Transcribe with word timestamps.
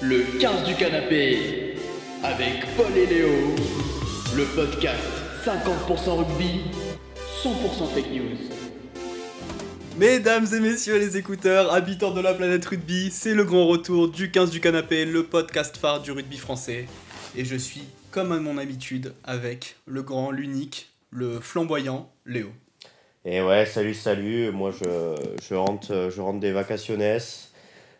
Le 0.00 0.22
15 0.38 0.62
du 0.64 0.76
canapé 0.76 1.74
avec 2.22 2.64
Paul 2.76 2.96
et 2.96 3.06
Léo. 3.06 3.28
Le 4.36 4.44
podcast 4.54 5.02
50% 5.44 6.18
rugby, 6.18 6.60
100% 7.42 7.94
fake 7.94 8.12
news. 8.12 8.38
Mesdames 9.98 10.46
et 10.54 10.60
messieurs 10.60 10.98
les 11.00 11.16
écouteurs, 11.16 11.72
habitants 11.72 12.12
de 12.12 12.20
la 12.20 12.32
planète 12.32 12.64
rugby, 12.64 13.10
c'est 13.10 13.34
le 13.34 13.42
grand 13.42 13.66
retour 13.66 14.08
du 14.08 14.30
15 14.30 14.50
du 14.50 14.60
canapé, 14.60 15.04
le 15.04 15.24
podcast 15.24 15.76
phare 15.76 16.00
du 16.00 16.12
rugby 16.12 16.36
français. 16.36 16.86
Et 17.36 17.44
je 17.44 17.56
suis, 17.56 17.82
comme 18.12 18.30
à 18.30 18.38
mon 18.38 18.56
habitude, 18.56 19.14
avec 19.24 19.74
le 19.86 20.02
grand, 20.02 20.30
l'unique, 20.30 20.90
le 21.10 21.40
flamboyant 21.40 22.08
Léo. 22.24 22.46
Et 23.24 23.42
ouais, 23.42 23.66
salut, 23.66 23.94
salut. 23.94 24.52
Moi, 24.52 24.70
je, 24.70 25.16
je, 25.42 25.54
rentre, 25.56 26.08
je 26.14 26.20
rentre 26.20 26.38
des 26.38 26.52
vacationnes. 26.52 27.02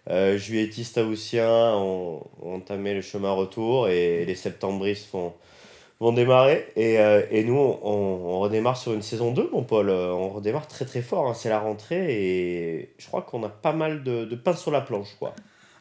Euh, 0.08 0.38
Juilletistes 0.38 0.98
haussiens 0.98 1.74
ont, 1.74 2.22
ont 2.42 2.54
entamé 2.54 2.94
le 2.94 3.02
chemin 3.02 3.30
retour 3.30 3.88
et 3.88 4.24
les 4.24 4.34
septembristes 4.34 5.10
vont, 5.12 5.34
vont 6.00 6.12
démarrer. 6.12 6.66
Et, 6.76 6.98
euh, 6.98 7.22
et 7.30 7.44
nous, 7.44 7.56
on, 7.56 7.76
on, 7.82 8.40
redémarre 8.40 8.76
sur 8.76 8.94
une 8.94 9.02
saison 9.02 9.32
2, 9.32 9.50
mon 9.52 9.62
Paul. 9.62 9.90
On 9.90 10.30
redémarre 10.30 10.66
très 10.66 10.84
très 10.84 11.02
fort. 11.02 11.28
Hein. 11.28 11.34
C'est 11.34 11.50
la 11.50 11.58
rentrée 11.58 12.06
et 12.08 12.94
je 12.98 13.06
crois 13.06 13.22
qu'on 13.22 13.42
a 13.44 13.48
pas 13.48 13.72
mal 13.72 14.02
de, 14.02 14.24
de, 14.24 14.36
pain 14.36 14.54
sur 14.54 14.70
la 14.70 14.80
planche. 14.80 15.14
quoi. 15.18 15.34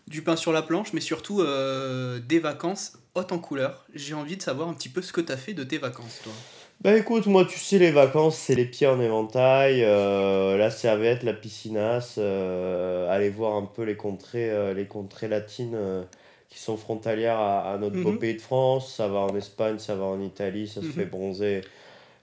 Du 0.07 0.21
pain 0.21 0.35
sur 0.35 0.53
la 0.53 0.61
planche, 0.61 0.93
mais 0.93 1.01
surtout 1.01 1.41
euh, 1.41 2.19
des 2.19 2.39
vacances 2.39 2.93
hautes 3.15 3.31
en 3.31 3.39
couleur. 3.39 3.85
J'ai 3.93 4.13
envie 4.13 4.37
de 4.37 4.41
savoir 4.41 4.69
un 4.69 4.73
petit 4.73 4.89
peu 4.89 5.01
ce 5.01 5.11
que 5.11 5.21
tu 5.21 5.31
as 5.31 5.37
fait 5.37 5.53
de 5.53 5.63
tes 5.63 5.77
vacances, 5.77 6.21
toi. 6.23 6.33
Bah 6.81 6.95
écoute, 6.95 7.25
moi 7.25 7.43
tu 7.43 7.57
sais, 7.57 7.79
les 7.79 7.89
vacances, 7.91 8.37
c'est 8.37 8.53
les 8.53 8.65
pieds 8.65 8.85
en 8.87 9.01
éventail, 9.01 9.83
euh, 9.83 10.57
la 10.57 10.69
serviette, 10.69 11.23
la 11.23 11.33
piscinasse, 11.33 12.15
euh, 12.19 13.09
aller 13.09 13.29
voir 13.29 13.55
un 13.55 13.65
peu 13.65 13.81
les 13.83 13.95
contrées, 13.95 14.51
euh, 14.51 14.73
les 14.75 14.85
contrées 14.85 15.27
latines 15.27 15.73
euh, 15.75 16.03
qui 16.49 16.59
sont 16.59 16.77
frontalières 16.77 17.39
à, 17.39 17.73
à 17.73 17.77
notre 17.79 17.95
beau 17.99 18.11
Mhm. 18.11 18.19
pays 18.19 18.35
de 18.35 18.41
France. 18.41 18.93
Ça 18.93 19.07
va 19.07 19.19
en 19.19 19.35
Espagne, 19.35 19.79
ça 19.79 19.95
va 19.95 20.05
en 20.05 20.21
Italie, 20.21 20.67
ça 20.67 20.81
se 20.81 20.85
Mhm. 20.87 20.93
fait 20.93 21.05
bronzer 21.05 21.61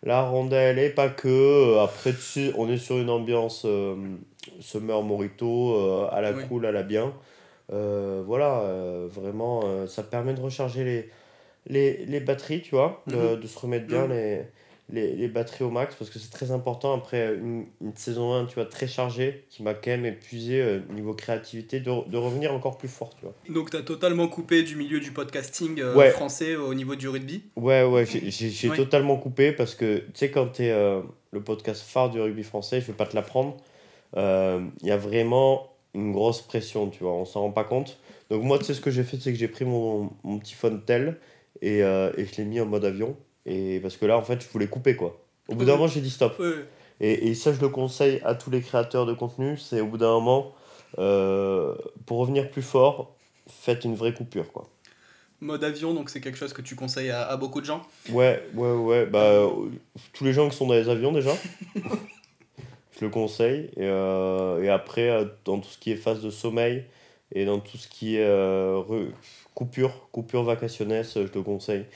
la 0.05 0.23
rondelle 0.23 0.79
et 0.79 0.91
pas 0.91 1.09
que. 1.09 1.79
Après, 1.81 2.13
sais, 2.13 2.53
on 2.57 2.69
est 2.71 2.79
sur 2.79 2.99
une 2.99 3.11
ambiance 3.11 3.67
summer 4.61 5.03
morito, 5.03 6.09
à 6.13 6.21
la 6.21 6.33
Oui. 6.33 6.43
cool, 6.49 6.67
à 6.67 6.73
la 6.73 6.83
bien. 6.85 7.13
Voilà, 7.71 8.63
vraiment, 9.09 9.87
ça 9.89 10.03
permet 10.03 10.35
de 10.35 10.41
recharger 10.41 10.85
les, 10.85 11.11
les, 11.67 12.05
les 12.07 12.21
batteries, 12.21 12.63
tu 12.63 12.71
vois, 12.75 13.03
de, 13.07 13.17
Mhm. 13.17 13.41
de 13.41 13.47
se 13.47 13.59
remettre 13.59 13.87
bien 13.87 14.05
Mhm. 14.07 14.13
les, 14.13 14.41
les, 14.91 15.17
les 15.17 15.29
batteries 15.29 15.65
au 15.65 15.71
max 15.71 15.95
parce 15.95 16.11
que 16.11 16.19
c'est 16.19 16.31
très 16.31 16.51
important 16.51 16.93
après 16.95 17.35
une, 17.37 17.65
une 17.81 17.95
saison 17.97 18.35
1, 18.35 18.45
tu 18.45 18.57
vois, 18.57 18.67
très 18.67 18.87
chargée, 18.87 19.45
qui 19.49 19.63
m'a 19.63 19.73
quand 19.73 19.91
même 19.93 20.05
épuisé 20.05 20.61
euh, 20.61 20.81
niveau 20.93 21.15
créativité, 21.15 21.81
de, 21.81 21.85
de 22.11 22.17
revenir 22.19 22.53
encore 22.53 22.77
plus 22.77 22.89
fort, 22.89 23.15
tu 23.17 23.23
vois. 23.25 23.35
Donc 23.49 23.71
tu 23.71 23.77
as 23.79 23.83
totalement 23.83 24.29
coupé 24.29 24.63
du 24.63 24.77
milieu 24.77 25.01
du 25.01 25.11
podcasting 25.11 25.81
euh, 25.81 25.95
Ouais. 25.97 26.11
français 26.11 26.55
au 26.57 26.75
niveau 26.75 26.97
du 26.97 27.09
rugby? 27.09 27.45
Ouais, 27.57 27.83
ouais, 27.83 28.05
j'ai- 28.05 28.69
Ouais. 28.69 28.77
totalement 28.77 29.17
coupé 29.17 29.53
parce 29.53 29.75
que, 29.75 29.99
tu 29.99 30.05
sais, 30.15 30.31
quand 30.31 30.49
tu 30.49 30.65
es 30.65 30.73
le 31.33 31.41
podcast 31.43 31.83
phare 31.83 32.11
du 32.11 32.21
rugby 32.21 32.43
français, 32.43 32.83
je 32.83 32.87
vais 32.87 32.93
pas 32.93 33.07
te 33.07 33.17
l'apprendre, 33.17 33.57
euh, 34.17 34.61
il 34.83 34.89
y 34.89 34.93
a 34.93 34.97
vraiment 34.99 35.71
une 35.95 36.13
grosse 36.13 36.43
pression, 36.43 36.89
tu 36.91 37.03
vois, 37.05 37.13
on 37.15 37.25
s'en 37.25 37.41
rend 37.43 37.51
pas 37.53 37.65
compte. 37.65 37.99
Donc 38.31 38.43
moi, 38.43 38.59
tu 38.59 38.65
sais, 38.65 38.75
ce 38.75 38.81
que 38.81 38.91
j'ai 38.91 39.03
fait, 39.05 39.17
c'est 39.19 39.33
que 39.33 39.39
j'ai 39.39 39.49
pris 39.49 39.65
mon, 39.65 40.11
mon 40.25 40.39
petit 40.39 40.55
phone 40.55 40.83
tel 40.85 41.19
et, 41.63 41.83
euh, 41.83 42.13
et 42.17 42.27
je 42.27 42.37
l'ai 42.37 42.45
mis 42.45 42.61
en 42.61 42.67
mode 42.67 42.85
avion. 42.85 43.17
Et 43.47 43.81
parce 43.81 43.97
que 43.97 44.07
là, 44.07 44.17
en 44.17 44.23
fait, 44.23 44.43
je 44.43 44.49
voulais 44.49 44.69
couper, 44.69 44.97
quoi. 44.97 45.21
Au 45.49 45.55
bout 45.55 45.65
d'un 45.65 45.73
moment, 45.73 45.87
j'ai 45.87 46.01
dit 46.01 46.11
stop. 46.11 46.41
Et, 47.01 47.29
et 47.29 47.35
ça, 47.35 47.53
je 47.53 47.61
le 47.61 47.69
conseille 47.69 48.21
à 48.25 48.35
tous 48.35 48.51
les 48.51 48.61
créateurs 48.61 49.05
de 49.05 49.13
contenu, 49.13 49.59
c'est 49.59 49.81
au 49.81 49.87
bout 49.87 49.99
d'un 49.99 50.13
moment, 50.13 50.55
euh, 50.99 51.75
pour 52.07 52.19
revenir 52.19 52.51
plus 52.51 52.63
fort, 52.63 53.15
faites 53.49 53.85
une 53.85 53.95
vraie 53.95 54.15
coupure, 54.15 54.53
quoi. 54.53 54.69
Mode 55.41 55.65
avion, 55.65 55.93
donc 55.93 56.09
c'est 56.09 56.21
quelque 56.21 56.39
chose 56.39 56.53
que 56.55 56.63
tu 56.63 56.77
conseilles 56.77 57.11
à, 57.11 57.29
à 57.29 57.37
beaucoup 57.37 57.61
de 57.61 57.67
gens? 57.67 57.83
Ouais, 58.11 58.43
ouais, 58.55 58.73
ouais. 58.73 59.07
Bah, 59.07 59.25
euh, 59.25 59.49
tous 60.15 60.25
les 60.25 60.33
gens 60.33 60.49
qui 60.49 60.57
sont 60.57 60.67
dans 60.67 60.75
les 60.75 60.89
avions 60.89 61.13
déjà, 61.13 61.33
je 62.99 63.05
le 63.05 63.11
conseille. 63.11 63.71
Et, 63.77 63.83
euh, 63.83 64.63
et 64.63 64.71
après, 64.71 65.27
dans 65.45 65.59
tout 65.59 65.69
ce 65.69 65.77
qui 65.77 65.91
est 65.91 65.97
phase 65.97 66.23
de 66.23 66.31
sommeil 66.31 66.85
et 67.33 67.45
dans 67.45 67.59
tout 67.59 67.77
ce 67.77 67.89
qui 67.89 68.17
est 68.17 68.25
coupure, 69.55 70.09
coupure 70.13 70.45
vacationnelle, 70.45 71.07
je 71.15 71.21
le 71.21 71.43
conseille. 71.43 71.87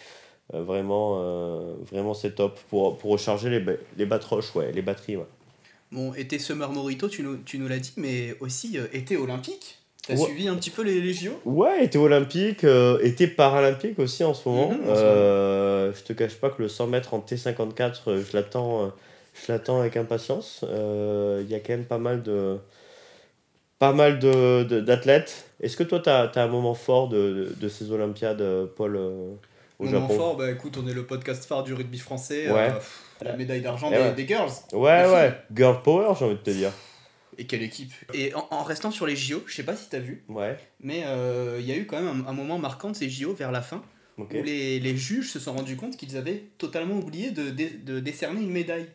Euh, 0.54 0.62
vraiment, 0.62 1.20
euh, 1.20 1.74
vraiment 1.90 2.14
c'est 2.14 2.34
top 2.34 2.58
pour, 2.70 2.96
pour 2.96 3.10
recharger 3.10 3.50
les, 3.50 3.62
les 3.98 4.06
batroches, 4.06 4.54
ouais, 4.54 4.72
les 4.72 4.80
batteries. 4.82 5.16
Ouais. 5.16 5.26
Bon, 5.92 6.14
été 6.14 6.38
Summer 6.38 6.70
Morito, 6.72 7.08
tu 7.08 7.22
nous, 7.22 7.36
tu 7.38 7.58
nous 7.58 7.68
l'as 7.68 7.78
dit, 7.78 7.92
mais 7.96 8.34
aussi 8.40 8.78
euh, 8.78 8.86
été 8.92 9.16
olympique. 9.16 9.78
T'as 10.06 10.14
Ouais. 10.14 10.24
suivi 10.24 10.48
un 10.48 10.54
petit 10.56 10.70
peu 10.70 10.82
les, 10.82 11.02
les 11.02 11.12
JO? 11.12 11.32
Ouais, 11.44 11.84
été 11.84 11.98
olympique, 11.98 12.64
été 13.02 13.26
paralympique 13.26 13.98
aussi 13.98 14.24
en 14.24 14.32
ce 14.32 14.48
moment. 14.48 14.68
Mhm, 14.70 14.80
en 14.80 14.94
ce 14.94 15.00
Euh, 15.02 15.92
je 15.92 16.02
te 16.02 16.12
cache 16.14 16.36
pas 16.36 16.48
que 16.48 16.62
le 16.62 16.68
100 16.68 16.86
mètres 16.86 17.12
en 17.12 17.20
T54, 17.20 18.08
euh, 18.08 18.24
je 18.24 18.34
l'attends, 18.34 18.90
je 19.34 19.52
l'attends 19.52 19.80
avec 19.80 19.98
impatience. 19.98 20.60
Il 20.62 21.46
y 21.50 21.54
a 21.54 21.60
quand 21.60 21.74
même 21.74 21.84
pas 21.84 21.98
mal 21.98 22.22
de, 22.22 22.58
pas 23.78 23.92
mal 23.92 24.18
de, 24.18 24.64
de- 24.64 24.80
d'athlètes. 24.80 25.50
Est-ce 25.60 25.76
que 25.76 25.82
toi, 25.84 26.00
tu 26.00 26.08
as, 26.10 26.30
un 26.36 26.48
moment 26.48 26.74
fort 26.74 27.08
de, 27.08 27.16
de, 27.16 27.54
de 27.60 27.68
ces 27.68 27.90
Olympiades, 27.90 28.40
euh, 28.40 28.66
Paul, 28.66 28.96
euh, 28.96 29.30
au 29.78 29.84
Moment 29.84 30.00
Japon 30.08 30.16
fort, 30.16 30.36
bah 30.36 30.50
écoute, 30.50 30.76
on 30.82 30.86
est 30.88 30.94
le 30.94 31.06
podcast 31.06 31.44
phare 31.44 31.62
du 31.64 31.74
rugby 31.74 31.98
français. 31.98 32.50
Ouais. 32.50 32.68
euh, 32.70 32.74
pff, 32.74 33.02
la 33.22 33.36
médaille 33.36 33.60
d'argent 33.60 33.90
Eh 33.92 33.96
des, 33.96 34.02
ouais. 34.02 34.12
des 34.14 34.26
girls. 34.26 34.50
Ouais, 34.72 35.06
ouais, 35.10 35.34
girl 35.54 35.82
power, 35.82 36.14
j'ai 36.18 36.24
envie 36.24 36.34
de 36.34 36.40
te 36.40 36.50
dire. 36.50 36.70
Et 37.36 37.46
quelle 37.46 37.62
équipe 37.62 37.92
Et 38.14 38.34
en, 38.34 38.46
en 38.50 38.62
restant 38.64 38.90
sur 38.90 39.06
les 39.06 39.14
JO, 39.16 39.42
je 39.46 39.54
sais 39.54 39.62
pas 39.62 39.76
si 39.76 39.88
t'as 39.88 40.00
vu, 40.00 40.24
Ouais, 40.28 40.56
mais 40.80 41.02
euh, 41.06 41.58
il 41.60 41.66
y 41.66 41.72
a 41.72 41.76
eu 41.76 41.86
quand 41.86 42.00
même 42.00 42.24
un, 42.26 42.30
un 42.30 42.32
moment 42.32 42.58
marquant 42.58 42.90
de 42.90 42.96
ces 42.96 43.08
JO 43.08 43.32
vers 43.34 43.52
la 43.52 43.62
fin, 43.62 43.82
où 44.18 44.24
les, 44.32 44.80
les 44.80 44.96
juges 44.96 45.30
se 45.30 45.38
sont 45.38 45.52
rendus 45.52 45.76
compte 45.76 45.96
qu'ils 45.96 46.16
avaient 46.16 46.42
totalement 46.58 46.96
oublié 46.96 47.30
de, 47.30 47.50
de 47.50 48.00
décerner 48.00 48.40
une 48.40 48.50
médaille. 48.50 48.86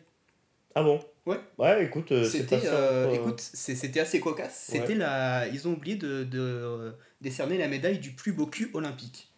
Ah 0.74 0.82
bon? 0.82 1.00
Ouais. 1.26 1.36
Ouais, 1.58 1.84
écoute, 1.84 2.12
euh, 2.12 2.24
C'était 2.24 2.56
euh, 2.66 3.06
euh, 3.08 3.14
écoute, 3.14 3.40
c'était 3.40 4.00
assez 4.00 4.20
cocasse. 4.20 4.70
Ouais. 4.72 4.80
C'était 4.80 4.94
la, 4.94 5.46
ils 5.48 5.66
ont 5.68 5.72
oublié 5.72 5.96
de, 5.96 6.24
de, 6.24 6.92
décerner 7.20 7.56
la 7.58 7.68
médaille 7.68 7.98
du 7.98 8.10
plus 8.10 8.32
beau 8.32 8.46
cul 8.46 8.70
olympique. 8.74 9.28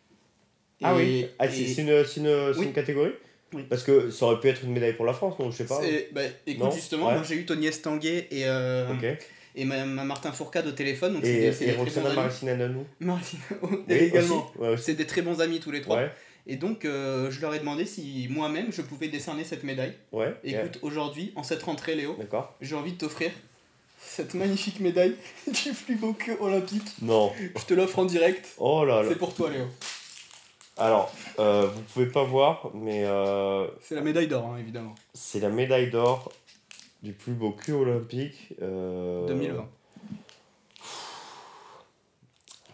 Ah 0.83 0.95
Et- 0.95 0.97
oui, 0.97 1.27
ah, 1.39 1.49
c'est 1.49 1.61
et- 1.61 1.67
c'est 1.69 1.83
une, 1.83 1.89
une, 1.91 2.05
c'est 2.53 2.59
Oui. 2.59 2.67
une 2.67 2.73
catégorie? 2.73 3.13
Oui. 3.55 3.63
Parce 3.69 3.83
que 3.85 4.11
ça 4.11 4.27
aurait 4.27 4.41
pu 4.41 4.49
être 4.49 4.65
une 4.65 4.73
médaille 4.73 4.95
pour 4.95 5.07
la 5.07 5.13
France, 5.13 5.39
non? 5.39 5.51
Je 5.51 5.59
sais 5.59 5.65
pas. 5.65 5.81
bah, 6.13 6.23
écoute, 6.47 6.65
Non? 6.65 6.71
justement, 6.71 7.07
Ouais. 7.09 7.15
moi 7.15 7.23
j'ai 7.23 7.37
eu 7.37 7.47
Tony 7.47 7.67
Estanguet 7.69 8.27
et, 8.31 8.43
et 9.55 9.65
ma, 9.65 9.85
ma 9.85 10.05
Martin 10.05 10.33
Fourcade 10.33 10.67
au 10.67 10.73
téléphone. 10.73 11.15
Donc 11.15 11.25
c'est 11.25 11.31
Et, 11.31 11.69
et 11.69 11.73
bons 11.73 11.85
Roxana. 11.85 12.13
Maricina 12.13 12.57
Nanou 12.57 12.85
Oui, 13.01 13.95
également. 13.95 14.51
Ouais. 14.59 14.77
C'est 14.77 14.95
des 14.95 15.07
très 15.07 15.23
bons 15.23 15.41
amis 15.41 15.61
tous 15.61 15.71
les 15.71 15.81
trois. 15.81 16.03
Et 16.47 16.57
donc, 16.57 16.85
euh, 16.85 17.31
je 17.31 17.41
leur 17.41 17.53
ai 17.55 17.59
demandé 17.59 17.85
si 17.87 18.29
moi-même 18.31 18.73
je 18.73 18.83
pouvais 18.83 19.09
décerner 19.09 19.43
cette 19.45 19.65
médaille. 19.65 19.95
ouais. 20.13 20.35
Écoute, 20.45 20.79
aujourd'hui, 20.83 21.33
en 21.37 21.43
cette 21.43 21.63
rentrée, 21.63 21.95
Léo, 21.97 22.17
j'ai 22.61 22.77
envie 22.77 22.93
de 22.93 22.99
t'offrir 22.99 23.33
cette 23.99 24.35
magnifique 24.35 24.79
médaille 24.81 25.17
du 25.65 25.73
plus 25.73 25.97
beau 25.97 26.13
queue 26.13 26.37
olympique. 26.41 26.87
Non. 27.03 27.33
Je 27.57 27.65
te 27.65 27.75
l'offre 27.75 27.99
en 27.99 28.05
direct. 28.05 28.55
Oh 28.59 28.85
là 28.85 29.03
là. 29.03 29.09
C'est 29.09 29.19
pour 29.19 29.35
toi, 29.35 29.51
Léo. 29.51 29.65
Alors, 30.79 31.13
euh, 31.39 31.67
vous 31.67 31.81
pouvez 31.95 32.07
pas 32.07 32.23
voir, 32.23 32.71
mais 32.75 33.05
euh, 33.07 33.67
C'est 33.81 33.95
la 33.95 34.03
médaille 34.03 34.29
d'or, 34.29 34.45
hein, 34.47 34.59
évidemment. 34.59 34.95
c'est 35.15 35.41
la 35.41 35.49
médaille 35.49 35.91
d'or 35.91 36.31
du 37.03 37.13
plus 37.13 37.33
beau 37.33 37.51
cul 37.53 37.73
olympique. 37.73 38.53
euh, 38.63 39.27
2020. 39.27 39.69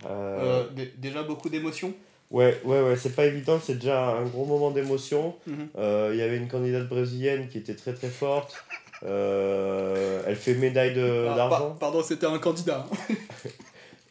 euh, 0.05 0.69
dé- 0.71 0.93
déjà 0.99 1.23
beaucoup 1.23 1.49
d'émotions. 1.49 1.95
Ouais, 2.33 2.59
ouais, 2.65 2.81
ouais, 2.83 2.97
c'est 2.97 3.15
pas 3.15 3.27
évident, 3.27 3.61
c'est 3.63 3.75
déjà 3.75 4.09
un 4.17 4.25
gros 4.25 4.45
moment 4.47 4.71
d'émotion. 4.71 5.35
Mhm. 5.47 5.69
Euh, 5.79 6.11
Il 6.15 6.19
y 6.19 6.23
avait 6.23 6.39
une 6.39 6.49
candidate 6.49 6.89
brésilienne 6.89 7.49
qui 7.49 7.59
était 7.59 7.75
très 7.77 7.93
très 7.93 8.09
forte. 8.09 8.57
Euh, 9.05 10.23
elle 10.27 10.37
fait 10.37 10.55
médaille 10.55 10.95
Ah, 10.99 11.35
d'argent. 11.37 11.59
par- 11.71 11.75
pardon, 11.79 12.03
c'était 12.03 12.27
un 12.27 12.39
candidat. 12.39 12.87
hein. 12.91 13.15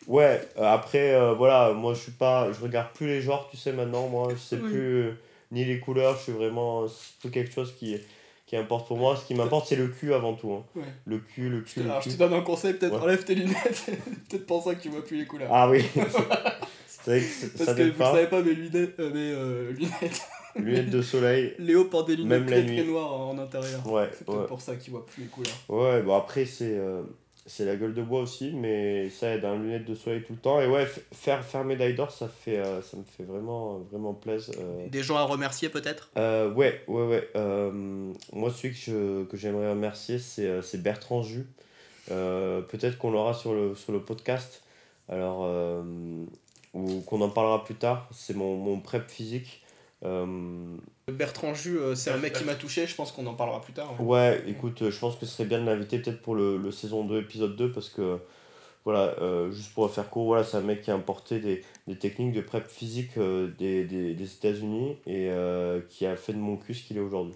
Ouais, 0.08 0.42
euh, 0.58 0.64
après, 0.64 1.14
euh, 1.14 1.34
voilà, 1.34 1.72
moi 1.74 1.94
je 1.94 2.00
suis 2.02 2.12
pas, 2.12 2.52
je 2.52 2.60
regarde 2.62 2.88
plus 2.94 3.06
les 3.08 3.22
genres, 3.22 3.48
tu 3.52 3.56
sais, 3.56 3.72
maintenant, 3.72 4.08
moi 4.08 4.30
je 4.32 4.36
sais 4.40 4.56
Oui. 4.62 4.70
plus 4.70 5.12
ni 5.52 5.64
les 5.64 5.80
couleurs, 5.80 6.18
je 6.18 6.24
suis 6.24 6.32
vraiment, 6.32 6.86
c'est 7.22 7.30
quelque 7.32 7.54
chose 7.54 7.74
qui, 7.78 7.96
qui 8.48 8.58
importe 8.58 8.88
pour 8.88 8.98
moi. 8.98 9.16
Ce 9.16 9.26
qui 9.26 9.36
m'importe, 9.36 9.68
c'est 9.68 9.76
le 9.76 9.88
cul 9.88 10.14
avant 10.14 10.34
tout. 10.34 10.52
hein. 10.54 10.64
Ouais. 10.76 10.84
Le 11.06 11.20
cul, 11.20 11.50
le 11.50 11.62
cul, 11.62 11.82
le 11.82 11.90
Alors, 11.92 12.02
je 12.02 12.10
te 12.10 12.16
donne 12.18 12.34
un 12.34 12.42
conseil, 12.42 12.74
peut-être 12.74 12.94
Ouais. 12.96 13.00
enlève 13.02 13.24
tes 13.24 13.36
lunettes. 13.36 13.86
peut-être 14.30 14.46
pour 14.48 14.64
ça 14.64 14.74
que 14.76 14.82
tu 14.82 14.90
vois 14.90 15.06
plus 15.06 15.18
les 15.18 15.26
couleurs. 15.26 15.50
Ah 15.54 15.70
oui, 15.70 15.86
c'est 17.06 17.58
Parce 17.58 17.78
que 17.78 17.84
vous 17.84 17.98
pas. 17.98 18.12
savez 18.14 18.28
pas, 18.28 18.42
mes 18.42 18.54
lunettes, 18.54 19.00
euh, 19.00 19.10
mes 19.14 19.32
euh, 19.34 19.72
lunettes. 19.78 20.22
Lunettes 20.56 20.90
de 20.90 21.02
soleil, 21.02 21.54
Léo 21.60 21.86
porte 21.86 22.08
des 22.08 22.18
lunettes 22.18 22.30
Même 22.42 22.46
très 22.46 22.66
très 22.66 22.84
noires 22.84 23.14
en 23.14 23.38
intérieur. 23.38 23.88
ouais, 23.90 24.10
C'est 24.18 24.28
ouais. 24.30 24.46
pour 24.48 24.60
ça 24.60 24.76
qu'il 24.76 24.92
voit 24.92 25.06
plus 25.06 25.24
les 25.24 25.30
couleurs. 25.30 25.54
Ouais, 25.70 26.02
bon 26.02 26.14
après, 26.16 26.44
c'est 26.46 26.78
euh, 26.78 27.04
c'est 27.46 27.64
la 27.66 27.76
gueule 27.78 27.94
de 27.94 28.02
bois 28.04 28.20
aussi, 28.20 28.52
mais 28.54 29.10
ça 29.10 29.34
aide, 29.34 29.46
un 29.46 29.58
lunette 29.58 29.86
de 29.86 29.96
soleil 29.96 30.24
tout 30.24 30.34
le 30.34 30.40
temps. 30.40 30.60
Et 30.62 30.68
ouais, 30.68 30.86
faire, 31.14 31.44
faire 31.46 31.64
médaille 31.64 31.94
d'or, 31.96 32.12
ça, 32.12 32.28
fait, 32.28 32.58
euh, 32.60 32.82
ça 32.82 32.98
me 32.98 33.04
fait 33.04 33.24
vraiment, 33.24 33.80
vraiment 33.92 34.14
plaisir. 34.14 34.54
euh. 34.60 34.88
Des 34.90 35.02
gens 35.04 35.16
à 35.16 35.24
remercier 35.24 35.70
peut-être? 35.70 36.12
Euh, 36.18 36.54
ouais, 36.54 36.82
ouais, 36.88 37.08
ouais. 37.08 37.30
euh, 37.38 38.12
moi, 38.34 38.52
celui 38.52 38.74
que 38.74 38.80
je- 38.80 39.24
que 39.24 39.38
j'aimerais 39.38 39.70
remercier, 39.72 40.20
c'est 40.20 40.46
euh, 40.48 40.62
c'est 40.62 40.84
Bertrand 40.84 41.24
Jus. 41.24 41.48
Euh, 42.12 42.62
Peut-être 42.62 42.98
qu'on 42.98 43.12
l'aura 43.12 43.34
sur 43.34 43.54
le, 43.54 43.74
sur 43.76 43.94
le 43.94 44.02
podcast. 44.02 44.64
Alors, 45.10 45.44
euh, 45.46 45.82
ou 46.74 47.02
qu'on 47.02 47.22
en 47.22 47.30
parlera 47.30 47.64
plus 47.64 47.76
tard. 47.76 48.08
C'est 48.12 48.36
mon, 48.36 48.56
mon 48.58 48.80
prep 48.80 49.10
physique. 49.10 49.62
Euh, 50.04 50.26
Bertrand 51.12 51.54
Jus, 51.54 51.78
euh, 51.78 51.94
c'est 51.96 52.10
un 52.12 52.18
mec 52.18 52.34
qui 52.34 52.44
m'a 52.44 52.56
touché, 52.56 52.88
je 52.88 52.96
pense 52.96 53.12
qu'on 53.12 53.28
en 53.28 53.36
parlera 53.36 53.62
plus 53.62 53.74
tard. 53.74 53.94
ouais. 54.00 54.06
Ouais, 54.06 54.44
écoute, 54.48 54.82
euh, 54.82 54.90
je 54.92 54.98
pense 55.00 55.16
que 55.16 55.26
ce 55.26 55.34
serait 55.34 55.46
bien 55.48 55.60
de 55.60 55.66
l'inviter 55.66 56.00
peut-être 56.00 56.22
pour 56.22 56.34
le, 56.36 56.58
le 56.58 56.72
saison 56.72 57.04
2, 57.06 57.22
épisode 57.22 57.56
2, 57.56 57.72
parce 57.72 57.90
que, 57.90 58.18
voilà, 58.84 59.14
euh, 59.22 59.52
juste 59.52 59.74
pour 59.74 59.92
faire 59.92 60.10
court, 60.10 60.26
voilà, 60.26 60.44
c'est 60.44 60.58
un 60.58 60.62
mec 60.62 60.82
qui 60.82 60.90
a 60.90 60.96
importé 60.96 61.40
des, 61.40 61.64
des 61.88 61.98
techniques 61.98 62.34
de 62.34 62.42
prep 62.42 62.68
physique 62.68 63.12
euh, 63.18 63.52
des, 63.60 63.84
des, 63.86 64.16
des 64.16 64.34
États-Unis 64.34 64.98
et 65.06 65.30
qui 65.90 66.06
a 66.08 66.16
fait 66.16 66.34
de 66.34 66.40
mon 66.40 66.58
cul 66.58 66.74
ce 66.74 66.84
qu'il 66.84 66.98
est 66.98 67.02
aujourd'hui. 67.02 67.36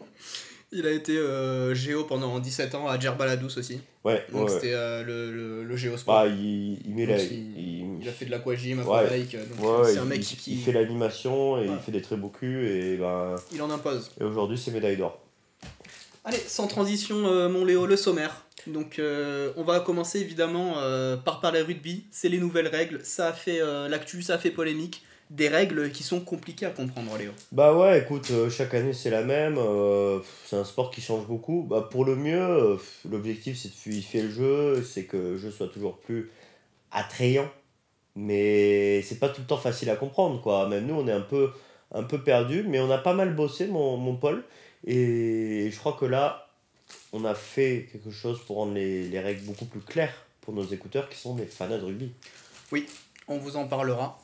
Il 0.70 0.86
a 0.86 0.90
été 0.90 1.16
euh, 1.16 1.74
géo 1.74 2.04
pendant 2.04 2.38
17 2.38 2.74
ans 2.74 2.86
à 2.88 2.98
Djerbaladous 2.98 3.56
aussi. 3.58 3.80
Ouais, 4.04 4.22
Donc 4.32 4.48
ouais, 4.48 4.54
c'était 4.54 4.74
euh, 4.74 5.02
le, 5.02 5.32
le, 5.32 5.64
le 5.64 5.76
géosport. 5.76 6.14
Ah, 6.18 6.26
il, 6.26 6.78
il 6.86 6.94
met 6.94 7.06
la. 7.06 7.18
Il, 7.22 8.00
il- 8.02 8.08
a 8.08 8.12
fait 8.12 8.26
de 8.26 8.30
l'aquagym, 8.30 8.80
aquabike. 8.80 9.36
Donc 9.56 9.80
ouais, 9.82 9.92
c'est 9.92 9.98
un 9.98 10.02
il- 10.02 10.08
mec 10.08 10.20
qui, 10.20 10.52
il 10.52 10.60
fait 10.62 10.72
l'animation 10.72 11.58
et 11.60 11.66
il 11.66 11.78
fait 11.78 11.90
des 11.92 12.02
très 12.02 12.16
beaux 12.16 12.28
culs 12.28 12.64
et, 12.66 12.96
ben, 12.98 13.34
il 13.52 13.60
en 13.62 13.70
impose. 13.70 14.10
et 14.20 14.24
aujourd'hui 14.24 14.58
c'est 14.58 14.70
médaille 14.70 14.96
d'or. 14.98 15.18
Allez, 16.24 16.36
sans 16.46 16.66
transition, 16.66 17.26
euh, 17.26 17.48
mon 17.48 17.64
Léo, 17.64 17.86
le 17.86 17.96
sommaire. 17.96 18.44
Donc, 18.66 18.98
euh, 18.98 19.50
on 19.56 19.62
va 19.64 19.80
commencer 19.80 20.20
évidemment 20.20 20.74
euh, 20.78 21.16
par 21.16 21.40
parler 21.40 21.62
rugby. 21.62 22.04
C'est 22.10 22.28
les 22.28 22.36
nouvelles 22.38 22.68
règles. 22.68 23.00
Ça 23.02 23.28
a 23.28 23.32
fait 23.32 23.60
euh, 23.62 23.88
l'actu, 23.88 24.20
ça 24.20 24.34
a 24.34 24.38
fait 24.38 24.50
polémique. 24.50 25.02
Des 25.30 25.48
règles 25.48 25.92
qui 25.92 26.02
sont 26.02 26.20
compliquées 26.20 26.66
à 26.66 26.70
comprendre, 26.70 27.16
Léo. 27.18 27.32
Bah 27.52 27.74
ouais, 27.76 28.00
écoute, 28.00 28.30
euh, 28.30 28.48
chaque 28.48 28.72
année 28.72 28.94
c'est 28.94 29.10
la 29.10 29.22
même. 29.22 29.58
euh, 29.58 30.20
c'est 30.46 30.56
un 30.56 30.64
sport 30.64 30.90
qui 30.90 31.02
change 31.02 31.26
beaucoup. 31.26 31.66
Bah 31.68 31.86
pour 31.90 32.04
le 32.06 32.16
mieux, 32.16 32.40
euh, 32.40 32.76
l'objectif 33.10 33.58
c'est 33.58 33.68
de 33.68 33.74
fluidifier 33.74 34.22
le 34.22 34.30
jeu, 34.30 34.82
c'est 34.82 35.04
que 35.04 35.16
le 35.16 35.38
jeu 35.38 35.50
soit 35.50 35.68
toujours 35.68 35.98
plus 35.98 36.30
attrayant. 36.90 37.50
Mais 38.16 39.02
c'est 39.02 39.18
pas 39.18 39.28
tout 39.28 39.42
le 39.42 39.46
temps 39.46 39.58
facile 39.58 39.90
à 39.90 39.96
comprendre, 39.96 40.40
quoi. 40.40 40.68
Même 40.68 40.86
nous, 40.86 40.94
on 40.94 41.06
est 41.06 41.12
un 41.12 41.20
peu, 41.20 41.50
un 41.92 42.02
peu 42.02 42.22
perdus, 42.22 42.64
mais 42.66 42.80
on 42.80 42.90
a 42.90 42.98
pas 42.98 43.14
mal 43.14 43.34
bossé, 43.34 43.66
mon, 43.66 43.96
mon 43.96 44.16
Paul. 44.16 44.44
Et 44.86 45.68
je 45.70 45.78
crois 45.78 45.92
que 45.92 46.04
là, 46.06 46.48
on 47.12 47.24
a 47.24 47.34
fait 47.34 47.88
quelque 47.92 48.10
chose 48.10 48.40
pour 48.46 48.56
rendre 48.56 48.74
les, 48.74 49.08
les 49.08 49.20
règles 49.20 49.42
beaucoup 49.42 49.66
plus 49.66 49.80
claires 49.80 50.24
pour 50.40 50.54
nos 50.54 50.64
écouteurs 50.64 51.08
qui 51.08 51.18
sont 51.18 51.34
des 51.36 51.44
fans 51.44 51.68
de 51.68 51.74
rugby. 51.74 52.12
On 53.28 53.38
vous 53.38 53.56
en 53.56 53.66
parlera 53.68 54.18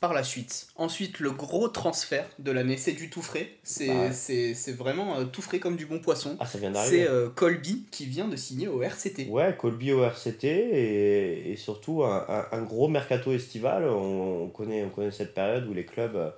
par 0.00 0.12
la 0.12 0.22
suite. 0.22 0.68
Ensuite, 0.76 1.20
le 1.20 1.30
gros 1.30 1.68
transfert 1.68 2.28
de 2.38 2.50
l'année, 2.50 2.76
c'est 2.76 2.92
du 2.92 3.08
tout 3.08 3.22
frais. 3.22 3.48
C'est 3.62 3.88
Ouais. 3.90 4.72
vraiment 4.74 5.18
euh, 5.18 5.24
tout 5.24 5.40
frais 5.42 5.58
comme 5.58 5.76
du 5.76 5.86
bon 5.86 6.00
poisson. 6.00 6.36
Ah, 6.38 6.46
ça 6.46 6.58
vient 6.58 6.70
d'arriver. 6.70 7.04
C'est 7.04 7.08
euh, 7.10 7.30
Colby 7.30 7.84
qui 7.90 8.04
vient 8.06 8.28
de 8.28 8.36
signer 8.36 8.68
au 8.68 8.82
RCT. 8.82 9.28
Ouais, 9.28 9.56
Colby 9.58 9.92
au 9.92 10.04
RCT 10.04 10.44
et, 10.44 11.52
et 11.52 11.56
surtout 11.56 12.04
un, 12.04 12.24
un, 12.28 12.46
un 12.58 12.62
gros 12.62 12.88
mercato 12.88 13.32
estival. 13.32 13.84
On, 13.84 14.42
on 14.44 14.48
connaît, 14.48 14.84
on 14.84 14.90
connaît 14.90 15.10
cette 15.10 15.34
période 15.34 15.66
où 15.66 15.72
les 15.72 15.86
clubs 15.86 16.16
euh, 16.16 16.30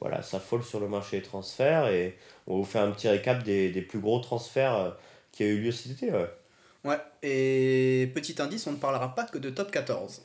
voilà, 0.00 0.22
s'affolent 0.22 0.62
sur 0.64 0.78
le 0.78 0.88
marché 0.88 1.18
des 1.18 1.22
transferts 1.24 1.88
et 1.88 2.16
on 2.46 2.58
vous 2.58 2.64
faire 2.64 2.82
un 2.82 2.90
petit 2.90 3.08
récap 3.08 3.42
des, 3.42 3.70
des 3.70 3.82
plus 3.82 4.00
gros 4.00 4.20
transferts 4.20 4.76
euh, 4.76 4.90
qui 5.32 5.44
a 5.44 5.46
eu 5.46 5.58
lieu 5.58 5.72
cet 5.72 5.92
été. 5.92 6.12
Ouais. 6.12 6.28
Ouais, 6.84 6.98
et 7.24 8.08
petit 8.14 8.40
indice, 8.40 8.66
on 8.68 8.72
ne 8.72 8.76
parlera 8.76 9.14
pas 9.14 9.24
que 9.24 9.38
de 9.38 9.50
top 9.50 9.70
14. 9.72 10.22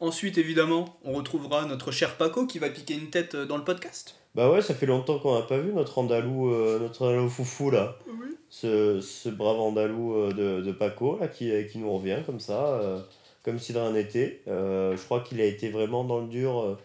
Ensuite, 0.00 0.38
évidemment, 0.38 0.98
on 1.04 1.12
retrouvera 1.12 1.64
notre 1.66 1.92
cher 1.92 2.16
Paco 2.16 2.46
qui 2.46 2.58
va 2.58 2.68
piquer 2.68 2.94
une 2.94 3.10
tête 3.10 3.34
euh, 3.34 3.46
dans 3.46 3.56
le 3.56 3.64
podcast. 3.64 4.16
Bah 4.34 4.50
ouais, 4.50 4.62
ça 4.62 4.74
fait 4.74 4.86
longtemps 4.86 5.18
qu'on 5.20 5.34
n'a 5.38 5.46
pas 5.46 5.58
vu 5.58 5.72
notre 5.72 5.96
Andalou, 5.98 6.52
euh, 6.52 6.80
notre 6.80 7.02
Andalou 7.06 7.28
foufou 7.28 7.70
là. 7.70 7.96
Oui. 8.08 8.36
Ce, 8.50 9.00
ce 9.00 9.28
brave 9.28 9.60
Andalou 9.60 10.14
euh, 10.14 10.32
de, 10.32 10.60
de 10.60 10.72
Paco 10.72 11.18
là, 11.20 11.28
qui, 11.28 11.52
qui 11.70 11.78
nous 11.78 11.92
revient 11.92 12.18
comme 12.26 12.40
ça, 12.40 12.66
euh, 12.66 12.98
comme 13.44 13.60
si 13.60 13.72
de 13.72 13.78
rien 13.78 13.92
n'était. 13.92 14.42
Je 14.46 15.04
crois 15.04 15.20
qu'il 15.20 15.40
a 15.40 15.44
été 15.44 15.70
vraiment 15.70 16.02
dans 16.02 16.20
le 16.20 16.26
dur 16.26 16.78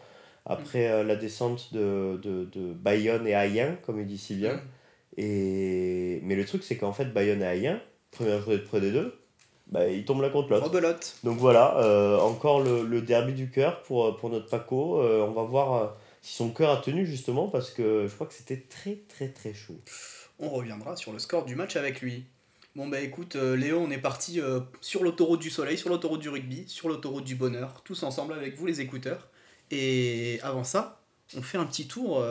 après 0.46 1.04
la 1.04 1.16
descente 1.16 1.74
de, 1.74 2.20
de, 2.22 2.46
de 2.46 2.74
Bayonne 2.74 3.28
et 3.28 3.34
Ayen, 3.34 3.78
comme 3.86 4.00
il 4.00 4.06
dit 4.06 4.18
si 4.18 4.36
bien. 4.36 4.62
Et... 5.18 6.20
Mais 6.24 6.36
le 6.36 6.46
truc, 6.46 6.64
c'est 6.64 6.78
qu'en 6.78 6.94
fait, 6.94 7.06
Bayonne 7.06 7.42
et 7.42 7.46
Ayen, 7.46 7.82
première 8.12 8.42
journée 8.42 8.58
de 8.58 8.64
Pro 8.64 8.80
D2, 8.80 9.12
bah, 9.70 9.88
ils 9.88 10.04
tombent 10.04 10.22
l'un 10.22 10.30
contre 10.30 10.50
l'autre. 10.50 10.66
Rebelote. 10.66 11.16
Donc 11.24 11.38
voilà, 11.38 11.78
euh, 11.78 12.18
encore 12.20 12.62
le, 12.62 12.84
le 12.84 13.02
derby 13.02 13.34
du 13.34 13.52
cœur 13.52 13.84
pour, 13.84 14.06
euh, 14.06 14.12
pour 14.18 14.30
notre 14.30 14.48
Paco. 14.50 15.00
Euh, 15.00 15.22
on 15.22 15.32
va 15.32 15.44
voir 15.44 15.96
si 16.22 16.36
son 16.36 16.50
cœur 16.50 16.72
a 16.72 16.78
tenu 16.78 17.06
justement 17.06 17.48
parce 17.48 17.70
que 17.70 18.08
je 18.08 18.14
crois 18.14 18.26
que 18.26 18.34
c'était 18.34 18.58
très 18.58 18.98
très 19.08 19.30
très 19.30 19.54
chaud. 19.54 19.80
On 20.40 20.50
reviendra 20.50 20.96
sur 20.96 21.14
le 21.14 21.20
score 21.20 21.46
du 21.46 21.56
match 21.56 21.76
avec 21.76 22.02
lui. 22.02 22.26
Bon 22.76 22.88
bah 22.88 23.00
écoute, 23.00 23.36
euh, 23.36 23.56
Léo, 23.56 23.80
on 23.80 23.92
est 23.92 24.00
parti 24.00 24.42
sur 24.82 25.04
l'autoroute 25.04 25.42
du 25.42 25.50
soleil, 25.50 25.78
sur 25.78 25.90
l'autoroute 25.90 26.22
du 26.22 26.30
rugby, 26.30 26.68
sur 26.68 26.90
l'autoroute 26.90 27.26
du 27.26 27.36
bonheur, 27.36 27.82
tous 27.84 28.02
ensemble 28.04 28.34
avec 28.34 28.58
vous 28.58 28.66
les 28.66 28.82
écouteurs. 28.82 29.28
Et 29.70 30.40
avant 30.42 30.64
ça, 30.64 31.02
on 31.38 31.44
fait 31.44 31.60
un 31.60 31.66
petit 31.66 31.88
tour 31.88 32.24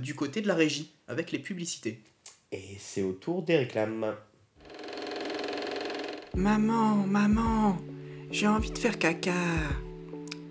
du 0.00 0.14
côté 0.14 0.40
de 0.40 0.48
la 0.48 0.54
régie, 0.54 0.92
avec 1.06 1.30
les 1.30 1.38
publicités. 1.38 2.02
Et 2.50 2.76
c'est 2.78 3.02
au 3.02 3.12
tour 3.12 3.42
des 3.42 3.56
réclames. 3.56 4.14
Maman, 6.36 7.06
maman, 7.08 7.76
j'ai 8.30 8.46
envie 8.46 8.70
de 8.70 8.78
faire 8.78 8.98
caca. 8.98 9.32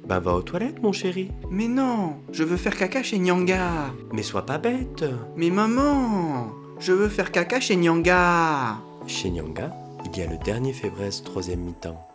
Bah 0.06 0.20
va 0.20 0.34
aux 0.34 0.42
toilettes 0.42 0.84
mon 0.84 0.92
chéri. 0.92 1.31
Mais 1.50 1.70
non, 1.70 2.16
je 2.34 2.44
veux 2.44 2.58
faire 2.58 2.78
caca 2.78 3.02
chez 3.02 3.18
Nyanga. 3.18 3.94
Mais 4.12 4.24
sois 4.24 4.46
pas 4.46 4.58
bête. 4.58 5.06
Mais 5.38 5.50
maman, 5.50 6.52
je 6.80 6.92
veux 6.92 7.08
faire 7.08 7.31
caca 7.31 7.62
chez 7.62 7.78
Nyanga. 7.78 8.78
Chez 9.08 9.30
Nyanga, 9.30 9.74
il 10.06 10.20
y 10.20 10.24
a 10.24 10.28
le 10.28 10.38
dernier 10.44 10.74
Fébraise 10.74 11.24
troisième 11.24 11.62
mi-temps. 11.62 12.09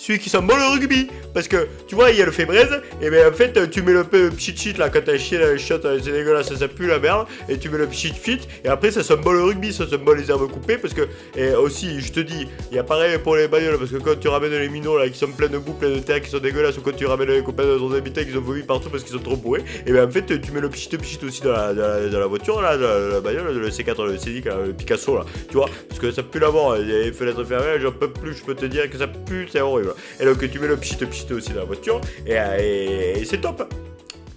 Celui 0.00 0.18
qui 0.18 0.30
sent 0.30 0.40
bon 0.40 0.56
le 0.56 0.66
rugby 0.66 1.08
Parce 1.34 1.46
que, 1.46 1.68
tu 1.86 1.94
vois, 1.94 2.10
il 2.10 2.16
y 2.16 2.22
a 2.22 2.24
le 2.24 2.32
fébraise, 2.32 2.80
et 3.02 3.10
ben 3.10 3.30
en 3.30 3.36
fait, 3.36 3.70
tu 3.70 3.82
mets 3.82 3.92
le 3.92 4.04
peu 4.04 4.30
pchit 4.30 4.54
pchit 4.54 4.72
là, 4.72 4.88
quand 4.88 5.02
t'as 5.04 5.18
chié 5.18 5.36
la 5.36 5.58
shot, 5.58 5.80
c'est 5.82 6.10
dégueulasse, 6.10 6.54
ça 6.54 6.68
pue 6.68 6.86
la 6.86 6.98
merde, 6.98 7.26
et 7.50 7.58
tu 7.58 7.68
mets 7.68 7.76
le 7.76 7.86
pchit 7.86 8.10
pchit, 8.10 8.40
et 8.64 8.68
après 8.68 8.90
ça 8.92 9.02
sent 9.02 9.16
bon 9.16 9.32
le 9.32 9.42
rugby, 9.42 9.74
ça 9.74 9.86
sent 9.86 9.98
bon 9.98 10.12
les 10.12 10.30
herbes 10.30 10.50
coupées, 10.50 10.78
parce 10.78 10.94
que, 10.94 11.02
et 11.36 11.52
aussi, 11.52 12.00
je 12.00 12.12
te 12.12 12.20
dis, 12.20 12.48
il 12.70 12.76
y 12.76 12.78
a 12.78 12.82
pareil 12.82 13.18
pour 13.18 13.36
les 13.36 13.46
bagnoles, 13.46 13.76
parce 13.76 13.90
que 13.90 13.98
quand 13.98 14.18
tu 14.18 14.28
ramènes 14.28 14.52
les 14.52 14.70
minots 14.70 14.96
là, 14.96 15.06
qui 15.10 15.18
sont 15.18 15.32
pleins 15.32 15.48
de 15.48 15.58
boue, 15.58 15.74
pleins 15.74 15.90
de 15.90 15.98
terre, 15.98 16.22
qui 16.22 16.30
sont 16.30 16.38
dégueulasses, 16.38 16.78
ou 16.78 16.80
quand 16.80 16.96
tu 16.96 17.04
ramènes 17.04 17.28
les 17.28 17.42
copains 17.42 17.66
de 17.66 17.76
ton 17.76 17.92
habitat 17.92 18.24
qui 18.24 18.32
sont 18.32 18.40
vomi 18.40 18.62
partout 18.62 18.88
parce 18.88 19.04
qu'ils 19.04 19.12
sont 19.12 19.22
trop 19.22 19.36
bourrés, 19.36 19.64
et 19.86 19.92
ben 19.92 20.08
en 20.08 20.10
fait, 20.10 20.24
tu 20.40 20.50
mets 20.52 20.62
le 20.62 20.70
pchit 20.70 20.96
pchit 20.96 21.18
aussi 21.26 21.42
dans 21.42 21.52
la, 21.52 21.74
dans 21.74 22.18
la, 22.18 22.26
voiture 22.26 22.62
là, 22.62 22.78
dans 22.78 23.12
la, 23.12 23.20
bagnole, 23.20 23.54
le 23.54 23.68
C4, 23.68 24.02
le 24.06 24.16
C10, 24.16 24.46
là, 24.46 24.56
le 24.66 24.72
Picasso 24.72 25.14
là, 25.14 25.26
tu 25.50 25.58
vois, 25.58 25.68
parce 25.90 26.00
que 26.00 26.10
ça 26.10 26.22
pue 26.22 26.38
la 26.38 26.50
mort, 26.50 26.78
il 26.78 26.88
y 26.88 26.94
a 26.94 27.00
les 27.00 27.12
fenêtres 27.12 27.44
fermées, 27.44 27.78
j'en 27.82 27.92
peux 27.92 28.10
plus, 28.10 28.34
je 28.34 28.44
peux 28.44 28.54
te 28.54 28.64
dire 28.64 28.88
que 28.88 28.96
ça 28.96 29.06
pue, 29.06 29.46
c'est 29.52 29.60
horrible. 29.60 29.89
Et 30.18 30.24
donc 30.24 30.38
tu 30.50 30.58
mets 30.58 30.66
le 30.68 30.76
pchit 30.76 30.96
pchit 30.96 31.32
aussi 31.32 31.50
dans 31.50 31.60
la 31.60 31.64
voiture, 31.64 32.00
et, 32.26 32.36
euh, 32.36 33.24
c'est 33.24 33.40
top. 33.40 33.72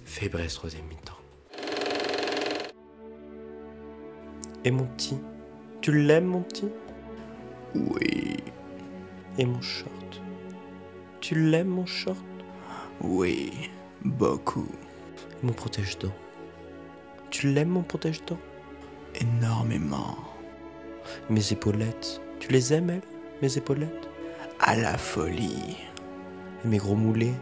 Fébraise 0.04 0.54
troisième 0.54 0.84
mi-temps. 0.86 1.18
Et 4.64 4.70
mon 4.70 4.84
petit, 4.84 5.18
tu 5.80 5.92
l'aimes 5.92 6.26
mon 6.26 6.42
petit? 6.42 6.68
Oui, 7.74 8.36
Et 9.38 9.44
mon 9.44 9.60
short? 9.60 10.22
Tu 11.20 11.34
l'aimes 11.34 11.68
mon 11.68 11.86
short? 11.86 12.18
Oui, 13.00 13.50
beaucoup, 14.04 14.68
mon 15.42 15.52
protège-dents? 15.52 16.14
Tu 17.30 17.48
l'aimes 17.48 17.70
mon 17.70 17.82
protège-dents? 17.82 18.38
Énormément, 19.20 20.16
Mes 21.28 21.52
épaulettes, 21.52 22.20
tu 22.40 22.48
les 22.48 22.72
aimes 22.72 22.90
elles 22.90 23.02
Mes 23.42 23.56
épaulettes? 23.58 24.08
À 24.64 24.74
la 24.76 24.96
folie. 24.96 25.76
Et 26.64 26.68
mes 26.68 26.78
gros 26.78 26.96
moulets 26.96 27.34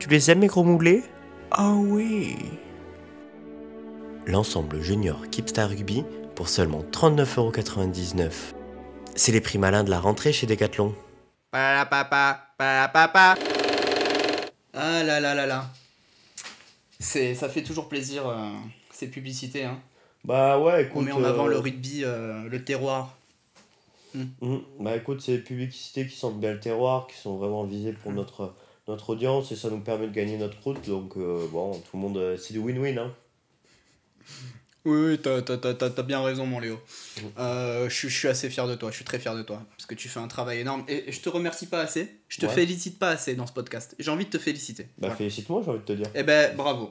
Tu 0.00 0.08
les 0.08 0.30
aimes 0.30 0.40
mes 0.40 0.48
gros 0.48 0.64
moulets? 0.64 1.04
Oh 1.56 1.84
oui. 1.86 2.36
L'ensemble 4.26 4.82
junior 4.82 5.28
Kipstar 5.30 5.68
Rugby 5.68 6.04
pour 6.34 6.48
seulement 6.48 6.82
39,99€. 6.90 8.30
C'est 9.14 9.30
les 9.32 9.40
prix 9.40 9.58
malins 9.58 9.84
de 9.84 9.90
la 9.90 10.00
rentrée 10.00 10.32
chez 10.32 10.46
Decathlon. 10.46 10.94
papa, 11.52 12.90
papa. 12.92 13.34
Ah 14.74 15.04
là 15.04 15.20
là 15.20 15.34
là 15.34 15.46
là. 15.46 15.66
C'est, 16.98 17.34
ça 17.34 17.48
fait 17.48 17.62
toujours 17.62 17.88
plaisir 17.88 18.26
euh, 18.26 18.48
ces 18.92 19.08
publicités. 19.08 19.64
Hein. 19.64 19.78
Bah 20.24 20.58
ouais, 20.58 20.84
écoute. 20.84 20.96
On 20.96 21.02
met 21.02 21.12
en 21.12 21.24
avant 21.24 21.46
euh, 21.46 21.50
le 21.50 21.58
rugby, 21.58 22.02
euh, 22.04 22.48
le 22.48 22.64
terroir. 22.64 23.16
Mhm. 24.14 24.60
Bah 24.80 24.96
écoute, 24.96 25.20
c'est 25.22 25.32
des 25.32 25.42
publicités 25.42 26.06
qui 26.06 26.16
sentent 26.16 26.40
bien 26.40 26.52
le 26.52 26.60
terroir, 26.60 27.06
qui 27.06 27.16
sont 27.16 27.36
vraiment 27.36 27.64
visées 27.64 27.92
pour 27.92 28.12
notre, 28.12 28.54
notre 28.88 29.10
audience 29.10 29.52
et 29.52 29.56
ça 29.56 29.70
nous 29.70 29.80
permet 29.80 30.06
de 30.06 30.12
gagner 30.12 30.36
notre 30.38 30.62
route. 30.62 30.86
Donc 30.86 31.16
euh, 31.16 31.46
bon, 31.50 31.72
tout 31.78 31.96
le 31.96 31.98
monde, 32.00 32.16
euh, 32.18 32.36
c'est 32.36 32.52
du 32.52 32.60
win-win. 32.60 32.98
Hein. 32.98 33.12
Oui, 34.84 34.98
oui, 35.10 35.18
t'as, 35.22 35.42
t'as- 35.42 35.58
t'as- 35.58 35.74
t'as- 35.74 35.90
t'as 35.90 36.02
bien 36.02 36.20
raison, 36.24 36.44
mon 36.44 36.58
Léo. 36.58 36.76
Euh, 37.38 37.88
je, 37.88 37.94
suis- 37.94 38.08
je 38.08 38.18
suis 38.18 38.26
assez 38.28 38.50
fier 38.50 38.66
de 38.66 38.74
toi, 38.74 38.90
je 38.90 38.96
suis 38.96 39.04
très 39.04 39.20
fier 39.20 39.32
de 39.36 39.42
toi, 39.42 39.62
parce 39.76 39.86
que 39.86 39.94
tu 39.94 40.08
fais 40.08 40.18
un 40.18 40.26
travail 40.26 40.58
énorme. 40.58 40.84
Et, 40.88 41.10
je 41.12 41.20
te 41.20 41.28
remercie 41.28 41.66
pas 41.66 41.80
assez, 41.80 42.10
je 42.28 42.40
te 42.40 42.46
Ouais. 42.46 42.52
félicite 42.52 42.98
pas 42.98 43.10
assez 43.10 43.36
dans 43.36 43.46
ce 43.46 43.52
podcast. 43.52 43.94
J'ai 44.00 44.10
envie 44.10 44.24
de 44.24 44.30
te 44.30 44.38
féliciter. 44.38 44.82
Bah 44.84 44.88
Voilà. 45.02 45.14
félicite-moi, 45.16 45.62
j'ai 45.64 45.70
envie 45.70 45.78
de 45.78 45.84
te 45.84 45.92
dire. 45.92 46.06
Eh 46.16 46.24
ben, 46.24 46.56
bravo. 46.56 46.90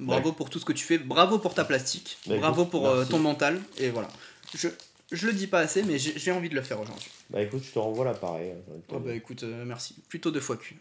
Bravo 0.00 0.32
pour 0.32 0.48
tout 0.48 0.58
ce 0.58 0.64
que 0.64 0.72
tu 0.72 0.84
fais, 0.86 0.96
bravo 0.96 1.38
pour 1.38 1.52
ta 1.54 1.64
plastique, 1.64 2.16
Bah, 2.26 2.36
bravo 2.38 2.62
écoute, 2.62 2.70
pour 2.70 2.88
euh, 2.88 3.04
ton 3.04 3.18
mental, 3.18 3.60
et 3.78 3.90
voilà. 3.90 4.08
Je, 4.54 4.68
je 5.12 5.26
le 5.26 5.32
dis 5.32 5.46
pas 5.46 5.60
assez, 5.60 5.82
mais 5.82 5.98
j'ai 5.98 6.32
envie 6.32 6.48
de 6.48 6.54
le 6.54 6.62
faire 6.62 6.80
aujourd'hui. 6.80 7.08
Bah 7.30 7.42
écoute, 7.42 7.62
je 7.64 7.72
te 7.72 7.78
renvoie 7.78 8.04
l'appareil. 8.04 8.50
hein, 8.52 8.72
Oh 8.88 8.92
dire. 8.94 9.00
bah 9.00 9.14
écoute, 9.14 9.42
euh, 9.42 9.64
merci. 9.66 9.96
Plutôt 10.08 10.30
deux 10.30 10.40
fois 10.40 10.56
qu'une. 10.56 10.76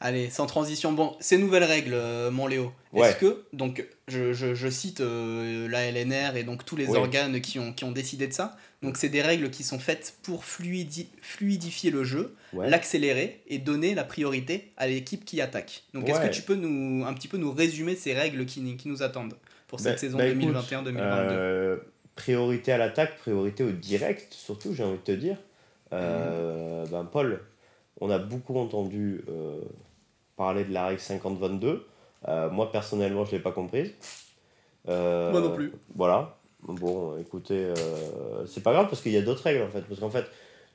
Allez, 0.00 0.28
sans 0.28 0.46
transition. 0.46 0.92
Bon, 0.92 1.16
ces 1.20 1.38
nouvelles 1.38 1.64
règles, 1.64 1.94
euh, 1.94 2.30
mon 2.30 2.46
Léo, 2.46 2.72
est-ce 2.94 3.00
Ouais. 3.02 3.16
que, 3.18 3.44
donc, 3.54 3.86
je, 4.08 4.32
je- 4.34 4.54
je 4.54 4.68
cite 4.68 5.00
euh, 5.00 5.66
la 5.68 5.84
LNR 5.90 6.36
et 6.36 6.42
donc 6.42 6.64
tous 6.66 6.76
les 6.76 6.88
Oui. 6.88 6.98
organes 6.98 7.40
qui 7.40 7.58
ont, 7.58 7.72
qui 7.72 7.84
ont 7.84 7.92
décidé 7.92 8.26
de 8.26 8.32
ça. 8.32 8.56
Donc, 8.82 8.98
c'est 8.98 9.08
des 9.08 9.22
règles 9.22 9.48
qui 9.50 9.62
sont 9.62 9.78
faites 9.78 10.16
pour 10.24 10.44
fluidi- 10.44 11.06
fluidifier 11.22 11.90
le 11.90 12.04
jeu, 12.04 12.34
Ouais. 12.52 12.68
l'accélérer 12.68 13.40
et 13.46 13.58
donner 13.58 13.94
la 13.94 14.04
priorité 14.04 14.72
à 14.76 14.88
l'équipe 14.88 15.24
qui 15.24 15.40
attaque. 15.40 15.84
Donc, 15.94 16.06
est-ce 16.08 16.20
que 16.20 16.28
tu 16.34 16.42
peux 16.42 16.56
nous, 16.56 17.04
un 17.06 17.14
petit 17.14 17.28
peu 17.28 17.38
nous 17.38 17.52
résumer 17.52 17.94
ces 17.96 18.12
règles 18.12 18.44
qui, 18.44 18.76
qui 18.76 18.88
nous 18.88 19.02
attendent 19.02 19.36
pour 19.68 19.80
cette 19.80 19.92
Bah- 19.92 19.98
saison 19.98 20.18
bah, 20.18 20.26
écoute, 20.26 20.40
2021-2022 20.42 21.34
Euh, 21.34 21.76
priorité 22.16 22.72
à 22.72 22.78
l'attaque, 22.78 23.16
priorité 23.18 23.64
au 23.64 23.70
direct, 23.72 24.32
surtout, 24.32 24.72
j'ai 24.74 24.84
envie 24.84 24.98
de 24.98 25.02
te 25.02 25.12
dire. 25.12 25.36
Euh, 25.92 26.84
ben, 26.90 27.04
Paul, 27.04 27.40
on 28.00 28.10
a 28.10 28.18
beaucoup 28.18 28.58
entendu 28.58 29.22
euh, 29.28 29.60
parler 30.36 30.64
de 30.64 30.72
la 30.72 30.86
règle 30.86 31.00
50-22. 31.00 31.80
Euh, 32.28 32.50
moi, 32.50 32.72
personnellement, 32.72 33.24
je 33.24 33.32
ne 33.32 33.36
l'ai 33.36 33.42
pas 33.42 33.52
comprise. 33.52 33.92
Moi 35.30 35.40
non 35.40 35.50
plus. 35.54 35.72
Voilà. 35.94 36.36
Bon, 36.66 37.18
écoutez, 37.18 37.72
c'est 38.46 38.62
pas 38.62 38.72
grave 38.72 38.88
parce 38.88 39.02
qu'il 39.02 39.12
y 39.12 39.16
a 39.18 39.22
d'autres 39.22 39.42
règles 39.42 39.62
en 39.62 39.68
fait. 39.68 39.82
Parce 39.82 40.00
qu'en 40.00 40.08
fait, 40.10 40.24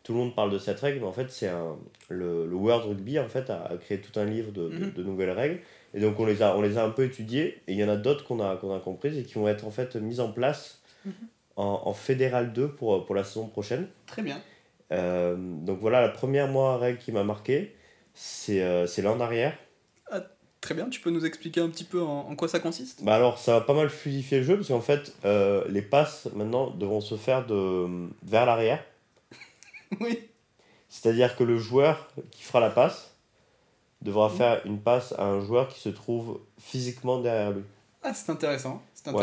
tout 0.03 0.13
le 0.13 0.19
monde 0.19 0.35
parle 0.35 0.51
de 0.51 0.59
cette 0.59 0.79
règle, 0.79 0.99
mais 0.99 1.07
en 1.07 1.11
fait, 1.13 1.29
c'est 1.31 1.47
un. 1.47 1.75
Le, 2.09 2.45
le 2.45 2.55
World 2.55 2.85
Rugby 2.87 3.17
en 3.19 3.27
fait 3.27 3.49
a, 3.49 3.63
a 3.65 3.77
créé 3.77 3.99
tout 3.99 4.17
un 4.19 4.25
livre 4.25 4.51
de, 4.51 4.69
de- 4.69 4.75
Mhm. 4.85 4.91
de 4.93 5.03
nouvelles 5.03 5.31
règles. 5.31 5.59
Et 5.95 5.99
donc, 5.99 6.19
on 6.19 6.25
les 6.25 6.43
a, 6.43 6.55
on 6.55 6.61
les 6.61 6.77
a 6.77 6.85
un 6.85 6.91
peu 6.91 7.03
étudiées. 7.05 7.59
Et 7.67 7.73
il 7.73 7.79
y 7.79 7.83
en 7.83 7.89
a 7.89 7.95
d'autres 7.95 8.23
qu'on 8.23 8.39
a, 8.39 8.55
qu'on 8.57 8.75
a 8.75 8.79
comprises 8.79 9.17
et 9.17 9.23
qui 9.23 9.33
vont 9.35 9.47
être 9.47 9.65
en 9.65 9.71
fait 9.71 9.95
mises 9.95 10.19
en 10.19 10.31
place 10.31 10.79
Mhm. 11.05 11.13
en, 11.55 11.81
en 11.85 11.93
Fédéral 11.93 12.53
2 12.53 12.69
pour, 12.69 13.05
pour 13.05 13.15
la 13.15 13.23
saison 13.23 13.47
prochaine. 13.47 13.87
Très 14.05 14.21
bien. 14.21 14.41
Euh, 14.91 15.35
donc 15.37 15.79
voilà, 15.79 16.01
la 16.01 16.09
première 16.09 16.47
moi, 16.47 16.77
règle 16.77 16.97
qui 16.99 17.11
m'a 17.11 17.23
marqué, 17.23 17.75
c'est 18.13 18.61
euh, 18.63 18.85
l'en 19.03 19.19
arrière. 19.19 19.57
Très 20.61 20.75
bien, 20.75 20.89
tu 20.89 20.99
peux 20.99 21.09
nous 21.09 21.25
expliquer 21.25 21.61
un 21.61 21.69
petit 21.69 21.85
peu 21.85 22.01
en, 22.01 22.27
en 22.29 22.35
quoi 22.35 22.49
ça 22.49 22.59
consiste? 22.59 23.01
Bah 23.05 23.15
alors, 23.15 23.37
ça 23.37 23.53
va 23.53 23.61
pas 23.61 23.73
mal 23.73 23.89
fluidifier 23.89 24.39
le 24.39 24.43
jeu 24.43 24.55
parce 24.57 24.67
qu'en 24.67 24.81
fait, 24.81 25.13
euh, 25.23 25.63
les 25.69 25.81
passes 25.81 26.27
maintenant 26.35 26.69
devront 26.71 26.99
se 26.99 27.15
faire 27.15 27.45
de, 27.45 27.87
vers 28.23 28.45
l'arrière. 28.45 28.83
Oui. 30.01 30.19
C'est-à-dire 30.89 31.37
que 31.37 31.45
le 31.45 31.57
joueur 31.57 32.09
qui 32.31 32.43
fera 32.43 32.59
la 32.59 32.69
passe 32.71 33.15
devra 34.01 34.27
Mhm. 34.29 34.35
faire 34.35 34.61
une 34.65 34.79
passe 34.81 35.13
à 35.17 35.23
un 35.23 35.39
joueur 35.39 35.69
qui 35.69 35.79
se 35.79 35.89
trouve 35.89 36.41
physiquement 36.59 37.19
derrière 37.21 37.51
lui. 37.51 37.63
Ah, 38.03 38.13
c'est 38.13 38.29
intéressant. 38.29 38.81
C'est 38.93 39.09
Ouais. 39.11 39.13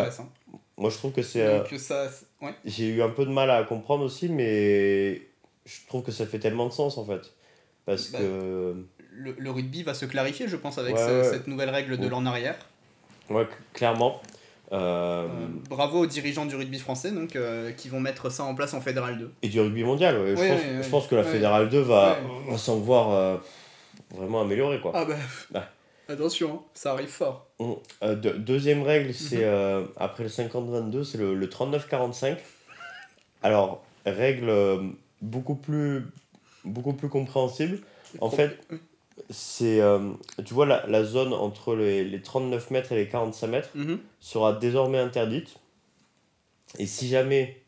Moi, 0.78 0.90
je 0.90 0.96
trouve 0.96 1.12
que 1.12 1.22
c'est. 1.22 1.42
euh, 1.42 1.64
ça. 1.78 2.08
Ouais. 2.42 2.54
J'ai 2.64 2.88
eu 2.88 3.02
un 3.02 3.08
peu 3.08 3.24
de 3.24 3.30
mal 3.30 3.50
à 3.50 3.62
comprendre 3.64 4.04
aussi, 4.04 4.28
mais 4.28 5.22
je 5.64 5.76
trouve 5.88 6.02
que 6.02 6.12
ça 6.12 6.26
fait 6.26 6.38
tellement 6.38 6.66
de 6.66 6.72
sens 6.72 6.98
en 6.98 7.04
fait. 7.04 7.32
Parce 7.86 8.10
Bah, 8.10 8.18
que. 8.18 8.74
le, 9.12 9.34
le 9.38 9.50
rugby 9.50 9.82
va 9.82 9.94
se 9.94 10.04
clarifier, 10.04 10.48
je 10.48 10.56
pense, 10.56 10.76
avec 10.78 10.94
Ouais, 10.96 11.00
ce- 11.00 11.22
ouais. 11.22 11.24
cette 11.24 11.46
nouvelle 11.46 11.70
règle 11.70 11.96
de 11.96 12.08
l'en 12.08 12.26
arrière. 12.26 12.56
Ouais, 13.30 13.46
clairement. 13.72 14.20
Euh, 14.72 14.76
Euh, 15.28 15.28
bravo 15.70 16.00
aux 16.00 16.06
dirigeants 16.06 16.44
du 16.44 16.56
rugby 16.56 16.78
français 16.80 17.12
donc, 17.12 17.36
euh, 17.36 17.70
qui 17.70 17.88
vont 17.88 18.00
mettre 18.00 18.30
ça 18.30 18.42
en 18.42 18.54
place 18.56 18.74
en 18.74 18.80
Fédéral 18.80 19.16
2. 19.16 19.32
Et 19.42 19.48
du 19.48 19.60
rugby 19.60 19.84
mondial, 19.84 20.18
ouais. 20.18 20.34
je, 20.36 20.40
Ouais, 20.40 20.48
pense, 20.50 20.60
ouais, 20.60 20.66
je 20.74 20.82
ouais. 20.82 20.88
pense 20.90 21.06
que 21.06 21.14
la. 21.14 21.22
Fédérale 21.24 21.68
2 21.68 21.80
va, 21.80 22.18
s'en 22.58 22.76
voir 22.76 23.40
vraiment 24.14 24.40
améliorer 24.42 24.80
quoi. 24.80 24.92
Ah 24.94 25.04
bah. 25.04 25.14
Bah. 25.52 25.70
Attention, 26.08 26.54
hein, 26.54 26.62
ça 26.74 26.92
arrive 26.92 27.08
fort. 27.08 27.46
Bon, 27.58 27.82
euh, 28.02 28.14
de- 28.14 28.30
deuxième 28.30 28.82
règle, 28.82 29.12
c'est 29.12 29.38
Mhm. 29.38 29.42
euh, 29.44 29.84
après 29.96 30.22
le 30.22 30.28
50-22, 30.28 31.02
c'est 31.04 31.18
le, 31.18 31.34
le 31.34 31.48
39-45. 31.48 32.38
Alors, 33.42 33.84
règle 34.04 34.48
euh, 34.48 34.82
beaucoup 35.20 35.56
plus, 35.56 36.04
beaucoup 36.64 36.92
plus 36.92 37.08
compréhensible. 37.08 37.80
En 38.20 38.30
fait, 38.30 38.56
c'est, 39.30 39.80
tu 40.44 40.54
vois, 40.54 40.66
la, 40.66 40.86
la 40.86 41.02
zone 41.04 41.32
entre 41.32 41.74
les, 41.74 42.04
les 42.04 42.22
39 42.22 42.70
mètres 42.70 42.92
et 42.92 42.96
les 42.96 43.08
45 43.08 43.46
mètres 43.48 43.70
Mhm. 43.74 43.98
sera 44.20 44.52
désormais 44.52 44.98
interdite. 44.98 45.56
Et 46.78 46.86
si 46.86 47.08
jamais 47.08 47.60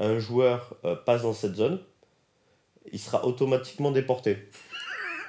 un 0.00 0.18
joueur 0.18 0.74
passe 1.06 1.22
dans 1.22 1.32
cette 1.32 1.54
zone, 1.54 1.80
il 2.92 2.98
sera 2.98 3.24
automatiquement 3.24 3.90
déporté. 3.92 4.48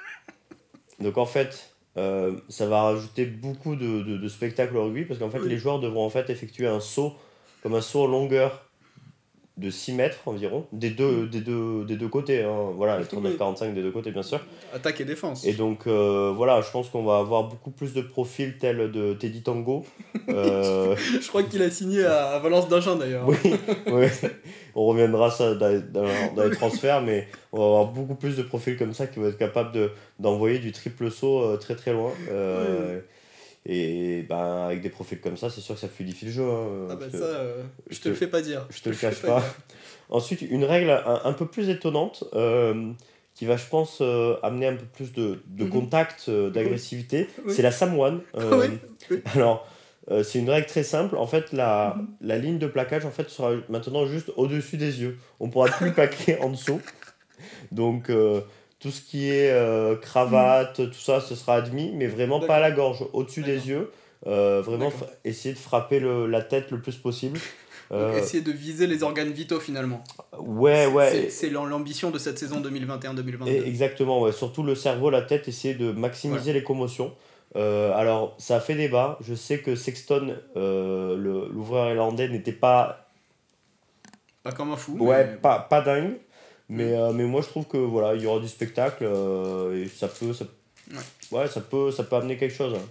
Donc 1.00 1.16
en 1.18 1.26
fait, 1.26 1.69
euh, 1.96 2.32
ça 2.48 2.66
va 2.66 2.82
rajouter 2.82 3.26
beaucoup 3.26 3.74
de, 3.76 4.02
de, 4.02 4.16
de 4.16 4.28
spectacles 4.28 4.76
au 4.76 4.84
rugby 4.84 5.04
parce 5.04 5.18
qu'en 5.20 5.30
fait, 5.30 5.40
Oui. 5.40 5.48
les 5.48 5.58
joueurs 5.58 5.80
devront 5.80 6.04
en 6.06 6.10
fait 6.10 6.30
effectuer 6.30 6.66
un 6.66 6.80
saut, 6.80 7.14
comme 7.62 7.74
un 7.74 7.80
saut 7.80 8.02
en 8.02 8.06
longueur 8.06 8.66
de 9.56 9.68
6 9.68 9.92
mètres 9.92 10.20
environ, 10.24 10.66
des 10.72 10.88
deux, 10.88 11.26
des 11.26 11.40
deux, 11.42 11.84
des 11.84 11.96
deux 11.96 12.08
côtés. 12.08 12.42
hein. 12.44 12.70
Voilà, 12.76 12.98
les 12.98 13.04
39-45 13.04 13.74
des 13.74 13.82
deux 13.82 13.90
côtés, 13.90 14.10
bien 14.10 14.22
sûr. 14.22 14.40
Attaque 14.72 15.02
et 15.02 15.04
défense. 15.04 15.44
Et 15.44 15.52
donc 15.52 15.86
euh, 15.86 16.32
voilà, 16.34 16.62
je 16.62 16.70
pense 16.70 16.88
qu'on 16.88 17.02
va 17.04 17.18
avoir 17.18 17.44
beaucoup 17.44 17.70
plus 17.70 17.92
de 17.92 18.00
profils 18.00 18.56
tels 18.56 18.90
de 18.90 19.12
Teddy 19.14 19.42
Tango. 19.42 19.84
Euh, 20.30 20.94
Je 20.96 21.26
crois 21.28 21.42
qu'il 21.42 21.60
a 21.60 21.70
signé 21.70 22.04
à 22.04 22.38
Valence 22.38 22.68
d'Agen 22.68 22.94
d'ailleurs. 22.96 23.26
oui, 23.28 23.36
oui, 23.88 24.06
on 24.74 24.86
reviendra 24.86 25.30
ça 25.30 25.54
dans, 25.54 25.82
dans- 26.34 26.44
les 26.44 26.50
transferts, 26.56 27.02
mais 27.02 27.26
on 27.52 27.58
va 27.58 27.64
avoir 27.64 27.86
beaucoup 27.86 28.14
plus 28.14 28.36
de 28.36 28.42
profils 28.42 28.76
comme 28.76 28.94
ça 28.94 29.06
qui 29.06 29.18
vont 29.18 29.28
être 29.28 29.38
capables 29.38 29.72
de, 29.72 29.90
d'envoyer 30.18 30.58
du 30.58 30.72
triple 30.72 31.10
saut 31.10 31.42
euh, 31.42 31.56
très 31.56 31.74
très 31.76 31.92
loin. 31.92 32.12
Euh, 32.30 33.00
Et 33.66 34.22
ben, 34.28 34.64
avec 34.66 34.80
des 34.80 34.88
profils 34.88 35.20
comme 35.20 35.36
ça, 35.36 35.50
c'est 35.50 35.60
sûr 35.60 35.74
que 35.74 35.80
ça 35.80 35.88
fluidifie 35.88 36.26
le 36.26 36.30
jeu. 36.32 36.42
hein. 36.44 36.88
Ah 36.90 36.94
bah 36.96 37.06
je, 37.06 37.12
te, 37.12 37.16
ça, 37.18 37.24
euh, 37.24 37.62
je 37.90 37.96
je 37.96 38.00
te 38.00 38.08
le 38.08 38.14
fais 38.14 38.26
pas 38.26 38.40
dire. 38.40 38.66
je 38.70 38.80
te 38.80 38.88
le 38.88 38.96
cache 38.96 39.20
pas. 39.20 39.42
Ensuite, 40.08 40.40
une 40.42 40.64
règle 40.64 40.90
un, 40.90 41.20
un 41.24 41.32
peu 41.34 41.46
plus 41.46 41.68
étonnante 41.68 42.24
euh, 42.34 42.92
qui 43.34 43.44
va, 43.46 43.56
je 43.58 43.66
pense, 43.68 43.98
euh, 44.00 44.36
amener 44.42 44.66
un 44.66 44.76
peu 44.76 44.86
plus 44.86 45.12
de, 45.12 45.42
de 45.46 45.64
Mhm. 45.64 45.70
contact, 45.70 46.24
euh, 46.28 46.50
d'agressivité, 46.50 47.28
Oui. 47.46 47.52
c'est 47.54 47.62
la 47.62 47.70
Samoan. 47.70 48.20
Euh, 48.36 48.66
Oui, 48.68 48.78
oui. 49.10 49.22
Alors, 49.34 49.66
euh, 50.10 50.22
c'est 50.22 50.38
une 50.38 50.50
règle 50.50 50.66
très 50.66 50.82
simple. 50.82 51.16
En 51.16 51.26
fait, 51.26 51.52
la, 51.52 51.94
Mhm. 51.96 52.06
la 52.22 52.38
ligne 52.38 52.58
de 52.58 52.66
plaquage 52.66 53.04
en 53.06 53.10
fait, 53.10 53.28
sera 53.30 53.52
maintenant 53.68 54.06
juste 54.06 54.30
au-dessus 54.36 54.76
des 54.76 55.00
yeux. 55.00 55.18
On 55.40 55.48
pourra 55.50 55.68
plus 55.68 55.92
plaquer 55.92 56.38
en 56.40 56.50
dessous. 56.50 56.80
Donc, 57.72 58.10
euh, 58.10 58.40
tout 58.80 58.90
ce 58.90 59.00
qui 59.02 59.28
est 59.30 59.50
euh, 59.50 59.96
cravate, 59.96 60.76
tout 60.76 60.92
ça, 61.00 61.20
ce 61.20 61.34
sera 61.34 61.56
admis, 61.56 61.92
mais 61.94 62.06
vraiment 62.06 62.40
pas 62.40 62.56
à 62.56 62.60
la 62.60 62.70
gorge, 62.70 63.04
au-dessus 63.12 63.42
des 63.42 63.68
yeux. 63.68 63.90
Vraiment 64.26 64.92
essayer 65.24 65.54
de 65.54 65.58
frapper 65.58 65.98
le- 66.00 66.26
la 66.26 66.42
tête 66.42 66.70
le 66.70 66.80
plus 66.80 66.96
possible. 66.96 67.38
Donc, 67.90 68.14
essayer 68.16 68.40
de 68.42 68.52
viser 68.52 68.86
les 68.86 69.02
organes 69.02 69.32
vitaux 69.32 69.58
finalement. 69.58 70.04
ouais, 70.38 70.86
ouais. 70.86 71.10
C'est- 71.10 71.30
C'est 71.30 71.50
l'am- 71.50 71.68
l'ambition 71.68 72.10
de 72.12 72.18
cette 72.18 72.38
saison 72.38 72.60
2021-2022. 72.60 73.50
Et 73.50 73.66
exactement, 73.66 74.20
ouais. 74.22 74.30
surtout 74.32 74.62
le 74.62 74.74
cerveau, 74.76 75.10
la 75.10 75.22
tête, 75.22 75.48
essayer 75.48 75.74
de 75.74 75.90
maximiser 75.90 76.52
les 76.52 76.62
commotions. 76.62 77.12
Euh, 77.56 77.92
alors, 77.94 78.34
ça 78.38 78.56
a 78.56 78.60
fait 78.60 78.74
débat. 78.76 79.18
Je 79.22 79.34
sais 79.34 79.58
que 79.60 79.74
Sexton, 79.74 80.36
euh, 80.56 81.16
l'ouvreur 81.16 81.90
irlandais, 81.90 82.28
n'était 82.28 82.52
pas, 82.52 83.08
Pas 84.42 84.52
comme 84.52 84.70
un 84.72 84.76
fou. 84.76 84.96
ouais, 84.98 85.26
mais- 85.26 85.36
pas, 85.36 85.58
pas 85.60 85.80
dingue. 85.82 86.18
Mais, 86.68 86.92
euh, 86.94 87.10
mais 87.12 87.24
moi, 87.24 87.42
je 87.42 87.48
trouve 87.48 87.66
que 87.66 87.76
voilà, 87.78 88.14
il 88.14 88.22
y 88.22 88.26
aura 88.26 88.38
du 88.38 88.46
spectacle 88.48 89.02
euh, 89.04 89.82
et 89.84 89.88
ça 89.88 90.06
peut, 90.06 90.32
ça, 90.32 90.44
ouais. 91.32 91.48
ça 91.48 91.60
peut, 91.60 91.90
ça 91.90 92.04
peut 92.04 92.14
amener 92.16 92.36
quelque 92.36 92.54
chose. 92.54 92.74
hein. 92.76 92.88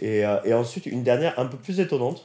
Et, 0.00 0.20
et 0.44 0.54
ensuite, 0.54 0.86
une 0.86 1.02
dernière 1.02 1.36
un 1.38 1.46
peu 1.46 1.56
plus 1.56 1.80
étonnante. 1.80 2.24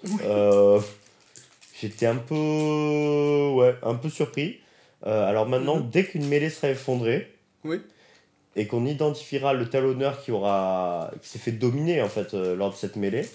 J'étais 1.81 2.05
un 2.07 2.15
peu, 2.17 3.51
ouais, 3.55 3.75
un 3.83 3.95
peu 3.95 4.09
surpris. 4.09 4.59
Alors 5.03 5.47
maintenant, 5.47 5.77
Mhm. 5.77 5.89
dès 5.89 6.03
qu'une 6.05 6.27
mêlée 6.27 6.49
sera 6.49 6.69
effondrée, 6.69 7.33
Oui. 7.63 7.81
Et 8.59 8.67
qu'on 8.67 8.85
identifiera 8.85 9.53
le 9.53 9.69
talonneur 9.69 10.21
qui 10.21 10.31
aura 10.31 11.11
qui 11.21 11.29
s'est 11.29 11.39
fait 11.39 11.53
dominer 11.53 12.01
en 12.01 12.09
fait 12.09 12.33
euh, 12.33 12.57
lors 12.57 12.71
de 12.71 12.75
cette 12.75 12.97
mêlée 12.97 13.25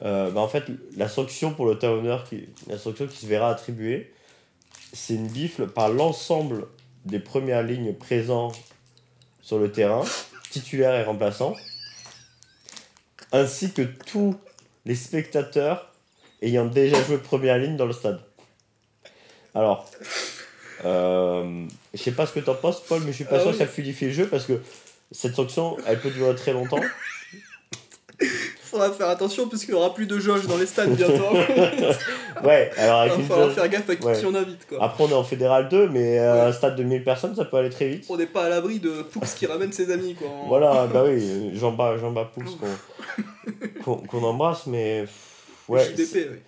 euh, 0.00 0.30
bah, 0.30 0.40
en 0.40 0.48
fait 0.48 0.64
la 0.96 1.10
sanction 1.10 1.52
pour 1.52 1.66
le 1.66 1.76
talonneur 1.78 2.24
qui 2.24 2.48
la 2.68 2.78
sanction 2.78 3.06
qui 3.06 3.18
se 3.18 3.26
verra 3.26 3.50
attribuée 3.50 4.14
c'est 4.94 5.14
une 5.14 5.28
bifle 5.28 5.68
par 5.68 5.90
l'ensemble 5.90 6.68
des 7.04 7.18
premières 7.18 7.62
lignes 7.62 7.92
présents 7.92 8.50
sur 9.42 9.58
le 9.58 9.70
terrain 9.70 10.04
titulaires 10.50 10.94
et 10.98 11.04
remplaçants 11.04 11.54
ainsi 13.30 13.74
que 13.74 13.82
tous 13.82 14.34
les 14.86 14.94
spectateurs 14.94 15.92
ayant 16.40 16.64
déjà 16.64 17.02
joué 17.04 17.18
première 17.18 17.58
ligne 17.58 17.76
dans 17.76 17.86
le 17.86 17.92
stade. 17.92 18.20
Alors 19.54 19.86
euh, 20.84 21.64
je 21.94 22.02
sais 22.02 22.12
pas 22.12 22.26
ce 22.26 22.32
que 22.32 22.40
t'en 22.40 22.54
penses, 22.54 22.80
Paul, 22.82 23.00
mais 23.04 23.12
je 23.12 23.16
suis 23.16 23.24
pas 23.24 23.36
Ah 23.36 23.40
sûr 23.40 23.48
oui. 23.48 23.52
que 23.52 23.58
ça 23.58 23.66
fluidifie 23.66 24.06
le 24.06 24.12
jeu 24.12 24.26
parce 24.26 24.44
que 24.46 24.54
cette 25.10 25.34
sanction, 25.34 25.76
elle 25.86 25.98
peut 26.00 26.10
durer 26.10 26.34
très 26.34 26.52
longtemps. 26.52 26.80
Faudra 28.62 28.90
faire 28.92 29.08
attention 29.08 29.48
parce 29.48 29.64
qu'il 29.64 29.74
y 29.74 29.76
aura 29.76 29.92
plus 29.92 30.06
de 30.06 30.18
jauge 30.18 30.46
dans 30.46 30.56
les 30.56 30.64
stades 30.66 30.94
bientôt. 30.94 31.14
Ouais, 32.42 32.70
alors 32.76 33.00
avec 33.02 33.12
Il 33.18 33.20
une 33.20 33.28
jauge- 33.28 33.52
faire 33.54 33.68
gaffe 33.68 33.88
à 33.90 33.94
qui 33.96 34.04
Ouais. 34.06 34.20
on 34.26 34.34
invite 34.34 34.66
quoi. 34.66 34.82
Après, 34.82 35.04
on 35.04 35.08
est 35.10 35.14
en 35.14 35.22
fédéral 35.22 35.68
2, 35.68 35.88
mais 35.90 36.18
euh, 36.18 36.34
Ouais. 36.34 36.40
un 36.48 36.52
stade 36.52 36.74
de 36.76 36.82
1000 36.82 37.04
personnes, 37.04 37.36
ça 37.36 37.44
peut 37.44 37.58
aller 37.58 37.70
très 37.70 37.86
vite. 37.88 38.06
On 38.08 38.16
n'est 38.16 38.26
pas 38.26 38.46
à 38.46 38.48
l'abri 38.48 38.80
de 38.80 39.02
Poups 39.02 39.34
qui 39.34 39.46
ramène 39.46 39.72
ses 39.72 39.92
amis 39.92 40.14
quoi. 40.14 40.26
Voilà, 40.48 40.86
bah 40.92 41.04
oui, 41.06 41.50
Jean-Bas 41.54 41.98
Jean 41.98 42.12
Pouce 42.34 42.56
qu'on 43.84 44.22
embrasse, 44.24 44.66
mais 44.66 45.04
ouais, 45.68 45.84
JDP, 45.84 46.28
oui. 46.32 46.38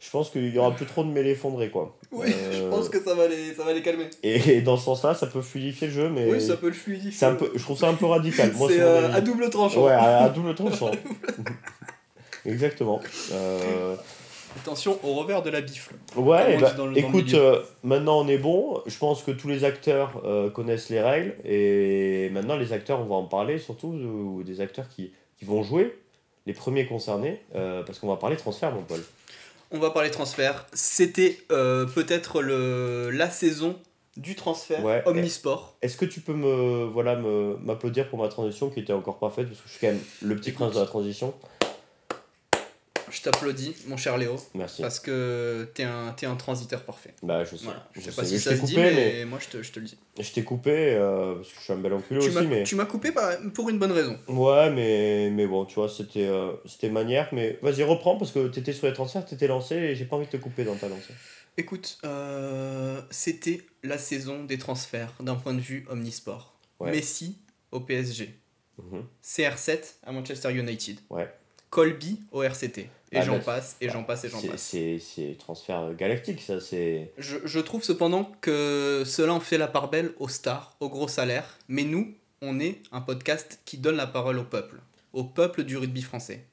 Je 0.00 0.10
pense 0.10 0.30
qu'il 0.30 0.48
y 0.54 0.58
aura 0.58 0.70
plus 0.72 0.86
trop 0.86 1.02
de 1.04 1.08
mêlées 1.10 1.30
effondrées, 1.32 1.70
quoi. 1.70 1.96
Oui, 2.12 2.26
je 2.52 2.62
Euh, 2.62 2.70
pense 2.70 2.88
que 2.88 3.02
ça 3.02 3.14
va 3.14 3.26
les, 3.28 3.52
ça 3.54 3.64
va 3.64 3.72
les 3.72 3.82
calmer. 3.82 4.08
Et, 4.22 4.60
dans 4.62 4.76
ce 4.76 4.84
sens-là, 4.84 5.14
ça 5.14 5.26
peut 5.26 5.42
fluidifier 5.42 5.88
le 5.88 5.92
jeu, 5.92 6.08
mais 6.08 6.30
Oui, 6.30 6.40
ça 6.40 6.56
peut 6.56 6.68
le 6.68 6.72
fluidifier. 6.74 7.12
c'est 7.12 7.26
un 7.26 7.34
peu, 7.34 7.50
je 7.54 7.62
trouve 7.62 7.76
ça 7.78 7.88
un 7.88 7.94
peu 7.94 8.06
radical. 8.06 8.52
Moi, 8.54 8.68
C'est 8.72 8.80
euh, 8.80 9.12
à 9.12 9.20
double 9.20 9.50
tranchant. 9.50 9.84
Ouais, 9.84 9.92
à, 9.92 10.24
à 10.24 10.28
double 10.30 10.54
tranchant. 10.54 10.90
Exactement. 12.46 13.00
Euh, 13.32 13.96
Attention 14.62 14.98
au 15.04 15.14
revers 15.14 15.42
de 15.42 15.50
la 15.50 15.60
bifle. 15.60 15.94
Ouais, 16.16 16.56
bah, 16.58 16.74
le- 16.78 16.96
écoute, 16.98 17.34
euh, 17.34 17.60
maintenant 17.84 18.20
on 18.24 18.28
est 18.28 18.38
bon. 18.38 18.80
Je 18.86 18.96
pense 18.98 19.22
que 19.22 19.30
tous 19.30 19.46
les 19.46 19.62
acteurs 19.64 20.22
euh, 20.24 20.48
connaissent 20.50 20.88
les 20.88 21.00
règles 21.00 21.34
et 21.44 22.30
maintenant 22.32 22.56
les 22.56 22.72
acteurs, 22.72 22.98
on 23.00 23.04
va 23.04 23.14
en 23.16 23.24
parler 23.24 23.58
surtout, 23.58 23.88
ou 23.88 24.42
des 24.42 24.60
acteurs 24.60 24.88
qui, 24.88 25.12
qui 25.38 25.44
vont 25.44 25.62
jouer, 25.62 25.96
les 26.46 26.54
premiers 26.54 26.86
concernés, 26.86 27.40
euh, 27.54 27.82
parce 27.84 27.98
qu'on 27.98 28.08
va 28.08 28.16
parler 28.16 28.36
transfert, 28.36 28.72
mon 28.72 28.82
Paul. 28.82 29.00
On 29.70 29.78
va 29.78 29.90
parler 29.90 30.10
transfert. 30.10 30.66
C'était 30.72 31.38
euh, 31.52 31.84
peut-être 31.86 32.40
le 32.42 33.10
la 33.10 33.28
saison 33.30 33.76
du 34.16 34.34
transfert 34.34 34.82
Ouais. 34.84 35.02
omnisport. 35.06 35.76
Est-ce 35.82 35.96
que 35.96 36.04
tu 36.04 36.20
peux 36.20 36.32
me 36.32 36.84
voilà 36.86 37.16
me 37.16 37.56
m'applaudir 37.58 38.08
pour 38.08 38.18
ma 38.18 38.28
transition 38.28 38.70
qui 38.70 38.80
était 38.80 38.92
encore 38.92 39.18
pas 39.18 39.30
faite 39.30 39.46
parce 39.48 39.60
que 39.60 39.66
je 39.68 39.72
suis 39.72 39.80
quand 39.86 39.92
même 39.92 40.02
le 40.22 40.36
petit 40.36 40.52
prince 40.52 40.74
de 40.74 40.80
la 40.80 40.86
transition. 40.86 41.34
Je 43.10 43.22
t'applaudis, 43.22 43.74
mon 43.86 43.96
cher 43.96 44.16
Léo, 44.18 44.36
Merci. 44.54 44.82
parce 44.82 45.00
que 45.00 45.68
t'es 45.74 45.84
un, 45.84 46.14
un 46.22 46.36
transiteur 46.36 46.84
parfait. 46.84 47.14
Bah 47.22 47.44
je 47.44 47.56
sais. 47.56 47.64
Voilà. 47.64 47.88
Je 47.92 48.00
Je 48.00 48.04
sais 48.06 48.10
sais. 48.10 48.16
pas 48.16 48.24
si 48.24 48.34
Je 48.38 48.42
ça 48.42 48.54
dit, 48.54 48.60
coupé, 48.60 48.76
mais, 48.94 49.24
moi 49.24 49.38
je 49.40 49.48
te, 49.48 49.62
je 49.62 49.72
te 49.72 49.78
le 49.80 49.86
dis. 49.86 49.98
Je 50.20 50.30
t'ai 50.32 50.44
coupé 50.44 50.94
euh, 50.94 51.36
parce 51.36 51.48
que 51.48 51.54
je 51.58 51.60
suis 51.64 51.72
un 51.72 51.76
bel 51.76 51.92
enculé 51.94 52.20
Tu 52.20 52.28
aussi, 52.28 52.46
mais. 52.46 52.64
tu 52.64 52.74
m'as 52.76 52.84
coupé 52.86 53.12
pour 53.54 53.68
une 53.70 53.78
bonne 53.78 53.92
raison. 53.92 54.18
Ouais, 54.28 54.70
mais, 54.70 55.30
mais 55.30 55.46
bon, 55.46 55.64
tu 55.64 55.76
vois, 55.76 55.88
c'était 55.88 56.26
euh, 56.26 56.52
c'était 56.66 56.90
manière. 56.90 57.28
Mais 57.32 57.58
vas-y, 57.62 57.82
reprends 57.82 58.16
parce 58.16 58.32
que 58.32 58.48
t'étais 58.48 58.72
sur 58.72 58.86
les 58.86 58.92
transferts, 58.92 59.24
t'étais 59.26 59.46
lancé 59.46 59.74
et 59.76 59.94
j'ai 59.94 60.04
pas 60.04 60.16
envie 60.16 60.26
de 60.26 60.30
te 60.32 60.36
couper 60.36 60.64
dans 60.64 60.76
ta 60.76 60.88
lancée. 60.88 61.14
Écoute, 61.56 61.98
euh, 62.04 63.00
c'était 63.10 63.62
la 63.82 63.98
saison 63.98 64.44
des 64.44 64.58
transferts 64.58 65.12
d'un 65.20 65.34
point 65.34 65.54
de 65.54 65.60
vue 65.60 65.84
omnisport. 65.90 66.54
Ouais. 66.78 66.92
Messi 66.92 67.38
au 67.72 67.80
PSG, 67.80 68.38
Mhm. 68.78 69.04
CR7 69.24 69.94
à 70.06 70.12
Manchester 70.12 70.52
United, 70.52 70.98
Ouais. 71.10 71.28
Colby 71.70 72.20
au 72.32 72.42
RCT, 72.42 72.78
et 72.78 73.18
Ah, 73.18 73.22
j'en 73.22 73.40
passe, 73.40 73.76
et 73.80 73.88
j'en 73.88 74.04
passe, 74.04 74.24
et 74.24 74.28
j'en 74.28 74.40
passe. 74.42 74.62
C'est 74.62 74.98
c'est 74.98 75.36
transfert 75.38 75.94
galactique, 75.94 76.40
ça. 76.40 76.60
C'est. 76.60 77.12
Je, 77.18 77.36
je 77.44 77.60
trouve 77.60 77.82
cependant 77.82 78.32
que 78.40 79.02
cela 79.06 79.32
en 79.34 79.40
fait 79.40 79.58
la 79.58 79.68
part 79.68 79.88
belle 79.90 80.12
aux 80.18 80.28
stars, 80.28 80.76
aux 80.80 80.88
gros 80.88 81.08
salaires, 81.08 81.58
mais 81.68 81.84
nous, 81.84 82.14
on 82.42 82.58
est 82.60 82.80
un 82.92 83.00
podcast 83.00 83.60
qui 83.64 83.78
donne 83.78 83.96
la 83.96 84.06
parole 84.06 84.38
au 84.38 84.44
peuple, 84.44 84.80
au 85.12 85.24
peuple 85.24 85.64
du 85.64 85.76
rugby 85.76 86.02
français. 86.02 86.44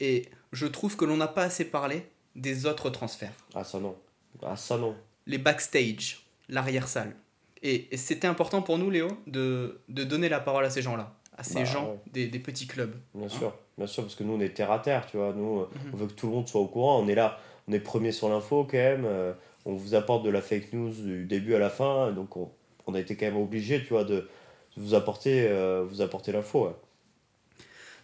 Et 0.00 0.28
je 0.52 0.66
trouve 0.66 0.96
que 0.96 1.04
l'on 1.04 1.16
n'a 1.16 1.28
pas 1.28 1.44
assez 1.44 1.64
parlé 1.64 2.06
des 2.36 2.66
autres 2.66 2.90
transferts. 2.90 3.32
Ah, 3.54 3.64
ça 3.64 3.78
non. 3.78 3.96
Ah, 4.42 4.56
ça 4.56 4.76
non. 4.78 4.96
les 5.26 5.38
backstage, 5.38 6.24
l'arrière-salle. 6.48 7.14
Et, 7.62 7.88
et 7.94 7.96
c'était 7.96 8.26
important 8.26 8.60
pour 8.62 8.78
nous, 8.78 8.90
Léo, 8.90 9.08
de, 9.26 9.78
de 9.88 10.02
donner 10.04 10.28
la 10.28 10.40
parole 10.40 10.64
à 10.64 10.70
ces 10.70 10.82
gens-là, 10.82 11.14
à 11.36 11.44
ces 11.44 11.54
Bah, 11.54 11.64
gens 11.64 11.90
ouais. 11.92 11.98
des, 12.12 12.26
des 12.26 12.38
petits 12.40 12.66
clubs. 12.66 12.94
Bien 13.14 13.26
Hein 13.26 13.28
sûr. 13.28 13.54
Bien 13.78 13.86
sûr, 13.86 14.02
parce 14.02 14.14
que 14.14 14.22
nous, 14.24 14.34
on 14.34 14.40
est 14.40 14.50
terre 14.50 14.70
à 14.70 14.78
terre, 14.78 15.06
tu 15.10 15.16
vois. 15.16 15.32
Nous, 15.34 15.60
euh, 15.60 15.68
Mhm. 15.84 15.90
on 15.94 15.96
veut 15.96 16.06
que 16.06 16.12
tout 16.12 16.26
le 16.26 16.32
monde 16.32 16.48
soit 16.48 16.60
au 16.60 16.66
courant. 16.66 17.00
On 17.00 17.08
est 17.08 17.14
là, 17.14 17.38
on 17.68 17.72
est 17.72 17.80
premier 17.80 18.12
sur 18.12 18.28
l'info 18.28 18.64
quand 18.70 18.76
même. 18.76 19.04
euh, 19.06 19.32
on 19.64 19.74
vous 19.74 19.94
apporte 19.94 20.24
de 20.24 20.30
la 20.30 20.42
fake 20.42 20.72
news 20.72 20.90
du 20.92 21.24
début 21.24 21.54
à 21.54 21.58
la 21.58 21.70
fin. 21.70 22.10
Donc, 22.12 22.36
on, 22.36 22.50
on 22.86 22.94
a 22.94 23.00
été 23.00 23.16
quand 23.16 23.26
même 23.26 23.36
obligé, 23.36 23.80
tu 23.82 23.90
vois, 23.90 24.04
de, 24.04 24.16
de 24.16 24.28
vous 24.76 24.94
apporter, 24.94 25.46
euh, 25.48 25.84
vous 25.88 26.00
apporter 26.02 26.32
l'info. 26.32 26.66
ouais. 26.66 26.74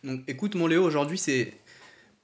Donc 0.05 0.21
écoute, 0.29 0.55
mon 0.55 0.67
Léo, 0.69 0.85
aujourd'hui, 0.85 1.19
c'est 1.19 1.53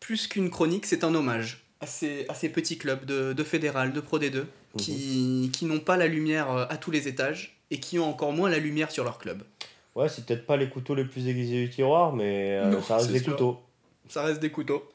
plus 0.01 0.27
qu'une 0.29 0.51
chronique, 0.51 0.87
c'est 0.87 1.03
un 1.05 1.15
hommage 1.15 1.65
à 1.81 1.87
ces, 1.87 2.25
à 2.29 2.35
ces 2.35 2.49
petits 2.49 2.79
clubs 2.79 3.05
de, 3.05 3.33
de 3.33 3.43
fédéral, 3.45 3.93
de 3.93 4.01
Pro 4.01 4.19
D2, 4.21 4.45
qui, 4.79 5.51
qui 5.53 5.65
n'ont 5.67 5.81
pas 5.81 5.97
la 5.97 6.07
lumière 6.07 6.49
à 6.51 6.77
tous 6.77 6.91
les 6.93 7.09
étages 7.09 7.59
et 7.71 7.81
qui 7.81 7.99
ont 7.99 8.09
encore 8.09 8.33
moins 8.33 8.49
la 8.49 8.59
lumière 8.59 8.91
sur 8.93 9.03
leur 9.05 9.19
club. 9.19 9.43
Ouais, 9.95 10.09
c'est 10.09 10.27
peut-être 10.27 10.47
pas 10.47 10.57
les 10.57 10.69
couteaux 10.69 10.95
les 10.95 11.05
plus 11.05 11.29
aiguisés 11.29 11.65
du 11.65 11.71
tiroir, 11.71 12.13
mais 12.13 12.53
euh, 12.59 12.71
Non, 12.71 12.83
ça 12.83 12.97
reste 12.97 13.11
des 13.13 13.21
sûr. 13.21 13.33
couteaux. 13.33 13.61
Ça 14.09 14.23
reste 14.25 14.41
des 14.41 14.51
couteaux. 14.51 14.91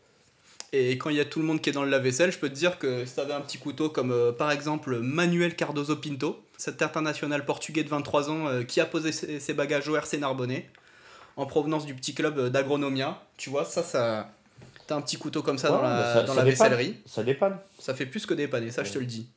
Et 0.72 0.98
quand 0.98 1.10
il 1.10 1.16
y 1.16 1.20
a 1.20 1.26
tout 1.26 1.40
le 1.40 1.46
monde 1.46 1.62
qui 1.62 1.70
est 1.70 1.74
dans 1.74 1.84
le 1.84 1.90
lave-vaisselle, 1.90 2.32
je 2.32 2.38
peux 2.38 2.50
te 2.50 2.54
dire 2.54 2.78
que 2.78 3.06
si 3.06 3.16
t'avais 3.16 3.34
un 3.34 3.42
petit 3.42 3.58
couteau 3.58 3.90
comme 3.90 4.12
euh, 4.12 4.32
par 4.32 4.52
exemple 4.52 5.00
Manuel 5.00 5.56
Cardoso 5.56 5.96
Pinto, 5.96 6.40
cet 6.58 6.82
international 6.82 7.44
portugais 7.46 7.84
de 7.84 7.90
23 7.90 8.30
ans 8.30 8.48
euh, 8.48 8.64
qui 8.64 8.80
a 8.82 8.86
posé 8.86 9.12
ses, 9.12 9.40
ses 9.40 9.54
bagages 9.54 9.88
au 9.88 9.96
RC 9.96 10.18
Narbonnais, 10.20 10.70
en 11.38 11.46
provenance 11.48 11.86
du 11.88 11.96
petit 11.96 12.14
club 12.14 12.50
d'Agronomia, 12.50 13.20
tu 13.38 13.50
vois, 13.50 13.66
ça, 13.66 13.82
ça. 13.82 14.30
T'as 14.86 14.96
un 14.96 15.02
petit 15.02 15.18
couteau 15.18 15.42
comme 15.42 15.58
ça 15.58 15.72
Ouais, 15.72 15.78
dans 15.78 15.84
la, 15.84 16.14
ça- 16.14 16.24
dans 16.24 16.34
ça 16.34 16.44
la 16.44 16.52
dépanne. 16.52 16.70
vaissellerie, 16.72 16.98
Ça 17.06 17.24
dépanne. 17.24 17.58
ça 17.80 17.94
fait 17.96 18.06
plus 18.06 18.26
que 18.26 18.34
dépanner, 18.34 18.70
ça 18.72 18.84
je 18.84 18.92
te 18.92 19.00
le 19.00 19.06
dis. 19.06 19.28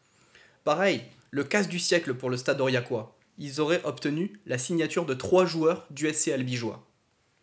Pareil, 0.65 1.03
le 1.31 1.45
casse 1.45 1.69
du 1.69 1.79
siècle 1.79 2.13
pour 2.15 2.29
le 2.31 2.37
stade 2.37 2.61
Aurillacois. 2.61 3.15
Ils 3.45 3.61
auraient 3.61 3.81
obtenu 3.85 4.39
la 4.47 4.57
signature 4.57 5.05
de 5.05 5.15
trois 5.15 5.47
joueurs 5.47 5.85
du 5.91 6.09
SC 6.13 6.29
Albigeois. 6.29 6.81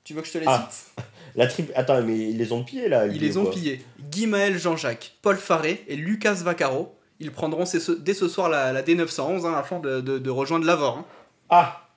Tu 0.05 0.13
veux 0.13 0.21
que 0.21 0.27
je 0.27 0.33
te 0.33 0.37
les 0.37 0.45
Ah, 0.47 0.69
cite? 0.71 1.03
La 1.35 1.45
triple. 1.45 1.73
Attends, 1.75 2.01
mais 2.01 2.17
ils 2.17 2.37
les 2.37 2.51
ont 2.53 2.63
pillés 2.63 2.87
là. 2.87 3.05
Ils 3.05 3.19
les 3.19 3.35
ont 3.37 3.45
pillés. 3.45 3.81
Guimaël 4.09 4.57
Jean-Jacques, 4.57 5.15
Paul 5.21 5.35
Faré 5.37 5.83
et 5.89 5.95
Lucas 5.97 6.35
Vaccaro. 6.35 6.95
Ils 7.19 7.31
prendront 7.31 7.65
ce- 7.65 7.91
dès 7.91 8.13
ce 8.13 8.29
soir 8.29 8.47
la, 8.49 8.71
la 8.71 8.81
D911 8.81 9.45
hein, 9.45 9.53
afin 9.55 9.79
de, 9.79 9.99
de- 9.99 10.17
de 10.19 10.29
rejoindre 10.29 10.65
Lavore. 10.65 10.99
hein. 10.99 11.05
Ah 11.49 11.89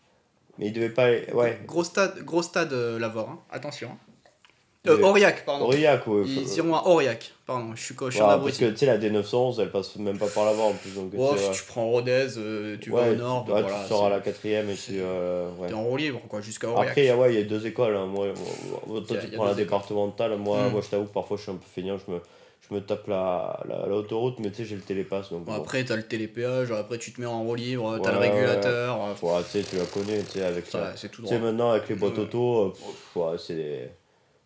Mais 0.58 0.66
ils 0.66 0.72
devaient 0.72 0.90
pas. 0.90 1.08
Ouais. 1.32 1.60
Gros 1.64 1.84
stade, 1.84 2.24
gros 2.24 2.42
stade 2.42 2.72
euh, 2.72 2.98
Lavore, 2.98 3.30
hein. 3.30 3.38
attention. 3.52 3.96
Euh, 4.88 5.00
Aurillac, 5.02 5.44
pardon. 5.44 5.66
Aurillac, 5.66 6.04
ouais. 6.08 6.22
Ils 6.26 6.56
iront 6.56 6.74
à 6.74 6.82
Aurillac, 6.86 7.32
pardon, 7.46 7.70
je 7.76 7.80
suis, 7.84 7.94
co- 7.94 8.10
je 8.10 8.16
suis 8.16 8.22
Ouais, 8.24 8.30
parce 8.42 8.58
que 8.58 8.64
tu 8.70 8.78
sais, 8.78 8.86
la 8.86 8.98
D911, 8.98 9.60
elle 9.60 9.70
passe 9.70 9.94
même 9.94 10.18
pas 10.18 10.26
par 10.26 10.44
là-bas 10.44 10.62
en 10.64 10.72
plus. 10.72 10.92
Donc, 10.94 11.12
Oh, 11.16 11.36
si 11.36 11.60
tu 11.60 11.64
prends 11.68 11.88
Rodez, 11.88 12.26
euh, 12.36 12.76
tu 12.80 12.90
vas 12.90 13.10
au 13.10 13.14
nord, 13.14 13.48
ouais, 13.48 13.60
voilà, 13.62 13.82
tu 13.82 13.88
sors 13.88 14.06
à 14.06 14.10
la 14.10 14.18
quatrième 14.18 14.68
et 14.70 14.74
tu. 14.74 14.94
euh. 14.98 15.48
T'es 15.68 15.74
en 15.74 15.84
roue 15.84 15.96
libre, 15.98 16.20
quoi, 16.28 16.40
jusqu'à 16.40 16.66
Aurillac. 16.68 16.88
Après, 16.88 17.02
il 17.02 17.06
y 17.06 17.10
a- 17.10 17.16
ouais, 17.16 17.32
il 17.32 17.38
y 17.38 17.42
a 17.42 17.44
deux 17.46 17.64
écoles. 17.64 17.94
hein. 17.94 18.06
Moi, 18.06 18.28
moi, 18.88 19.00
toi, 19.06 19.16
tu 19.18 19.28
prends 19.28 19.44
la 19.44 19.54
départementale. 19.54 20.36
Moi, 20.36 20.68
Mm. 20.68 20.72
moi 20.72 20.80
je 20.80 20.88
t'avoue 20.88 21.04
que 21.04 21.12
parfois, 21.12 21.36
je 21.36 21.42
suis 21.42 21.52
un 21.52 21.56
peu 21.56 21.66
feignant. 21.72 21.96
Je 22.04 22.10
me, 22.12 22.18
je 22.68 22.74
me 22.74 22.80
tape 22.80 23.06
la, 23.06 23.60
la, 23.68 23.86
l'autoroute, 23.86 24.40
mais 24.40 24.50
tu 24.50 24.56
sais, 24.56 24.64
j'ai 24.64 24.74
le 24.74 24.80
télépass. 24.82 25.30
Donc, 25.30 25.44
Bon, 25.44 25.52
bon. 25.54 25.62
après, 25.62 25.84
t'as 25.84 25.94
le 25.94 26.02
télépéage, 26.02 26.72
après, 26.72 26.98
tu 26.98 27.12
te 27.12 27.20
mets 27.20 27.26
en 27.28 27.44
roue 27.44 27.54
libre, 27.54 28.00
t'as 28.02 28.10
le 28.10 28.18
Ouais, 28.18 28.30
régulateur. 28.30 28.98
euh, 29.00 29.14
Ouais, 29.22 29.42
tu 29.44 29.50
sais, 29.50 29.62
tu 29.62 29.76
la 29.76 29.84
connais, 29.84 30.24
tu 30.24 30.38
sais, 30.40 30.42
avec 30.42 30.66
ça. 30.66 30.92
c'est 30.96 31.08
tout 31.08 31.22
Tu 31.22 31.28
sais, 31.28 31.38
maintenant, 31.38 31.70
avec 31.70 31.88
les 31.88 31.94
boîtes 31.94 32.18
auto, 32.18 32.64
euh, 32.64 32.70
pff, 32.70 33.16
ouais, 33.16 33.38
c'est. 33.38 33.92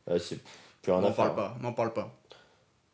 Ouais, 0.07 0.19
c'est 0.19 0.39
plus 0.83 0.93
rien 0.93 1.03
à 1.03 1.13
faire. 1.13 1.17
parle 1.17 1.35
pas, 1.35 1.57
on 1.59 1.63
n'en 1.63 1.73
parle 1.73 1.93
pas. 1.93 2.17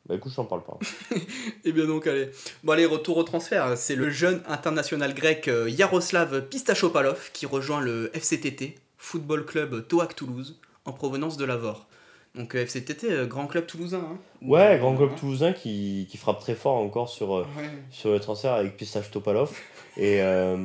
Bah, 0.07 0.17
écoute, 0.17 0.33
je 0.33 0.37
t'en 0.37 0.45
parle 0.45 0.65
pas. 0.65 0.79
Et 1.65 1.73
bien 1.73 1.87
donc, 1.87 2.07
allez. 2.07 2.31
Bon, 2.65 2.73
allez, 2.73 2.87
retour 2.87 3.17
au 3.19 3.23
transfert. 3.23 3.77
C'est 3.77 3.95
le 3.95 4.11
jeune 4.11 4.43
international 4.49 5.15
grec 5.15 5.47
euh, 5.47 5.71
Yaroslav 5.71 6.49
Pistachopalov 6.49 7.31
qui 7.33 7.47
rejoint 7.47 7.81
le 7.81 8.11
FCTT, 8.13 8.75
Football 8.99 9.47
Club 9.47 9.87
Toac 9.87 10.17
Toulouse, 10.17 10.59
en 10.85 10.93
provenance 10.93 11.37
de 11.37 11.45
Lavore. 11.45 11.87
Donc, 12.35 12.55
euh, 12.55 12.63
FCTT, 12.65 13.11
euh, 13.11 13.27
grand 13.27 13.47
club 13.47 13.67
toulousain. 13.67 13.99
hein. 14.15 14.19
Ouais, 14.41 14.79
grand 14.79 14.97
club 14.97 15.11
Hein. 15.13 15.17
toulousain 15.21 15.53
qui, 15.53 16.07
qui 16.11 16.17
frappe 16.17 16.41
très 16.41 16.55
fort 16.55 16.77
encore 16.77 17.09
sur, 17.11 17.37
euh, 17.37 17.43
Ouais. 17.59 17.69
sur 17.91 18.11
le 18.11 18.21
transfert 18.21 18.53
avec 18.55 18.77
Pistache 18.77 19.11
Topalov. 19.11 19.51
Et 19.99 20.23
euh, 20.23 20.57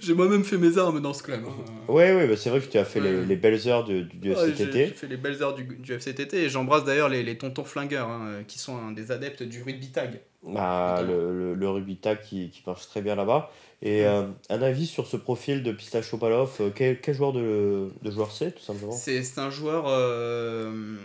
J'ai 0.00 0.14
moi-même 0.14 0.44
fait 0.44 0.56
mes 0.56 0.78
armes 0.78 1.00
dans 1.00 1.12
ce 1.12 1.24
club. 1.24 1.40
hein. 1.44 1.92
ouais, 1.92 2.14
ouais, 2.14 2.28
bah, 2.28 2.36
c'est 2.36 2.50
vrai 2.50 2.60
que 2.60 2.66
tu 2.66 2.78
as 2.78 2.84
fait 2.84 3.00
les, 3.00 3.16
Ouais. 3.18 3.24
les 3.26 3.34
belles 3.34 3.66
heures 3.66 3.82
du, 3.82 4.06
FCTT. 4.22 4.72
J'ai 4.86 4.94
fait 4.94 5.08
les 5.08 5.16
belles 5.16 5.42
heures 5.42 5.54
du, 5.56 5.64
du 5.64 5.92
FCTT 5.98 6.34
et 6.44 6.48
j'embrasse 6.48 6.84
d'ailleurs 6.84 7.08
les, 7.08 7.24
les 7.24 7.36
tontons 7.36 7.64
flingueurs 7.64 8.08
hein, 8.08 8.20
euh, 8.28 8.42
qui 8.44 8.60
sont 8.60 8.76
un 8.76 8.92
des 8.92 9.10
adeptes 9.10 9.42
du 9.42 9.64
rugby 9.64 9.90
tag. 9.90 10.20
Bah, 10.44 11.02
le, 11.04 11.36
le, 11.36 11.54
le 11.54 11.68
rugby 11.68 11.96
tag 11.96 12.20
qui, 12.22 12.50
qui 12.50 12.62
marche 12.64 12.86
très 12.86 13.02
bien 13.02 13.16
là-bas. 13.16 13.50
Et 13.80 14.04
euh, 14.06 14.26
un 14.50 14.62
avis 14.62 14.86
sur 14.86 15.06
ce 15.06 15.16
profil 15.16 15.62
de 15.62 15.70
Pistache 15.72 16.10
Topalov, 16.10 16.50
euh, 16.60 16.70
quel, 16.74 17.00
quel 17.00 17.14
joueur 17.14 17.32
de, 17.32 17.90
de 18.02 18.10
joueur 18.10 18.32
c'est, 18.32 18.52
tout 18.52 18.62
simplement? 18.62 18.90
C'est 18.92 19.22
un 19.38 19.50
joueur 19.50 19.84
euh, 19.86 20.96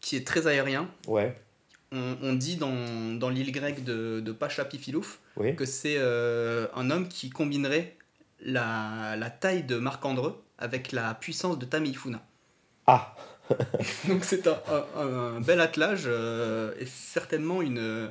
qui 0.00 0.16
est 0.16 0.26
très 0.26 0.46
aérien. 0.46 0.88
Ouais, 1.06 1.36
On, 1.92 2.16
on 2.22 2.32
dit 2.32 2.56
dans, 2.56 3.18
dans 3.18 3.28
l'île 3.28 3.52
grecque 3.52 3.84
de, 3.84 4.20
de 4.20 4.32
Pacha 4.32 4.64
Pifilouf 4.64 5.20
oui. 5.36 5.54
que 5.56 5.66
c'est 5.66 5.96
euh, 5.98 6.66
un 6.74 6.90
homme 6.90 7.06
qui 7.08 7.28
combinerait 7.28 7.96
la, 8.40 9.14
la 9.16 9.28
taille 9.28 9.64
de 9.64 9.76
Marc-Andreu 9.76 10.34
avec 10.58 10.92
la 10.92 11.12
puissance 11.14 11.58
de 11.58 11.66
Tamifuna. 11.66 12.22
Ah, 12.86 13.14
Donc 14.08 14.24
c'est 14.24 14.46
un, 14.46 14.56
un- 14.96 15.36
un 15.36 15.40
bel 15.40 15.60
attelage 15.60 16.06
et 16.06 16.86
certainement 16.86 17.60
une, 17.60 18.10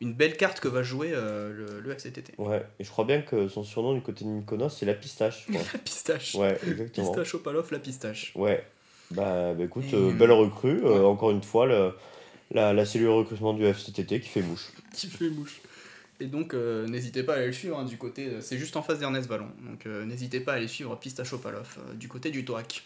une 0.00 0.12
belle 0.14 0.36
carte 0.36 0.60
que 0.60 0.68
va 0.68 0.82
jouer 0.82 1.10
euh, 1.12 1.52
le, 1.52 1.80
le 1.80 1.90
FCTT. 1.94 2.34
ouais. 2.38 2.64
Et 2.78 2.84
je 2.84 2.90
crois 2.90 3.04
bien 3.04 3.22
que 3.22 3.48
son 3.48 3.64
surnom 3.64 3.94
du 3.94 4.00
côté 4.02 4.24
de 4.24 4.30
Mykonos, 4.30 4.68
c'est 4.70 4.86
la 4.86 4.94
pistache. 4.94 5.46
La 5.48 5.78
pistache. 5.78 6.34
ouais, 6.34 6.58
exactement. 6.66 7.06
Pistache 7.08 7.34
Opaloff, 7.34 7.70
la 7.70 7.78
pistache. 7.78 8.32
Ouais. 8.34 8.64
Bah, 9.10 9.54
bah, 9.54 9.64
écoute, 9.64 9.84
Et, 9.90 9.94
euh, 9.94 10.10
euh, 10.10 10.12
belle 10.12 10.32
recrue. 10.32 10.80
euh, 10.84 10.98
ouais. 11.00 11.04
encore 11.04 11.30
une 11.30 11.42
fois, 11.42 11.66
le- 11.66 11.92
la, 12.52 12.72
la 12.72 12.84
cellule 12.86 13.08
recrutement 13.08 13.54
du 13.54 13.64
FCTT 13.64 14.20
qui 14.20 14.28
fait 14.28 14.42
mouche. 14.42 14.66
Qui 14.94 15.06
fait 15.08 15.30
mouche. 15.30 15.60
Et 16.20 16.26
donc 16.26 16.54
euh, 16.54 16.86
n'hésitez 16.88 17.22
pas 17.22 17.34
à 17.34 17.36
aller 17.36 17.48
le 17.48 17.52
suivre 17.52 17.78
hein, 17.78 17.84
du 17.84 17.98
côté, 17.98 18.30
c'est 18.40 18.56
juste 18.56 18.76
en 18.76 18.82
face 18.82 18.98
d'Ernest 18.98 19.28
Vallon. 19.28 19.48
Donc 19.68 19.84
euh, 19.86 20.04
n'hésitez 20.06 20.40
pas 20.40 20.52
à 20.52 20.56
aller 20.56 20.68
suivre 20.68 20.96
Pistache 20.96 21.32
Opaloff 21.34 21.78
euh, 21.78 21.92
du 21.94 22.08
côté 22.08 22.30
du 22.30 22.44
TOAC. 22.44 22.82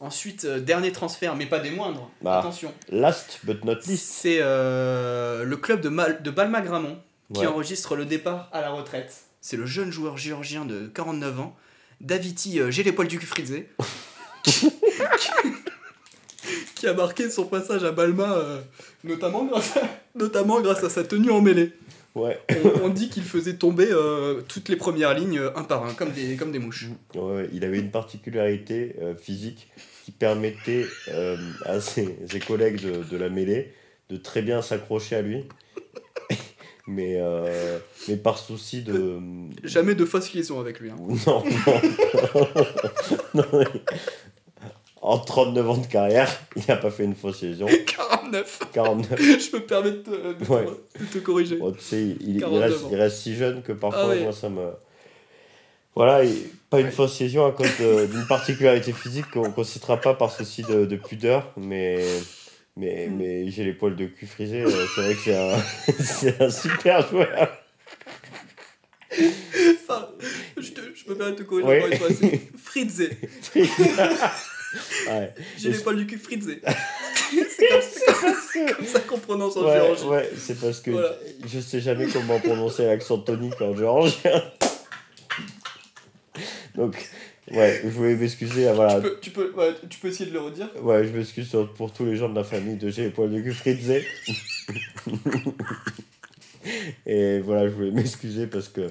Ensuite, 0.00 0.46
euh, 0.46 0.60
dernier 0.60 0.92
transfert, 0.92 1.36
mais 1.36 1.44
pas 1.46 1.58
des 1.58 1.70
moindres. 1.70 2.10
Bah. 2.22 2.38
Attention. 2.38 2.72
Last 2.88 3.40
but 3.44 3.62
not 3.64 3.76
least. 3.86 4.06
C'est 4.10 4.38
euh, 4.40 5.44
le 5.44 5.56
club 5.58 5.82
de, 5.82 5.90
Mal- 5.90 6.22
de 6.22 6.30
Balma 6.30 6.62
Gramont 6.62 6.98
qui 7.34 7.40
Ouais. 7.42 7.46
enregistre 7.46 7.94
le 7.96 8.06
départ 8.06 8.48
à 8.52 8.60
la 8.62 8.70
retraite. 8.70 9.14
C'est 9.42 9.56
le 9.56 9.66
jeune 9.66 9.90
joueur 9.92 10.16
géorgien 10.16 10.64
de 10.64 10.86
49 10.94 11.40
ans, 11.40 11.56
Daviti 12.00 12.60
euh, 12.60 12.70
J'ai 12.70 12.82
les 12.82 12.92
poils 12.92 13.08
du 13.08 13.18
cul 13.18 13.26
frisé, 13.26 13.68
qui 16.74 16.86
a 16.86 16.94
marqué 16.94 17.30
son 17.30 17.44
passage 17.44 17.84
à 17.84 17.92
Balma, 17.92 18.36
notamment, 19.04 19.44
grâce 19.44 19.76
à, 19.76 19.82
notamment 20.14 20.60
grâce 20.60 20.82
à 20.82 20.88
sa 20.90 21.04
tenue 21.04 21.30
en 21.30 21.40
mêlée. 21.40 21.72
Ouais. 22.16 22.38
On, 22.64 22.86
on 22.86 22.88
dit 22.88 23.08
qu'il 23.08 23.22
faisait 23.22 23.54
tomber 23.54 23.86
euh, 23.90 24.40
toutes 24.48 24.68
les 24.68 24.76
premières 24.76 25.14
lignes 25.14 25.38
euh, 25.38 25.56
un 25.56 25.62
par 25.62 25.84
un, 25.84 25.94
comme 25.94 26.10
des, 26.10 26.36
comme 26.36 26.50
des 26.50 26.58
mouches. 26.58 26.86
Ouais, 27.14 27.48
il 27.52 27.64
avait 27.64 27.78
une 27.78 27.90
particularité 27.90 28.96
euh, 29.00 29.14
physique 29.14 29.68
qui 30.04 30.10
permettait 30.10 30.86
à 31.66 31.80
ses, 31.80 32.16
ses 32.28 32.40
collègues 32.40 32.80
de, 32.80 33.04
de 33.04 33.16
la 33.16 33.28
mêlée 33.28 33.72
de 34.08 34.16
très 34.16 34.42
bien 34.42 34.60
s'accrocher 34.60 35.14
à 35.16 35.22
lui. 35.22 35.44
mais, 36.88 37.20
mais 38.08 38.16
par 38.16 38.38
souci 38.38 38.82
de. 38.82 39.18
Jamais 39.62 39.94
de 39.94 40.04
fausse 40.04 40.32
liaison 40.32 40.58
avec 40.58 40.80
lui. 40.80 40.90
hein. 40.90 40.96
Non, 40.98 41.44
non. 41.66 41.80
Non, 43.34 43.44
mais 43.52 43.64
En 45.10 45.18
39 45.18 45.68
ans 45.70 45.76
de 45.76 45.86
carrière, 45.86 46.28
il 46.56 46.62
n'a 46.68 46.76
pas 46.76 46.90
fait 46.90 47.04
une 47.04 47.14
fausse 47.16 47.42
lésion. 47.42 47.66
49 47.86 48.60
49. 48.72 49.18
Je 49.20 49.56
me 49.56 49.60
permets 49.60 49.90
de 49.90 49.96
te, 49.96 50.10
de 50.10 50.44
te- 50.44 50.50
Ouais. 50.52 50.64
de 51.00 51.04
te 51.06 51.18
corriger. 51.18 51.56
Bon, 51.56 51.72
tu 51.72 51.80
sais, 51.80 52.00
il, 52.00 52.36
il 52.36 52.40
49 52.40 52.62
reste, 52.70 52.84
ans. 52.84 52.88
il 52.92 52.96
reste 52.96 53.16
si 53.16 53.34
jeune 53.34 53.62
que 53.62 53.72
parfois, 53.72 54.12
Ah 54.12 54.22
moi, 54.22 54.32
ça 54.32 54.48
me. 54.48 54.70
Voilà, 55.96 56.22
et 56.24 56.32
pas 56.70 56.78
une 56.78 56.86
Ouais. 56.86 56.92
fausse 56.92 57.18
lésion 57.18 57.44
à 57.44 57.50
cause 57.50 57.66
d'une 58.10 58.26
particularité 58.28 58.92
physique 58.92 59.28
qu'on 59.32 59.52
ne 59.56 59.64
citera 59.64 59.96
pas 60.00 60.14
par 60.14 60.30
souci 60.30 60.62
de, 60.62 60.84
de 60.86 60.96
pudeur, 60.96 61.52
mais, 61.56 62.04
mais, 62.76 63.08
Mm. 63.08 63.16
mais 63.16 63.50
j'ai 63.50 63.64
les 63.64 63.72
poils 63.72 63.96
de 63.96 64.06
cul 64.06 64.26
frisés, 64.26 64.62
euh, 64.62 64.86
c'est 64.94 65.00
vrai 65.00 65.14
que 65.14 66.02
c'est 66.04 66.40
un, 66.40 66.50
super 66.50 67.08
joueur. 67.08 67.48
Enfin, 69.12 70.08
je, 70.56 70.70
te, 70.70 70.80
je 70.94 71.10
me 71.10 71.16
permets 71.16 71.32
de 71.32 71.38
te 71.38 71.42
corriger. 71.42 71.98
C'est 72.20 72.40
Fritze. 72.56 73.10
Ouais. 75.08 75.34
J'ai 75.58 75.70
les 75.72 75.78
poils 75.78 75.96
du 75.96 76.06
cul 76.06 76.18
Fritze. 76.18 76.48
c'est 77.30 78.66
comme, 78.76 78.86
ça 78.86 79.00
qu'on 79.00 79.18
prononce 79.18 79.56
en 79.56 79.64
Ouais, 79.64 79.74
Géorgie. 79.74 80.04
ouais, 80.04 80.30
c'est 80.36 80.58
parce 80.60 80.80
que 80.80 80.90
Voilà. 80.90 81.12
je 81.46 81.60
sais 81.60 81.80
jamais 81.80 82.06
comment 82.06 82.38
prononcer 82.40 82.86
l'accent 82.86 83.18
tonique 83.18 83.60
en 83.60 83.76
géorgien. 83.76 84.42
Donc, 86.74 86.96
ouais, 87.52 87.80
je 87.84 87.88
voulais 87.90 88.14
m'excuser. 88.16 88.68
ah, 88.68 88.72
Voilà, 88.74 88.96
Tu, 88.96 89.00
peux, 89.02 89.18
tu, 89.20 89.30
peux, 89.30 89.50
ouais, 89.52 89.74
tu 89.88 89.98
peux 89.98 90.08
essayer 90.08 90.26
de 90.30 90.34
le 90.34 90.40
redire 90.40 90.68
Ouais, 90.82 91.04
je 91.04 91.10
m'excuse 91.16 91.54
pour 91.76 91.92
tous 91.92 92.04
les 92.04 92.16
gens 92.16 92.28
de 92.28 92.36
la 92.36 92.44
famille 92.44 92.76
de 92.76 92.88
J'ai 92.90 93.04
les 93.04 93.10
poils 93.10 93.30
de 93.30 93.40
cul 93.40 93.52
fritzés. 93.52 94.04
Et 97.06 97.40
voilà, 97.40 97.68
je 97.68 97.72
voulais 97.74 97.90
m'excuser 97.90 98.46
parce 98.46 98.68
que 98.68 98.90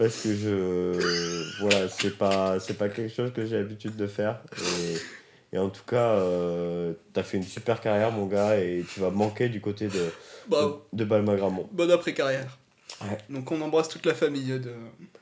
parce 0.00 0.22
que 0.22 0.34
je 0.34 1.60
voilà, 1.60 1.88
c'est 1.90 2.16
pas 2.16 2.58
c'est 2.58 2.72
pas 2.78 2.88
quelque 2.88 3.12
chose 3.14 3.32
que 3.34 3.44
j'ai 3.44 3.58
l'habitude 3.58 3.96
de 3.96 4.06
faire 4.06 4.40
et, 4.58 5.56
et 5.56 5.58
en 5.58 5.68
tout 5.68 5.84
cas 5.86 6.12
euh, 6.14 6.94
t'as 7.12 7.22
fait 7.22 7.36
une 7.36 7.42
super 7.42 7.82
carrière 7.82 8.10
mon 8.10 8.24
gars 8.26 8.56
et 8.58 8.82
tu 8.92 9.00
vas 9.00 9.10
manquer 9.10 9.50
du 9.50 9.60
côté 9.60 9.88
de 9.88 10.10
Bah, 10.48 10.80
de 10.94 11.04
bonne 11.04 11.90
après-carrière. 11.90 12.58
Ouais. 13.02 13.18
Donc 13.28 13.52
on 13.52 13.60
embrasse 13.60 13.90
toute 13.90 14.06
la 14.06 14.14
famille 14.14 14.58
de 14.58 14.72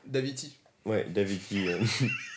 Daviti. 0.05 0.57
Ouais, 0.85 1.05
Davidi 1.09 1.67
euh, 1.67 1.77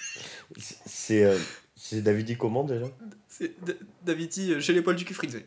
c'est- 0.58 1.22
euh, 1.24 1.38
c'est 1.76 2.02
Davidi 2.02 2.36
comment 2.36 2.64
déjà? 2.64 2.86
C'est 3.28 3.54
Daviti, 4.02 4.52
euh, 4.52 4.58
j'ai 4.60 4.72
les 4.72 4.82
poils 4.82 4.96
du 4.96 5.04
cul 5.04 5.14
Fritze. 5.14 5.42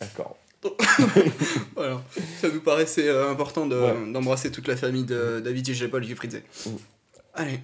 D'accord. 0.00 0.38
Voilà. 1.74 2.02
Ça 2.40 2.48
nous 2.48 2.60
paraissait 2.60 3.08
euh, 3.08 3.30
important 3.30 3.66
de- 3.66 3.76
Ouais. 3.76 4.12
d'embrasser 4.12 4.50
toute 4.50 4.68
la 4.68 4.76
famille 4.76 5.04
de 5.04 5.40
Daviti, 5.40 5.74
j'ai 5.74 5.84
les 5.84 5.90
poils 5.90 6.02
du 6.02 6.08
cul 6.08 6.16
Fritze. 6.16 6.42
Mm. 6.66 6.70
Allez. 7.34 7.60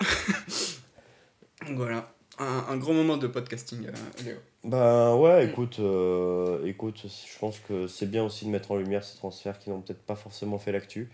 Donc 1.66 1.76
voilà. 1.76 2.12
Un, 2.38 2.64
un 2.70 2.76
grand 2.78 2.94
moment 2.94 3.18
de 3.18 3.26
podcasting, 3.26 3.86
euh, 3.86 4.24
Léo. 4.24 4.36
Bah 4.64 5.14
ouais, 5.14 5.44
écoute, 5.46 5.76
euh, 5.78 6.64
écoute, 6.64 7.02
je 7.04 7.38
pense 7.38 7.58
que 7.68 7.86
c'est 7.86 8.06
bien 8.10 8.24
aussi 8.24 8.46
de 8.46 8.50
mettre 8.50 8.70
en 8.70 8.76
lumière 8.76 9.04
ces 9.04 9.16
transferts 9.18 9.58
qui 9.58 9.68
n'ont 9.68 9.80
peut-être 9.82 10.00
pas 10.02 10.14
forcément 10.16 10.58
fait 10.58 10.72
l'actu. 10.72 11.10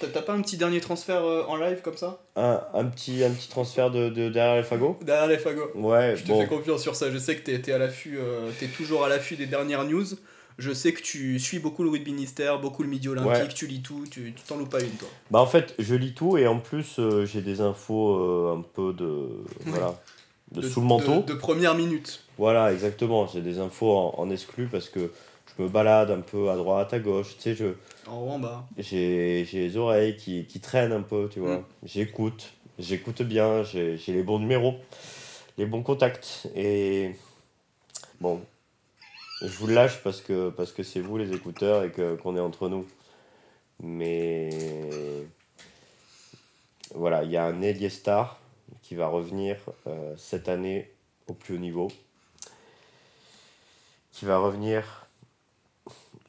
T'as 0.00 0.20
pas 0.20 0.34
un 0.34 0.42
petit 0.42 0.58
dernier 0.58 0.80
transfert 0.80 1.24
euh, 1.24 1.44
en 1.48 1.56
live 1.56 1.80
comme 1.82 1.96
ça? 1.96 2.20
Un, 2.36 2.60
un, 2.74 2.84
petit, 2.84 3.24
un 3.24 3.30
petit 3.30 3.48
transfert 3.48 3.90
de, 3.90 4.10
de 4.10 4.28
derrière 4.28 4.56
les 4.56 4.62
fagots? 4.64 4.98
Derrière 5.02 5.28
les 5.28 5.38
fagots. 5.38 5.70
Ouais, 5.76 6.14
Je 6.16 6.24
te 6.24 6.28
bon, 6.28 6.40
fais 6.42 6.46
confiance 6.48 6.82
sur 6.82 6.94
ça. 6.94 7.10
Je 7.10 7.16
sais 7.18 7.36
que 7.36 7.50
t'es 7.50 7.72
à 7.72 7.78
l'affût, 7.78 8.18
t'es 8.60 8.66
toujours 8.66 9.02
à 9.04 9.08
l'affût 9.08 9.36
des 9.36 9.46
dernières 9.46 9.84
news. 9.84 10.04
Je 10.58 10.72
sais 10.72 10.92
que 10.94 11.02
tu 11.02 11.38
suis 11.38 11.58
beaucoup 11.58 11.82
le 11.82 11.90
rugby 11.90 12.12
ministère, 12.12 12.58
beaucoup 12.60 12.82
le 12.82 12.88
midi 12.88 13.08
olympique, 13.08 13.30
Ouais. 13.42 13.48
tu 13.54 13.66
lis 13.66 13.82
tout, 13.82 14.04
tu 14.10 14.32
t'en 14.48 14.56
loupes 14.56 14.70
pas 14.70 14.80
une 14.80 14.90
toi. 14.92 15.08
bah 15.30 15.40
en 15.40 15.46
fait, 15.46 15.74
je 15.78 15.94
lis 15.94 16.14
tout 16.14 16.38
et 16.38 16.46
en 16.46 16.58
plus, 16.60 16.98
euh, 16.98 17.26
j'ai 17.26 17.42
des 17.42 17.60
infos 17.60 18.14
euh, 18.16 18.56
un 18.58 18.62
peu 18.62 18.94
de, 18.94 19.28
voilà, 19.66 20.00
de, 20.52 20.62
sous 20.62 20.80
le 20.80 20.86
manteau. 20.86 21.20
De, 21.20 21.26
de 21.26 21.34
première 21.34 21.74
minute. 21.74 22.22
Voilà, 22.38 22.72
exactement, 22.72 23.26
j'ai 23.26 23.42
des 23.42 23.58
infos 23.58 23.92
en, 23.94 24.14
en 24.16 24.30
exclu 24.30 24.66
parce 24.66 24.88
que 24.88 25.10
je 25.58 25.62
me 25.62 25.68
balade 25.68 26.10
un 26.10 26.20
peu 26.20 26.48
à 26.50 26.56
droite, 26.56 26.92
à 26.94 27.00
gauche, 27.00 27.36
tu 27.36 27.42
sais, 27.42 27.54
je, 27.54 27.66
En 28.08 28.16
haut, 28.20 28.30
en 28.30 28.38
bas. 28.38 28.66
j'ai 28.78 29.44
j'ai 29.50 29.58
les 29.68 29.76
oreilles 29.76 30.16
qui, 30.16 30.46
qui 30.46 30.60
traînent 30.60 30.92
un 30.92 31.02
peu, 31.02 31.28
tu 31.30 31.40
vois. 31.40 31.56
Mm. 31.58 31.64
J'écoute, 31.84 32.52
j'écoute 32.78 33.20
bien, 33.22 33.62
j'ai 33.62 33.98
j'ai 33.98 34.12
les 34.14 34.22
bons 34.22 34.38
numéros, 34.38 34.76
les 35.58 35.66
bons 35.66 35.82
contacts. 35.82 36.48
Et 36.56 37.10
bon, 38.20 38.40
je 39.42 39.56
vous 39.58 39.66
le 39.66 39.74
lâche 39.74 40.02
parce 40.02 40.20
que 40.20 40.50
parce 40.50 40.72
que 40.72 40.82
c'est 40.82 41.00
vous 41.00 41.16
les 41.18 41.32
écouteurs 41.32 41.84
et 41.84 41.90
que 41.92 42.16
qu'on 42.16 42.36
est 42.36 42.40
entre 42.40 42.68
nous. 42.68 42.86
Mais 43.80 44.48
voilà, 46.94 47.24
il 47.24 47.30
y 47.30 47.36
a 47.36 47.44
un 47.44 47.60
ailier 47.62 47.90
star 47.90 48.40
qui 48.82 48.94
va 48.94 49.06
revenir 49.08 49.58
euh, 49.86 50.14
cette 50.16 50.48
année 50.48 50.90
au 51.26 51.34
plus 51.34 51.54
haut 51.56 51.58
niveau. 51.58 51.88
Qui 54.12 54.24
va 54.24 54.38
revenir 54.38 55.06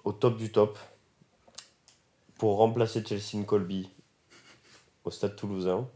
au 0.04 0.12
top 0.12 0.38
du 0.38 0.52
top 0.52 0.78
pour 2.38 2.58
remplacer 2.58 3.04
Chelsea 3.06 3.44
Colby 3.46 3.90
au 5.06 5.12
stade 5.12 5.36
toulousain. 5.38 5.88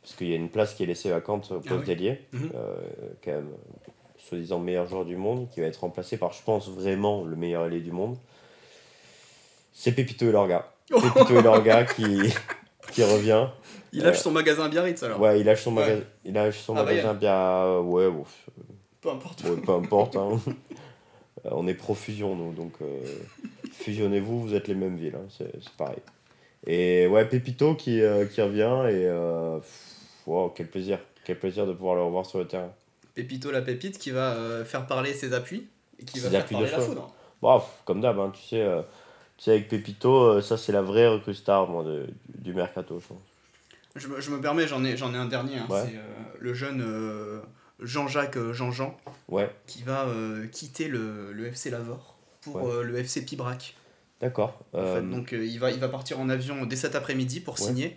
Parce 0.00 0.14
qu'il 0.14 0.28
y 0.28 0.32
a 0.32 0.36
une 0.36 0.50
place 0.50 0.74
qui 0.74 0.82
est 0.84 0.86
laissée 0.86 1.10
vacante 1.10 1.50
au 1.50 1.56
Ah 1.56 1.60
poste 1.60 1.80
oui. 1.80 1.86
d'ailier, 1.86 2.20
Mhm. 2.32 2.50
euh, 2.54 2.76
quand 3.24 3.32
même, 3.32 3.52
soi-disant 4.28 4.58
meilleur 4.58 4.86
joueur 4.86 5.04
du 5.04 5.16
monde, 5.16 5.48
qui 5.50 5.60
va 5.60 5.66
être 5.66 5.78
remplacé 5.80 6.16
par, 6.16 6.32
je 6.32 6.42
pense, 6.42 6.68
vraiment 6.68 7.24
le 7.24 7.36
meilleur 7.36 7.66
ailier 7.66 7.80
du 7.80 7.92
monde. 7.92 8.16
C'est 9.72 9.92
Pepito 9.92 10.26
Elorga. 10.26 10.72
Pepito 10.88 11.36
Elorga 11.38 11.84
qui, 11.84 12.32
qui 12.92 13.02
revient. 13.02 13.46
Il 13.92 14.02
lâche 14.02 14.18
Euh, 14.18 14.22
son 14.22 14.30
magasin 14.32 14.68
Biarritz 14.68 15.02
alors. 15.02 15.20
Ouais, 15.20 15.40
il 15.40 15.46
lâche 15.46 15.62
son, 15.62 15.74
Ouais. 15.76 15.82
magasin 15.82 16.02
il 16.24 16.32
lâche 16.34 16.58
son 16.60 16.76
Ah, 16.76 16.84
magasin 16.84 17.14
bien. 17.14 17.78
Ouais, 17.80 18.10
bon, 18.10 18.24
Peu 19.00 19.10
importe. 19.10 19.42
Ouais, 19.44 19.56
peu 19.56 19.72
importe. 19.72 20.16
hein. 20.16 20.38
Euh, 21.46 21.48
on 21.52 21.66
est 21.66 21.74
pro-fusion, 21.74 22.36
nous, 22.36 22.52
donc 22.52 22.74
euh, 22.82 23.00
fusionnez-vous, 23.72 24.42
vous 24.42 24.54
êtes 24.54 24.68
les 24.68 24.76
mêmes 24.76 24.94
villes, 24.96 25.16
hein, 25.16 25.26
c'est 25.36 25.50
pareil. 25.76 25.96
Et 26.68 27.08
ouais, 27.08 27.24
Pépito 27.24 27.74
qui, 27.74 28.00
euh, 28.00 28.26
qui 28.26 28.40
revient, 28.40 28.84
et 28.88 29.08
pff, 29.60 30.26
wow, 30.26 30.50
quel 30.50 30.68
plaisir, 30.68 31.00
quel 31.24 31.36
plaisir 31.40 31.66
de 31.66 31.72
pouvoir 31.72 31.96
le 31.96 32.02
revoir 32.04 32.26
sur 32.26 32.38
le 32.38 32.46
terrain. 32.46 32.70
Pépito 33.14 33.50
la 33.50 33.62
pépite 33.62 33.98
qui 33.98 34.10
va 34.10 34.34
euh, 34.34 34.64
faire 34.64 34.86
parler 34.86 35.12
ses 35.14 35.32
appuis 35.34 35.66
et 35.98 36.04
qui 36.04 36.18
va 36.20 36.30
faire 36.30 36.46
parler 36.46 36.70
la 36.70 36.80
foudre. 36.80 37.12
Bon, 37.40 37.62
comme 37.84 38.00
d'hab, 38.00 38.18
hein, 38.18 38.32
tu 38.34 38.42
sais, 38.48 38.60
euh, 38.62 38.80
tu 39.36 39.44
sais, 39.44 39.50
avec 39.52 39.68
Pépito, 39.68 40.14
euh, 40.22 40.40
ça 40.42 40.56
c'est 40.56 40.72
la 40.72 40.82
vraie 40.82 41.08
recrue 41.08 41.34
star 41.34 41.68
moi, 41.68 41.82
de- 41.84 42.06
du 42.38 42.54
mercato, 42.54 43.00
je 43.00 43.06
pense. 43.08 43.18
Je 43.96 44.08
me, 44.08 44.20
je 44.20 44.30
me 44.30 44.40
permets, 44.40 44.66
j'en 44.66 44.82
ai, 44.84 44.96
j'en 44.96 45.12
ai 45.12 45.18
un 45.18 45.26
dernier. 45.26 45.58
hein. 45.58 45.66
Ouais. 45.68 45.82
C'est 45.84 45.98
le 46.40 46.54
jeune 46.54 46.82
Jean-Jacques 47.80 48.38
Jean-Jean 48.52 48.96
Ouais, 49.28 49.50
qui 49.66 49.82
va 49.82 50.06
quitter 50.50 50.88
le, 50.88 51.32
le 51.32 51.46
FC 51.46 51.70
Lavore 51.70 52.16
pour 52.42 52.56
Ouais. 52.62 52.84
le 52.84 52.96
FC 52.98 53.22
Pibrac. 53.24 53.76
d'accord. 54.20 54.58
En 54.72 54.84
fait. 54.84 55.02
Donc 55.02 55.32
il, 55.32 55.58
va, 55.58 55.70
il 55.70 55.78
va 55.80 55.88
partir 55.88 56.18
en 56.20 56.28
avion 56.28 56.64
dès 56.64 56.76
cet 56.76 56.94
après-midi 56.94 57.40
pour 57.40 57.58
signer. 57.58 57.96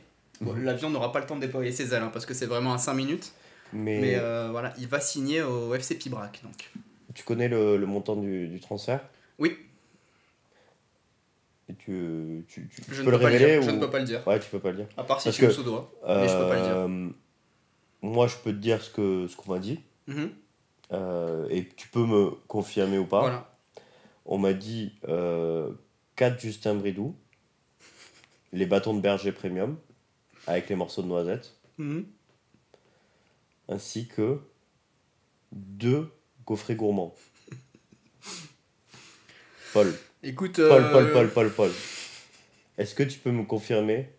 L'avion 0.58 0.90
n'aura 0.90 1.12
pas 1.14 1.20
le 1.22 1.26
temps 1.26 1.36
de 1.38 1.42
déployer 1.42 1.72
ses 1.72 1.94
ailes 1.94 2.04
hein, 2.04 2.10
parce 2.12 2.26
que 2.26 2.34
c'est 2.34 2.46
vraiment 2.46 2.74
à 2.74 2.78
5 2.78 2.94
minutes. 2.94 3.32
Mais 3.74 4.00
Mais 4.02 4.16
euh, 4.16 4.50
voilà, 4.52 4.74
il 4.78 4.88
va 4.88 5.00
signer 5.00 5.42
au 5.42 5.74
FC 5.74 5.96
Pibrac. 5.98 6.42
Donc. 6.44 6.72
tu 7.14 7.24
connais 7.24 7.48
le, 7.48 7.78
le 7.78 7.86
montant 7.86 8.16
du, 8.16 8.48
du 8.48 8.60
transfert? 8.60 9.02
Oui, 9.40 9.58
Et 11.70 11.74
tu, 11.74 12.46
tu, 12.48 12.68
tu, 12.70 12.82
tu 12.82 12.94
je, 12.94 13.02
peux 13.02 13.08
ne 13.08 13.12
le 13.12 13.18
peux, 13.18 13.24
pas 13.24 13.30
le 13.30 13.36
révéler 13.38 13.60
dire, 13.60 13.70
je 13.70 13.76
ne 13.76 13.80
peux 13.80 13.90
pas 13.90 14.00
le 14.00 14.06
dire. 14.06 14.28
Ouais, 14.28 14.40
tu 14.40 14.50
peux 14.50 14.60
pas 14.60 14.72
le 14.72 14.78
dire. 14.78 14.88
À 14.98 15.04
part 15.04 15.20
si 15.20 15.28
Parce 15.28 15.38
tu 15.38 15.44
me 15.44 15.48
que, 15.48 15.54
sous-dois. 15.54 15.92
Mais 16.08 16.28
je 16.28 16.34
peux 16.38 16.48
pas 16.48 16.56
le 16.56 16.62
dire. 16.62 16.76
Euh, 16.78 17.10
Moi, 18.02 18.28
je 18.28 18.36
peux 18.38 18.52
te 18.52 18.58
dire 18.58 18.82
ce 18.82 18.90
que 18.90 19.28
ce 19.28 19.36
qu'on 19.36 19.52
m'a 19.54 19.60
dit. 19.60 19.80
Mhm. 20.08 20.30
euh, 20.94 21.48
et 21.50 21.68
tu 21.68 21.88
peux 21.90 22.06
me 22.06 22.30
confirmer 22.48 22.98
ou 23.00 23.06
pas. 23.06 23.22
Voilà. 23.22 23.50
On 24.28 24.38
m'a 24.38 24.54
dit 24.54 24.94
euh, 25.08 25.72
4 26.16 26.40
Justin 26.40 26.76
Bridou, 26.76 27.16
les 28.54 28.66
bâtons 28.68 28.94
de 28.94 29.02
berger 29.02 29.32
premium, 29.32 29.78
avec 30.48 30.70
les 30.70 30.76
morceaux 30.76 31.02
de 31.02 31.08
noisettes, 31.08 31.56
Mhm. 31.78 32.06
Ainsi 33.70 34.08
que 34.08 34.40
deux 35.52 36.10
gaufrets 36.46 36.76
gourmands. 36.76 37.14
Paul. 39.74 39.94
Écoute, 40.24 40.56
Paul, 40.56 40.84
euh, 40.84 40.92
Paul, 40.92 41.12
Paul, 41.12 41.30
Paul, 41.32 41.52
Paul. 41.52 41.72
Est-ce 42.78 42.96
que 42.96 43.04
tu 43.04 43.20
peux 43.20 43.32
me 43.32 43.44
confirmer 43.44 44.10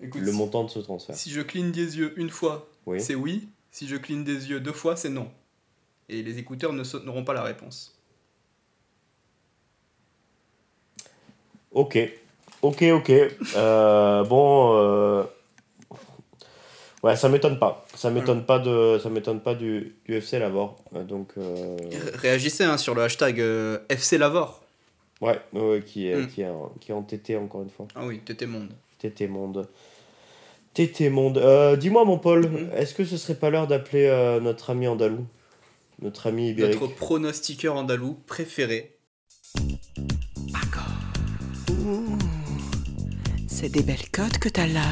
écoute, 0.00 0.22
le 0.22 0.32
montant 0.32 0.64
de 0.64 0.68
ce 0.70 0.78
transfert? 0.78 1.14
Si 1.16 1.30
je 1.30 1.40
cligne 1.40 1.72
des 1.72 1.98
yeux 1.98 2.18
une 2.18 2.30
fois, 2.30 2.68
Oui. 2.86 3.00
c'est 3.00 3.14
oui. 3.14 3.48
Si 3.70 3.86
je 3.88 3.96
cligne 3.96 4.24
des 4.24 4.50
yeux 4.50 4.60
deux 4.60 4.72
fois, 4.72 4.96
c'est 4.96 5.08
non. 5.08 5.30
Et 6.08 6.22
les 6.22 6.38
écouteurs 6.38 6.72
ne 6.72 6.82
n'auront 7.04 7.24
pas 7.24 7.34
la 7.34 7.42
réponse. 7.42 7.96
Ok. 11.72 11.98
Ok, 12.62 12.82
ok. 12.82 13.10
Euh, 13.56 14.24
bon. 14.24 14.74
euh, 14.76 15.24
Ouais, 17.02 17.16
ça 17.16 17.28
m'étonne 17.30 17.58
pas. 17.58 17.86
Ça 17.94 18.10
m'étonne 18.10 18.44
pas 18.44 18.58
de, 18.58 18.98
ça 19.02 19.08
m'étonne 19.08 19.40
pas 19.40 19.54
du, 19.54 19.94
du 20.04 20.14
FC 20.16 20.38
Lavore. 20.38 20.76
Euh, 20.94 21.02
Donc, 21.02 21.32
euh, 21.38 21.76
Ré- 21.90 22.16
Réagissez 22.28 22.64
hein, 22.64 22.76
sur 22.76 22.94
le 22.94 23.02
hashtag 23.02 23.40
euh, 23.40 23.78
FC 23.88 24.18
Lavore. 24.18 24.62
ouais, 25.22 25.40
ouais, 25.54 25.82
qui 25.84 26.08
est, 26.08 26.16
Mm. 26.16 26.26
qui 26.28 26.42
est, 26.42 26.48
qui 26.80 26.90
est 26.90 26.94
entêté 26.94 27.36
encore 27.36 27.62
une 27.62 27.70
fois. 27.70 27.86
Ah 27.94 28.04
oui, 28.06 28.20
TT 28.20 28.44
Monde. 28.46 28.68
Tété 28.98 29.28
monde. 29.28 29.66
Tété 30.74 31.08
monde. 31.08 31.38
Euh, 31.38 31.74
Dis-moi, 31.76 32.04
mon 32.04 32.18
Paul, 32.18 32.46
Mhm. 32.46 32.70
est-ce 32.76 32.92
que 32.94 33.04
ce 33.06 33.16
serait 33.16 33.34
pas 33.34 33.48
l'heure 33.48 33.66
d'appeler 33.66 34.04
euh, 34.06 34.38
notre 34.40 34.68
ami 34.70 34.86
andalou? 34.86 35.24
Notre 36.02 36.26
ami 36.26 36.50
ibérique 36.50 36.80
Notre 36.80 36.94
pronostiqueur 36.96 37.76
andalou 37.76 38.18
préféré. 38.26 38.96
Ouh, 41.70 42.18
c'est 43.48 43.70
des 43.70 43.82
belles 43.82 44.08
cotes 44.12 44.38
que 44.38 44.48
t'as 44.50 44.66
là. 44.66 44.82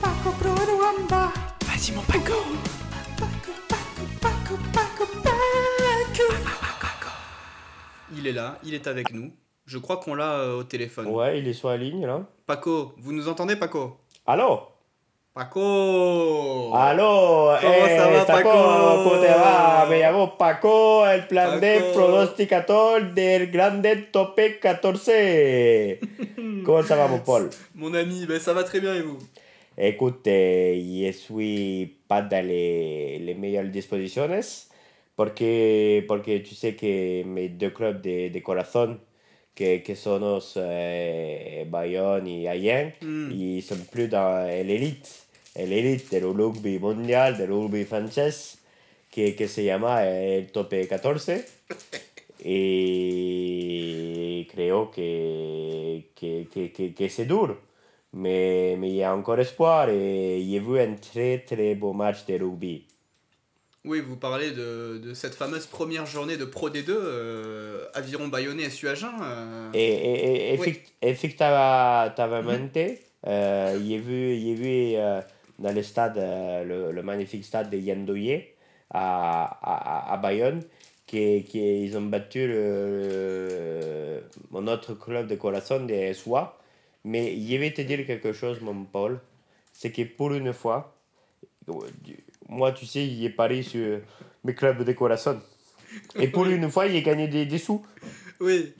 Paco 0.00 0.30
Prano 0.38 0.90
en 0.90 1.06
bas. 1.08 1.32
Vas-y, 1.66 1.92
mon. 1.92 2.04
Paco, 2.04 2.34
Il 8.16 8.26
est 8.26 8.32
là, 8.32 8.58
il 8.64 8.72
est 8.72 8.86
avec 8.86 9.12
nous. 9.12 9.30
Je 9.66 9.76
crois 9.78 9.98
qu'on 9.98 10.14
l'a 10.14 10.38
euh, 10.38 10.60
au 10.60 10.64
téléphone. 10.64 11.06
Ouais, 11.08 11.38
il 11.38 11.48
est 11.48 11.52
sur 11.52 11.68
la 11.68 11.76
ligne 11.76 12.06
là. 12.06 12.24
Paco, 12.46 12.94
vous 12.98 13.12
nous 13.12 13.28
entendez, 13.28 13.56
Paco? 13.56 13.98
Allô? 14.26 14.60
Paco 15.34 16.72
Allô? 16.74 17.50
Comment 17.60 17.86
ça 17.86 18.10
va, 18.10 18.24
Paco? 18.24 18.48
¿Cómo 18.48 19.20
te 19.20 19.26
va? 19.26 19.86
Me 19.90 19.98
llamo 19.98 20.38
Paco, 20.38 21.06
el 21.06 21.26
plan 21.26 21.60
de 21.60 21.78
Paco. 21.80 21.92
pronosticador 21.92 23.12
del 23.12 23.50
grande 23.50 24.08
tope 24.12 24.58
14. 24.60 25.98
¿Cómo 26.64 26.82
ça 26.82 26.96
va, 26.96 27.08
mon 27.08 27.18
Paul? 27.18 27.50
Mon 27.74 27.92
ami, 27.92 28.24
ben, 28.24 28.40
ça 28.40 28.54
va 28.54 28.64
très 28.64 28.80
bien 28.80 28.94
et 28.94 29.02
vous? 29.02 29.18
Écoute, 29.76 30.26
eh, 30.26 31.12
je 31.12 31.18
suis 31.18 31.98
pas 32.08 32.22
dans 32.22 32.46
les, 32.46 33.18
les 33.18 33.34
meilleures 33.34 33.64
dispositions 33.66 34.26
porque, 35.16 36.04
porque 36.06 36.40
tu 36.40 36.54
sais 36.54 36.76
que 36.76 37.24
mes 37.24 37.48
deux 37.48 37.72
clubs 37.72 38.00
de, 38.02 38.28
de 38.30 38.42
corazón, 38.42 39.00
que, 39.54 39.82
que 39.82 39.96
son 39.96 40.38
eh, 40.56 41.64
Bayonne 41.68 42.26
et 42.28 42.48
Ayen, 42.48 42.92
Hmm. 43.00 43.30
ils 43.32 43.62
sont 43.62 43.78
plus 43.90 44.08
dans 44.08 44.46
l'élite, 44.46 45.26
l'élite 45.56 46.14
du 46.14 46.24
rugby 46.24 46.78
mondial, 46.78 47.36
du 47.36 47.44
rugby 47.50 47.84
français, 47.84 48.58
que, 49.10 49.34
que 49.34 49.48
se 49.48 49.64
llama 49.64 50.04
el 50.06 50.52
tope 50.52 50.86
14. 50.86 51.44
Et 52.44 54.46
creo 54.52 54.90
que, 54.90 56.04
que, 56.14 56.44
que, 56.48 56.72
que, 56.72 56.94
que 56.94 57.08
c'est 57.08 57.26
dur. 57.26 57.56
Mais, 58.12 58.76
mais 58.78 58.88
il 58.90 58.96
y 58.96 59.02
a 59.02 59.14
encore 59.14 59.40
espoir 59.40 59.90
et 59.90 60.42
j'ai 60.48 60.60
vu 60.60 60.78
un 60.80 60.94
très 60.94 61.40
très 61.40 61.74
beau 61.74 61.92
match 61.92 62.24
de 62.26 62.34
rugby. 62.38 62.85
Oui, 63.86 64.00
vous 64.00 64.16
parlez 64.16 64.50
de, 64.50 64.98
de 64.98 65.14
cette 65.14 65.34
fameuse 65.36 65.66
première 65.66 66.06
journée 66.06 66.36
de 66.36 66.44
Pro 66.44 66.68
D2, 66.70 66.90
euh, 66.90 67.84
Aviron 67.94 68.26
Bayonnais 68.26 68.64
et 68.64 68.70
Suagen. 68.70 69.12
euh, 69.22 69.70
Et, 69.74 69.78
et, 69.84 70.54
et 70.54 70.58
Oui. 70.58 70.68
effect- 70.68 70.92
effectivamente, 71.02 72.78
euh, 73.26 73.78
j'ai 73.86 73.98
vu, 73.98 74.96
euh, 74.96 75.20
dans 75.60 75.72
le 75.72 75.82
stade, 75.84 76.18
euh, 76.18 76.64
le, 76.64 76.90
le 76.90 77.02
magnifique 77.02 77.44
stade 77.44 77.70
de 77.70 77.76
Yandoye 77.78 78.42
à, 78.90 79.44
à, 79.62 80.12
à 80.12 80.16
Bayonne, 80.16 80.64
qu'ils 81.06 81.96
ont 81.96 82.02
battu 82.02 82.48
le, 82.48 84.22
mon 84.50 84.66
autre 84.66 84.94
club 84.94 85.28
de 85.28 85.36
corazon 85.36 85.86
de 85.86 86.12
Soie. 86.12 86.58
Mais 87.04 87.36
je 87.40 87.56
vais 87.56 87.72
te 87.72 87.82
dire 87.82 88.04
quelque 88.04 88.32
chose, 88.32 88.60
mon 88.60 88.84
Paul, 88.84 89.20
c'est 89.72 89.92
que 89.92 90.02
pour 90.02 90.32
une 90.32 90.52
fois, 90.52 90.92
moi, 92.48 92.72
tu 92.72 92.86
sais, 92.86 93.06
j'ai 93.08 93.30
parié 93.30 93.62
sur 93.62 94.00
mes 94.44 94.54
clubs 94.54 94.82
de 94.84 94.92
corazon. 94.92 95.40
Et 96.14 96.28
pour 96.28 96.46
une 96.46 96.70
fois, 96.70 96.88
j'ai 96.88 97.02
gagné 97.02 97.28
des, 97.28 97.46
des 97.46 97.58
sous. 97.58 97.84
Oui, 98.40 98.72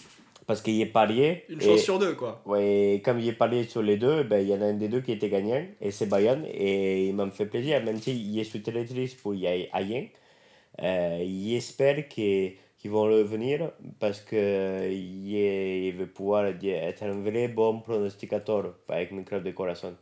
Parce 0.46 0.60
qu'il 0.62 0.80
est 0.80 0.86
parié. 0.86 1.44
une 1.48 1.60
et- 1.60 1.64
chance 1.64 1.80
sur 1.82 1.98
deux, 1.98 2.14
quoi. 2.14 2.42
Ouais, 2.46 3.00
comme 3.04 3.18
il 3.18 3.28
est 3.28 3.32
parié 3.32 3.64
sur 3.64 3.82
les 3.82 3.96
deux, 3.96 4.22
ben, 4.22 4.38
il 4.40 4.48
y 4.48 4.54
en 4.54 4.60
a 4.62 4.66
un 4.66 4.74
des 4.74 4.88
deux 4.88 5.00
qui 5.00 5.12
était 5.12 5.28
gagnant, 5.28 5.64
et 5.80 5.90
c'est 5.90 6.06
Bayonne, 6.06 6.44
et 6.46 7.08
il 7.08 7.14
m'a 7.14 7.28
fait 7.30 7.46
plaisir, 7.46 7.82
même 7.82 8.00
s'il 8.00 8.38
est 8.38 8.44
sous 8.44 8.60
très 8.60 8.84
triste 8.84 9.20
pour 9.20 9.34
y 9.34 9.46
aller. 9.46 10.12
Euh, 10.82 11.24
J'espère 11.26 12.06
que- 12.08 12.50
qu'ils 12.78 12.90
vont 12.90 13.04
revenir 13.04 13.72
parce 13.98 14.20
que 14.20 14.88
il 14.92 15.34
il 15.34 15.92
veut 15.96 16.06
pouvoir 16.06 16.44
être 16.46 17.02
un 17.02 17.20
vrai 17.22 17.48
bon 17.48 17.80
pronosticateur 17.80 18.74
avec 18.88 19.10
mon 19.10 19.24
club 19.24 19.42
de 19.42 19.50
corazon. 19.52 19.96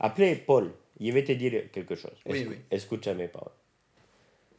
Après, 0.00 0.34
Paul, 0.34 0.72
je 1.00 1.10
vais 1.12 1.24
te 1.24 1.32
dire 1.32 1.70
quelque 1.72 1.94
chose. 1.96 2.16
Oui, 2.26 2.46
oui. 2.48 2.56
Escucha 2.70 3.14
mes 3.14 3.28
paroles. 3.28 3.52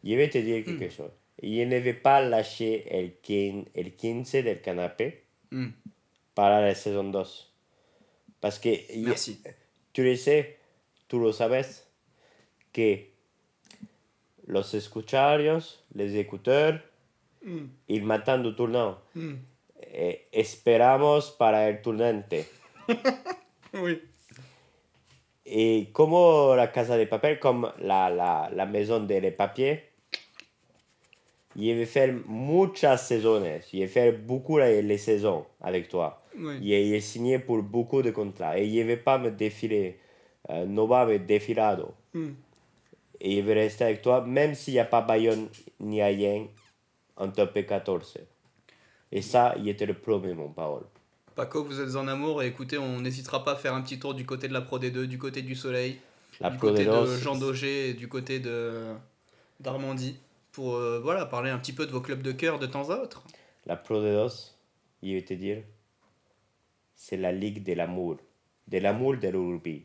Je 0.04 0.15
vais 0.15 0.30
te 0.30 0.39
dire 0.39 0.63
quelque 0.65 0.89
chose. 0.89 1.12
Je 1.41 1.63
ne 1.65 1.77
vais 1.80 1.93
pas 1.93 2.21
lâcher 2.21 2.86
el, 2.89 3.13
quin- 3.23 3.65
el 3.75 3.95
15 3.95 4.32
del 4.43 4.62
canapé 4.62 5.23
Hmm, 5.51 5.69
para 6.34 6.62
la 6.62 6.73
saison 6.75 7.04
2. 7.12 7.23
Parce 8.39 8.58
que 8.60 8.69
Merci. 8.97 9.41
tu 9.93 10.04
le 10.04 10.15
sais, 10.15 10.58
tú 11.10 11.19
lo 11.19 11.34
sabes, 11.34 11.86
que 12.71 13.10
los 14.47 14.73
escucharios, 14.73 15.84
les 15.93 16.15
écouteurs, 16.17 16.80
Hmm, 17.43 17.67
ils 17.89 18.04
m'attendent 18.04 18.56
hmm. 19.15 19.34
Eh, 19.93 20.27
esperamos 20.32 21.32
para 21.32 21.67
el 21.69 21.82
turnante. 21.82 22.45
Oui. 23.73 23.99
Et 25.53 25.89
como 25.91 26.55
la 26.55 26.71
Casa 26.71 26.95
de 26.95 27.05
Papel, 27.05 27.37
comme 27.37 27.73
la, 27.81 28.09
la, 28.09 28.49
la 28.53 28.65
maison 28.65 29.01
de 29.01 29.15
les 29.15 29.31
papiers, 29.31 29.83
je 31.57 31.71
vais 31.73 31.85
faire 31.85 32.13
muchas 32.25 32.95
saisons. 32.97 33.43
Je 33.71 33.79
vais 33.79 33.87
faire 33.87 34.13
beaucoup 34.17 34.57
les, 34.57 34.81
les 34.81 34.97
saisons 34.97 35.45
avec 35.59 35.89
toi. 35.89 36.21
oui. 36.37 36.55
J'ai 36.63 36.87
j'ai 36.87 37.01
signé 37.01 37.39
pour 37.39 37.61
beaucoup 37.63 38.01
de 38.01 38.11
contrats. 38.11 38.57
Et 38.57 38.69
je 38.69 38.79
ne 38.87 38.95
pas 38.95 39.17
me 39.17 39.29
défiler. 39.29 39.99
Euh, 40.49 40.65
no 40.65 40.87
va 40.87 41.05
me 41.05 41.19
défilado. 41.19 41.93
Hmm. 42.13 42.31
Et 43.19 43.35
je 43.37 43.41
vais 43.41 43.53
rester 43.53 43.83
avec 43.83 44.01
toi, 44.01 44.21
même 44.21 44.55
s'il 44.55 44.73
n'y 44.75 44.79
a 44.79 44.85
pas 44.85 45.01
Bayonne 45.01 45.49
ni 45.81 46.01
Ayen 46.01 46.47
en 47.17 47.29
top 47.29 47.53
14. 47.65 48.17
Et 49.11 49.21
ça, 49.21 49.53
il 49.57 49.67
était 49.67 49.85
le 49.85 49.93
premier, 49.95 50.33
mon 50.33 50.49
Paul. 50.49 50.83
Paco, 51.36 51.63
vous 51.63 51.80
êtes 51.80 51.96
en 51.96 52.08
amour 52.08 52.44
et 52.44 52.48
écoutez, 52.48 52.78
on 52.78 53.00
n'hésitera 53.00 53.44
pas 53.44 53.54
à 53.54 53.56
faire 53.56 53.74
un 53.74 53.82
petit 53.82 54.00
tour 54.00 54.13
du 54.13 54.26
côté 54.26 54.48
de 54.48 54.54
la 54.54 54.62
Pro 54.62 54.80
D2, 54.80 55.06
du 55.06 55.17
côté 55.17 55.41
du 55.41 55.56
Soleil, 55.56 55.98
La 56.39 56.50
du 56.50 56.58
Pro 56.58 56.67
côté 56.70 56.86
de 56.86 56.89
Jean 57.17 57.36
Daugé 57.38 57.89
et 57.89 57.94
du 57.94 58.08
côté 58.08 58.39
de 58.39 58.94
d'Armandie 59.60 60.17
pour 60.52 60.76
euh, 60.76 61.00
voilà, 61.02 61.26
parler 61.26 61.50
un 61.50 61.58
petit 61.60 61.72
peu 61.74 61.86
de 61.86 61.91
vos 61.91 62.02
clubs 62.02 62.22
de 62.22 62.32
cœur 62.32 62.60
de 62.60 62.65
temps 62.65 62.89
à 62.89 62.98
autre. 62.98 63.24
La 63.65 63.76
Pro 63.78 64.02
de 64.02 64.12
Dos, 64.13 64.52
je 65.04 65.13
vais 65.13 65.22
te 65.24 65.34
dire, 65.34 65.63
c'est 66.96 67.17
la 67.17 67.32
ligue 67.32 67.63
de 67.63 67.74
l'amour. 67.74 68.17
De 68.67 68.78
l'amour 68.80 69.15
de 69.17 69.28
rugby. 69.28 69.84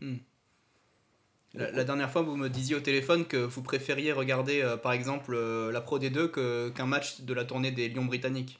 La, 1.54 1.70
la 1.70 1.84
dernière 1.84 2.10
fois, 2.10 2.22
vous 2.22 2.36
me 2.36 2.48
disiez 2.48 2.74
au 2.76 2.80
téléphone 2.80 3.24
que 3.26 3.36
vous 3.36 3.62
préfériez 3.62 4.12
regarder 4.12 4.60
euh, 4.62 4.76
par 4.76 4.92
exemple 4.92 5.34
euh, 5.34 5.70
la 5.72 5.80
Pro 5.80 5.98
D2 5.98 6.28
que- 6.28 6.68
qu'un 6.70 6.86
match 6.86 7.20
de 7.22 7.32
la 7.34 7.44
tournée 7.44 7.70
des 7.70 7.88
Lions 7.88 8.04
britanniques. 8.04 8.58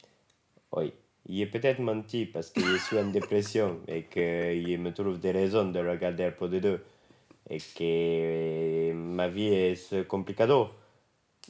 Oui. 0.71 0.93
J'ai 1.29 1.45
peut-être 1.45 1.79
menti 1.79 2.25
parce 2.25 2.49
que 2.49 2.61
je 2.61 2.77
suis 2.77 2.97
en 2.97 3.07
dépression 3.07 3.81
et 3.87 4.05
je 4.13 4.77
me 4.77 4.93
trouve 4.93 5.19
des 5.19 5.31
raisons 5.31 5.65
de 5.71 5.79
regarder 5.79 6.31
Pro 6.31 6.47
de 6.47 6.59
2 6.59 6.83
et 7.49 7.57
que 7.57 8.93
ma 8.93 9.27
vie 9.27 9.47
est 9.47 10.07
complicado. 10.07 10.69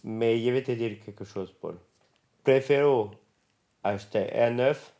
Mais 0.03 0.39
je 0.39 0.49
vais 0.51 0.63
te 0.63 0.71
dire 0.71 0.99
quelque 1.03 1.25
chose, 1.25 1.53
Paul. 1.59 1.77
Préfère 2.43 3.09
acheter 3.83 4.31
un 4.33 4.59
œuf, 4.59 4.93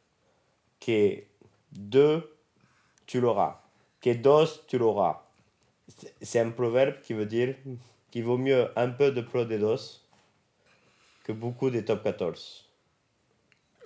que 0.79 1.23
deux, 1.71 2.37
tu 3.05 3.19
l'auras. 3.19 3.61
Que 4.01 4.13
dos, 4.13 4.45
tu 4.67 4.77
l'auras. 4.77 5.23
C'est 6.21 6.39
un 6.39 6.51
proverbe 6.51 7.01
qui 7.01 7.13
veut 7.13 7.25
dire 7.25 7.55
qu'il 8.11 8.23
vaut 8.23 8.37
mieux 8.37 8.67
un 8.77 8.89
peu 8.89 9.11
de 9.11 9.21
pro 9.21 9.45
de 9.45 9.57
dos 9.57 10.01
que 11.23 11.31
beaucoup 11.31 11.69
de 11.69 11.81
top 11.81 12.03
14. 12.03 12.69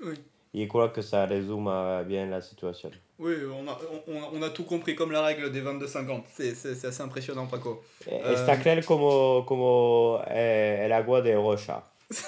Oui. 0.03 0.15
Je 0.53 0.65
crois 0.65 0.89
que 0.89 1.01
ça 1.01 1.25
résume 1.25 1.67
euh, 1.69 2.03
bien 2.03 2.25
la 2.25 2.41
situation. 2.41 2.91
Oui, 3.19 3.35
on 3.45 3.65
a, 3.69 3.79
on, 4.07 4.37
on 4.37 4.41
a 4.41 4.49
tout 4.49 4.63
compris, 4.65 4.95
comme 4.95 5.11
la 5.11 5.21
règle 5.21 5.49
des 5.51 5.61
22-50. 5.61 6.23
C'est 6.33 6.85
assez 6.85 7.01
impressionnant, 7.01 7.47
Paco. 7.47 7.81
Euh, 8.11 8.33
Está 8.35 8.57
claro 8.57 8.81
como, 8.85 9.45
como 9.45 10.21
eh, 10.27 10.81
el 10.85 10.91
agua 10.91 11.21
de 11.21 11.35
rocha. 11.35 11.83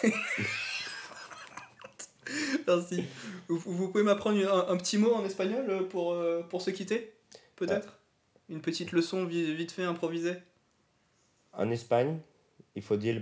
Merci. 2.68 3.04
Vous, 3.50 3.58
vous 3.66 3.90
pouvez 3.90 4.04
m'apprendre 4.04 4.40
un, 4.50 4.70
un 4.74 4.78
petit 4.78 4.98
mot 4.98 5.14
en 5.14 5.26
espagnol 5.26 5.66
euh, 5.70 5.84
pour, 5.84 6.14
euh, 6.14 6.42
pour 6.44 6.62
se 6.62 6.72
quitter 6.72 7.14
Peut-être? 7.56 8.00
Une 8.50 8.62
petite 8.62 8.92
leçon 8.94 9.26
vi- 9.26 9.54
vite 9.54 9.72
fait 9.72 9.84
improvisée? 9.84 10.36
En 11.54 11.70
Espagne, 11.70 12.20
il 12.76 12.82
faut 12.82 12.96
dire 12.98 13.20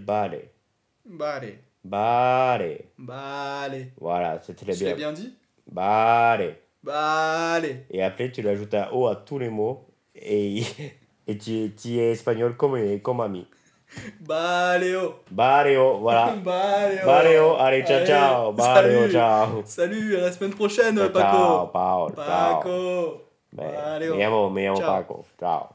Vale. 1.84 2.86
Vale. 2.98 3.88
Voilà, 4.00 4.40
c'est 4.42 4.56
très 4.56 4.74
Tu 4.74 4.84
l'as 4.86 4.94
bien. 4.94 5.12
bien 5.12 5.14
dit 5.14 5.36
Vale. 5.72 6.56
Vale. 6.84 7.86
Et 7.90 8.02
après, 8.04 8.32
tu 8.32 8.42
l'ajoutes 8.42 8.74
un 8.74 8.90
O 8.92 9.08
à 9.08 9.16
tous 9.16 9.40
les 9.40 9.50
mots 9.50 9.88
et, 10.16 10.62
et 11.28 11.38
tu, 11.38 11.72
tu 11.76 11.98
es 11.98 12.12
espagnol 12.12 12.56
comme, 12.58 13.00
comme 13.02 13.22
ami. 13.22 13.48
Valeo. 14.22 15.16
Barrio, 15.30 15.98
voilà. 16.00 16.34
Valeo. 16.44 17.06
Barrio, 17.06 17.56
allez, 17.58 17.84
ciao, 17.86 18.06
ciao. 18.06 18.52
Barrio, 18.54 19.00
salut. 19.02 19.12
ciao. 19.12 19.64
Salut, 19.66 20.16
à 20.18 20.22
la 20.22 20.32
semaine 20.32 20.54
prochaine, 20.56 20.96
Ciao, 20.98 21.10
Paco. 21.10 21.68
Paolo. 21.74 22.14
Paco. 22.16 23.22
Me, 23.52 23.64
Barrio. 23.64 24.16
me 24.16 24.20
llamo, 24.24 24.50
me 24.50 24.64
llamo 24.64 24.78
Ciao. 24.78 24.96
Paco. 24.96 25.26
Ciao. 25.40 25.70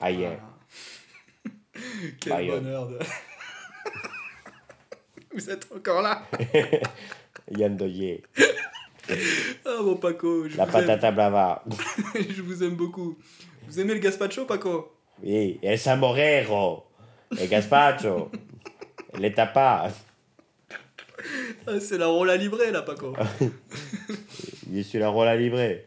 Ayer. 0.00 0.38
Ah. 0.40 0.50
Quel 2.20 2.32
Bye, 2.32 2.46
yo. 2.46 2.54
bonheur 2.56 2.88
de... 2.88 2.98
Vous 5.36 5.50
êtes 5.50 5.66
encore 5.74 6.02
là 6.02 6.22
Yandoye. 7.50 8.22
Ah 9.66 9.80
bon 9.82 9.96
Paco, 9.96 10.48
je 10.48 10.56
La 10.56 10.64
vous, 10.64 10.76
aime. 10.78 10.86
patata 10.86 11.10
brava. 11.12 11.62
je 12.14 12.40
vous 12.40 12.62
aime 12.64 12.74
beaucoup. 12.74 13.18
Vous 13.68 13.78
aimez 13.78 13.92
le 13.92 14.00
gazpacho, 14.00 14.46
Paco? 14.46 14.96
Oui, 15.22 15.58
el 15.62 15.78
samorero. 15.78 16.86
El 17.38 17.48
gazpacho. 17.48 18.30
Les 19.18 19.34
tapas. 19.34 19.90
Ah, 21.66 21.80
C'est 21.80 21.98
la 21.98 22.06
rola 22.06 22.36
librée 22.36 22.70
là, 22.70 22.80
Paco. 22.80 23.14
Je 24.72 24.80
suis 24.80 24.98
la 24.98 25.08
rôle 25.10 25.28
à 25.28 25.36
livrer. 25.36 25.86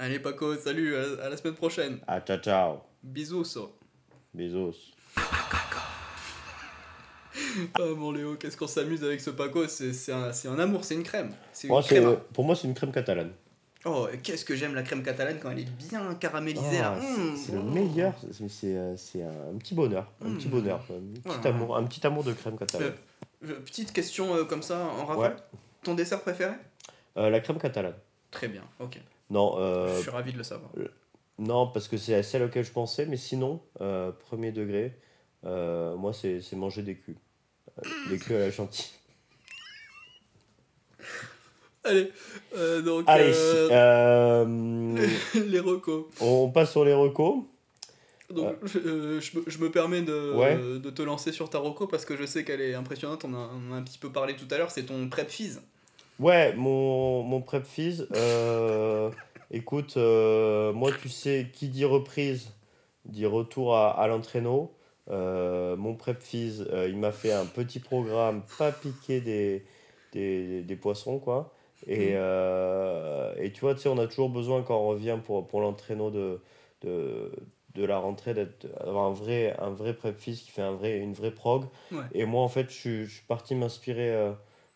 Allez 0.00 0.18
Paco, 0.18 0.56
salut, 0.56 0.96
à, 0.96 1.24
à 1.24 1.28
la 1.28 1.36
semaine 1.36 1.54
prochaine. 1.54 2.00
Ah, 2.08 2.20
ciao, 2.20 2.38
ciao. 2.38 2.80
Bisous. 3.00 3.44
so. 3.44 3.76
Bisous. 4.34 4.92
Ah 7.74 7.80
mon 7.96 8.12
Léo, 8.12 8.36
qu'est-ce 8.36 8.56
qu'on 8.56 8.66
s'amuse 8.66 9.02
avec 9.04 9.20
ce 9.20 9.30
Paco 9.30 9.66
C'est 9.68 10.12
un, 10.12 10.58
amour, 10.58 10.84
c'est 10.84 10.94
une 10.94 11.02
crème. 11.02 11.30
Une 11.64 12.16
pour 12.32 12.44
moi, 12.44 12.54
c'est 12.56 12.66
une 12.68 12.74
crème 12.74 12.92
catalane. 12.92 13.30
Oh, 13.84 14.08
qu'est-ce 14.22 14.44
que 14.44 14.56
j'aime 14.56 14.74
la 14.74 14.82
crème 14.82 15.02
catalane 15.04 15.38
quand 15.40 15.50
elle 15.52 15.60
est 15.60 15.70
bien 15.88 16.14
caramélisée. 16.16 16.80
Ah, 16.82 16.98
c'est- 17.00 17.06
Mmh. 17.20 17.36
c'est 17.36 17.52
le 17.52 17.62
meilleur. 17.62 18.14
C'est- 18.48 18.74
euh, 19.22 19.52
un 19.54 19.58
petit 19.58 19.74
bonheur. 19.74 20.10
Un 20.24 20.34
petit 20.34 20.48
Mm. 20.48 20.50
bonheur. 20.50 20.84
Un 20.90 21.38
petit, 21.38 21.48
amour, 21.48 21.76
un 21.76 21.84
petit 21.84 22.04
amour 22.06 22.24
de 22.24 22.32
crème 22.32 22.58
catalane. 22.58 22.92
Euh, 23.44 23.60
Petite 23.64 23.92
question 23.92 24.34
euh, 24.34 24.44
comme 24.44 24.62
ça 24.62 24.78
en 24.86 25.04
rafale. 25.04 25.32
Ouais. 25.34 25.58
Ton 25.84 25.94
dessert 25.94 26.20
préféré? 26.22 26.54
Euh, 27.16 27.30
la 27.30 27.38
crème 27.40 27.58
catalane. 27.58 27.94
Très 28.32 28.48
bien, 28.48 28.62
ok. 28.80 28.98
Non, 29.30 29.54
euh, 29.58 29.94
Je 29.96 30.02
suis 30.02 30.10
ravi 30.10 30.32
de 30.32 30.38
le 30.38 30.42
savoir. 30.44 30.70
non, 31.38 31.68
parce 31.68 31.86
que 31.86 31.96
c'est 31.96 32.22
celle 32.24 32.42
auquel 32.42 32.64
je 32.64 32.72
pensais, 32.72 33.06
mais 33.06 33.16
sinon, 33.16 33.60
euh, 33.80 34.10
premier 34.10 34.50
degré, 34.50 34.98
euh, 35.44 35.94
moi, 35.96 36.12
c'est 36.12 36.40
manger 36.54 36.82
des 36.82 36.96
culs. 36.96 37.16
Euh, 37.78 37.88
des 38.08 38.18
culs 38.18 38.34
à 38.36 38.38
la 38.40 38.50
chantilly. 38.52 38.88
Allez, 41.84 42.10
euh, 42.56 42.82
donc 42.82 43.04
Allez, 43.06 43.32
euh, 43.34 43.68
euh, 43.70 45.06
les 45.46 45.60
recos. 45.60 46.06
on 46.20 46.50
passe 46.50 46.72
sur 46.72 46.84
les 46.84 46.94
recos. 46.94 47.44
Donc, 48.28 48.56
je, 48.64 48.78
euh, 48.78 49.20
je 49.20 49.38
me- 49.38 49.44
je 49.46 49.58
me 49.58 49.70
permets 49.70 50.02
de, 50.02 50.32
Ouais. 50.34 50.56
de 50.56 50.90
te 50.90 51.00
lancer 51.02 51.30
sur 51.30 51.48
ta 51.48 51.58
reco 51.58 51.86
parce 51.86 52.04
que 52.04 52.16
je 52.16 52.26
sais 52.26 52.42
qu'elle 52.44 52.60
est 52.60 52.74
impressionnante. 52.74 53.24
On, 53.24 53.32
a, 53.34 53.50
on 53.54 53.72
a 53.72 53.76
un 53.76 53.82
petit 53.82 53.98
peu 53.98 54.10
parlé 54.10 54.34
tout 54.34 54.48
à 54.50 54.58
l'heure. 54.58 54.72
C'est 54.72 54.82
ton 54.82 55.08
prep 55.08 55.30
fizz. 55.30 55.60
Ouais, 56.18 56.52
mon, 56.56 57.22
mon 57.22 57.40
prep 57.40 57.64
fizz, 57.64 58.08
euh, 58.16 59.10
écoute, 59.52 59.96
euh, 59.96 60.72
moi 60.72 60.90
tu 61.00 61.08
sais, 61.08 61.50
qui 61.52 61.68
dit 61.68 61.84
reprise, 61.84 62.50
dit 63.04 63.26
retour 63.26 63.76
à, 63.76 63.90
à 63.90 64.08
l'entraîneau. 64.08 64.72
Euh, 65.10 65.76
mon 65.76 65.94
prep 65.94 66.20
fizz, 66.20 66.66
euh, 66.72 66.88
il 66.88 66.96
m'a 66.98 67.12
fait 67.12 67.32
un 67.32 67.46
petit 67.46 67.78
programme, 67.80 68.42
pas 68.58 68.72
piquer 68.72 69.20
des, 69.20 69.64
des, 70.12 70.62
des 70.62 70.76
poissons, 70.76 71.18
quoi. 71.18 71.52
Et, 71.86 72.12
euh, 72.14 73.32
et 73.36 73.52
tu 73.52 73.60
vois, 73.60 73.74
tu 73.74 73.82
sais, 73.82 73.88
on 73.88 73.98
a 73.98 74.06
toujours 74.06 74.30
besoin 74.30 74.62
quand 74.62 74.78
on 74.80 74.88
revient 74.88 75.18
pour, 75.24 75.46
pour 75.46 75.60
l'entraîneau 75.60 76.10
de, 76.10 76.40
de, 76.82 77.30
de 77.74 77.84
la 77.84 77.98
rentrée 77.98 78.34
d'avoir 78.34 79.04
un 79.04 79.12
vrai, 79.12 79.54
un 79.60 79.70
vrai 79.70 79.94
prep 79.94 80.18
fizz 80.18 80.42
qui 80.42 80.50
fait 80.50 80.62
un 80.62 80.72
vrai, 80.72 80.98
une 80.98 81.12
vraie 81.12 81.30
prog. 81.30 81.64
Ouais. 81.92 81.98
Et 82.12 82.24
moi, 82.24 82.42
en 82.42 82.48
fait, 82.48 82.68
je, 82.70 82.74
suis- 82.74 83.04
je 83.06 83.14
suis 83.16 83.26
parti 83.26 83.54
m'inspirer 83.54 84.10
euh, 84.12 84.32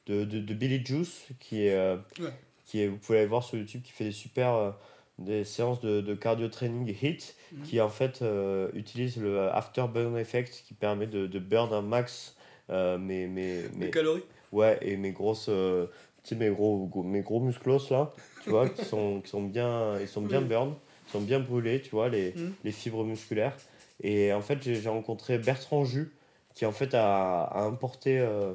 de, 0.07 0.25
de, 0.25 0.41
de 0.41 0.55
Billy 0.55 0.85
Juice, 0.85 1.27
qui 1.41 1.67
est, 1.67 1.77
Ouais. 2.21 2.33
qui 2.67 2.83
est, 2.83 2.87
vous 2.89 2.99
pouvez 2.99 3.19
aller 3.19 3.27
voir 3.27 3.43
sur 3.43 3.59
YouTube, 3.59 3.83
qui 3.83 3.93
fait 3.93 4.05
des 4.05 4.13
super 4.13 4.75
des 5.21 5.45
séances 5.45 5.81
de, 5.81 6.01
de 6.01 6.15
cardio 6.15 6.49
training 6.49 6.89
HIT, 6.89 7.35
Mhm. 7.53 7.63
qui 7.65 7.81
en 7.81 7.89
fait 7.89 8.23
euh, 8.23 8.71
utilise 8.75 9.17
le 9.17 9.41
afterburn 9.51 10.17
effect, 10.17 10.65
qui 10.67 10.75
permet 10.75 11.07
de, 11.07 11.27
de 11.27 11.39
burn 11.39 11.73
un 11.73 11.83
max 11.83 12.37
euh, 12.71 12.99
mes, 12.99 13.27
mes, 13.27 13.65
mes, 13.77 13.91
calories. 13.91 14.23
ouais, 14.53 14.79
et 14.83 14.97
mes 14.97 15.13
grosses, 15.13 15.47
euh, 15.49 15.87
mes 16.33 16.49
gros, 16.51 16.87
gros- 16.87 17.03
mes 17.03 17.21
gros 17.23 17.41
musclos 17.41 17.91
là, 17.91 18.13
tu 18.43 18.51
vois, 18.51 18.69
qui 18.69 18.85
sont, 18.85 19.21
qui 19.21 19.31
sont 19.31 19.43
bien, 19.43 19.99
ils 20.01 20.09
sont 20.09 20.23
bien 20.23 20.41
Oui. 20.41 20.47
burn, 20.49 20.75
ils 21.09 21.11
sont 21.11 21.21
bien 21.21 21.41
brûlés, 21.41 21.83
tu 21.83 21.91
vois, 21.91 22.09
les, 22.09 22.33
Mhm. 22.37 22.53
les 22.65 22.73
fibres 22.73 23.05
musculaires. 23.05 23.57
Et 24.03 24.33
en 24.33 24.41
fait, 24.41 24.63
j'ai 24.63 24.77
j'ai 24.77 24.89
rencontré 24.89 25.39
Bertrand 25.39 25.85
Jus, 25.85 26.11
qui 26.55 26.65
en 26.67 26.73
fait 26.73 26.95
a, 26.95 27.43
a 27.45 27.63
importé, 27.65 28.19
euh, 28.21 28.53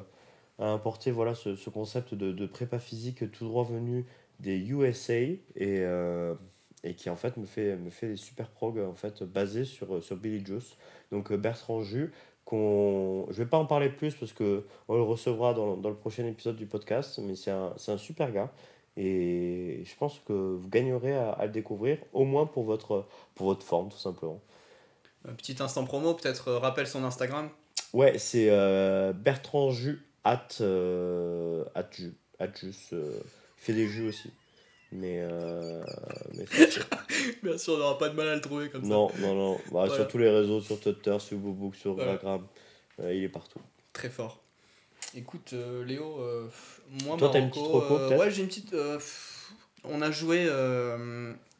a 0.58 0.66
importé 0.70 1.10
voilà, 1.12 1.34
ce, 1.34 1.54
ce 1.54 1.70
concept 1.70 2.14
de, 2.14 2.32
de 2.32 2.46
prépa 2.46 2.78
physique 2.78 3.30
tout 3.30 3.44
droit 3.46 3.64
venu 3.64 4.04
des 4.40 4.56
USA 4.70 5.14
et, 5.14 5.38
euh, 5.56 6.34
et 6.86 6.94
qui 6.94 7.10
en 7.10 7.16
fait 7.16 7.36
me 7.36 7.46
fait, 7.46 7.76
me 7.76 7.90
fait 7.90 8.08
des 8.08 8.16
super 8.16 8.48
prog 8.48 8.78
en 8.78 8.94
fait, 8.94 9.22
basés 9.22 9.64
sur, 9.64 10.02
sur 10.02 10.16
Billy 10.16 10.44
Juice. 10.44 10.76
Donc 11.10 11.32
euh, 11.32 11.36
Bertrand 11.36 11.82
Jus, 11.82 12.12
qu'on... 12.44 13.26
je 13.30 13.42
vais 13.42 13.48
pas 13.48 13.58
en 13.58 13.66
parler 13.66 13.88
plus 13.88 14.14
parce 14.14 14.32
que 14.32 14.64
on 14.88 14.94
le 14.94 15.02
recevra 15.02 15.52
dans, 15.52 15.76
dans 15.76 15.90
le 15.90 15.96
prochain 15.96 16.24
épisode 16.26 16.56
du 16.56 16.66
podcast, 16.66 17.18
mais 17.18 17.34
c'est 17.34 17.50
un, 17.50 17.74
c'est 17.76 17.92
un 17.92 17.98
super 17.98 18.30
gars. 18.32 18.52
Et 18.96 19.82
je 19.84 19.94
pense 19.96 20.20
que 20.26 20.32
vous 20.32 20.68
gagnerez 20.68 21.14
à, 21.14 21.30
à 21.32 21.44
le 21.46 21.52
découvrir, 21.52 21.98
au 22.14 22.24
moins 22.24 22.46
pour 22.46 22.64
votre, 22.64 23.06
pour 23.34 23.46
votre 23.48 23.62
forme, 23.62 23.90
tout 23.90 23.98
simplement. 23.98 24.40
Un 25.28 25.34
petit 25.34 25.56
instant 25.60 25.84
promo, 25.84 26.14
peut-être 26.14 26.48
euh, 26.48 26.58
rappelle 26.58 26.86
son 26.86 27.04
Instagram. 27.04 27.50
Ouais, 27.92 28.16
c'est 28.18 28.48
euh, 28.48 29.12
Bertrand 29.12 29.70
Jus, 29.70 30.00
at, 30.24 30.48
euh, 30.60 31.64
at, 31.74 31.90
jus, 31.90 32.14
at 32.38 32.54
jus, 32.54 32.74
il 32.92 32.98
fait 33.56 33.74
des 33.74 33.86
jus 33.86 34.08
aussi. 34.08 34.30
Mais, 34.92 35.18
euh, 35.20 35.82
mais 36.34 36.44
Bien 37.42 37.58
sûr, 37.58 37.74
on 37.74 37.78
n'aura 37.78 37.98
pas 37.98 38.08
de 38.08 38.14
mal 38.14 38.28
à 38.28 38.34
le 38.34 38.40
trouver 38.40 38.68
comme 38.68 38.82
ça. 38.82 38.88
non, 38.88 39.10
non, 39.18 39.34
non. 39.34 39.54
Bah, 39.56 39.62
Voilà. 39.70 39.94
Sur 39.94 40.08
tous 40.08 40.18
les 40.18 40.30
réseaux, 40.30 40.60
sur 40.60 40.78
Twitter, 40.80 41.16
sur 41.18 41.36
Boobook, 41.38 41.74
sur 41.74 41.94
Voilà. 41.94 42.12
Instagram, 42.12 42.46
euh, 43.00 43.12
il 43.14 43.24
est 43.24 43.28
partout. 43.28 43.60
Très 43.92 44.08
fort. 44.10 44.40
Écoute, 45.14 45.50
euh, 45.54 45.84
Léo, 45.84 46.18
moi, 47.04 47.16
Toi, 47.16 47.30
t'as 47.32 47.38
une 47.40 47.46
Marocco, 47.48 47.80
petite 47.80 47.90
reco, 47.90 48.14
Ouais, 48.20 48.30
j'ai 48.30 48.42
une 48.42 48.48
petite. 48.48 48.74
on 49.84 50.02
a 50.02 50.10
joué 50.10 50.48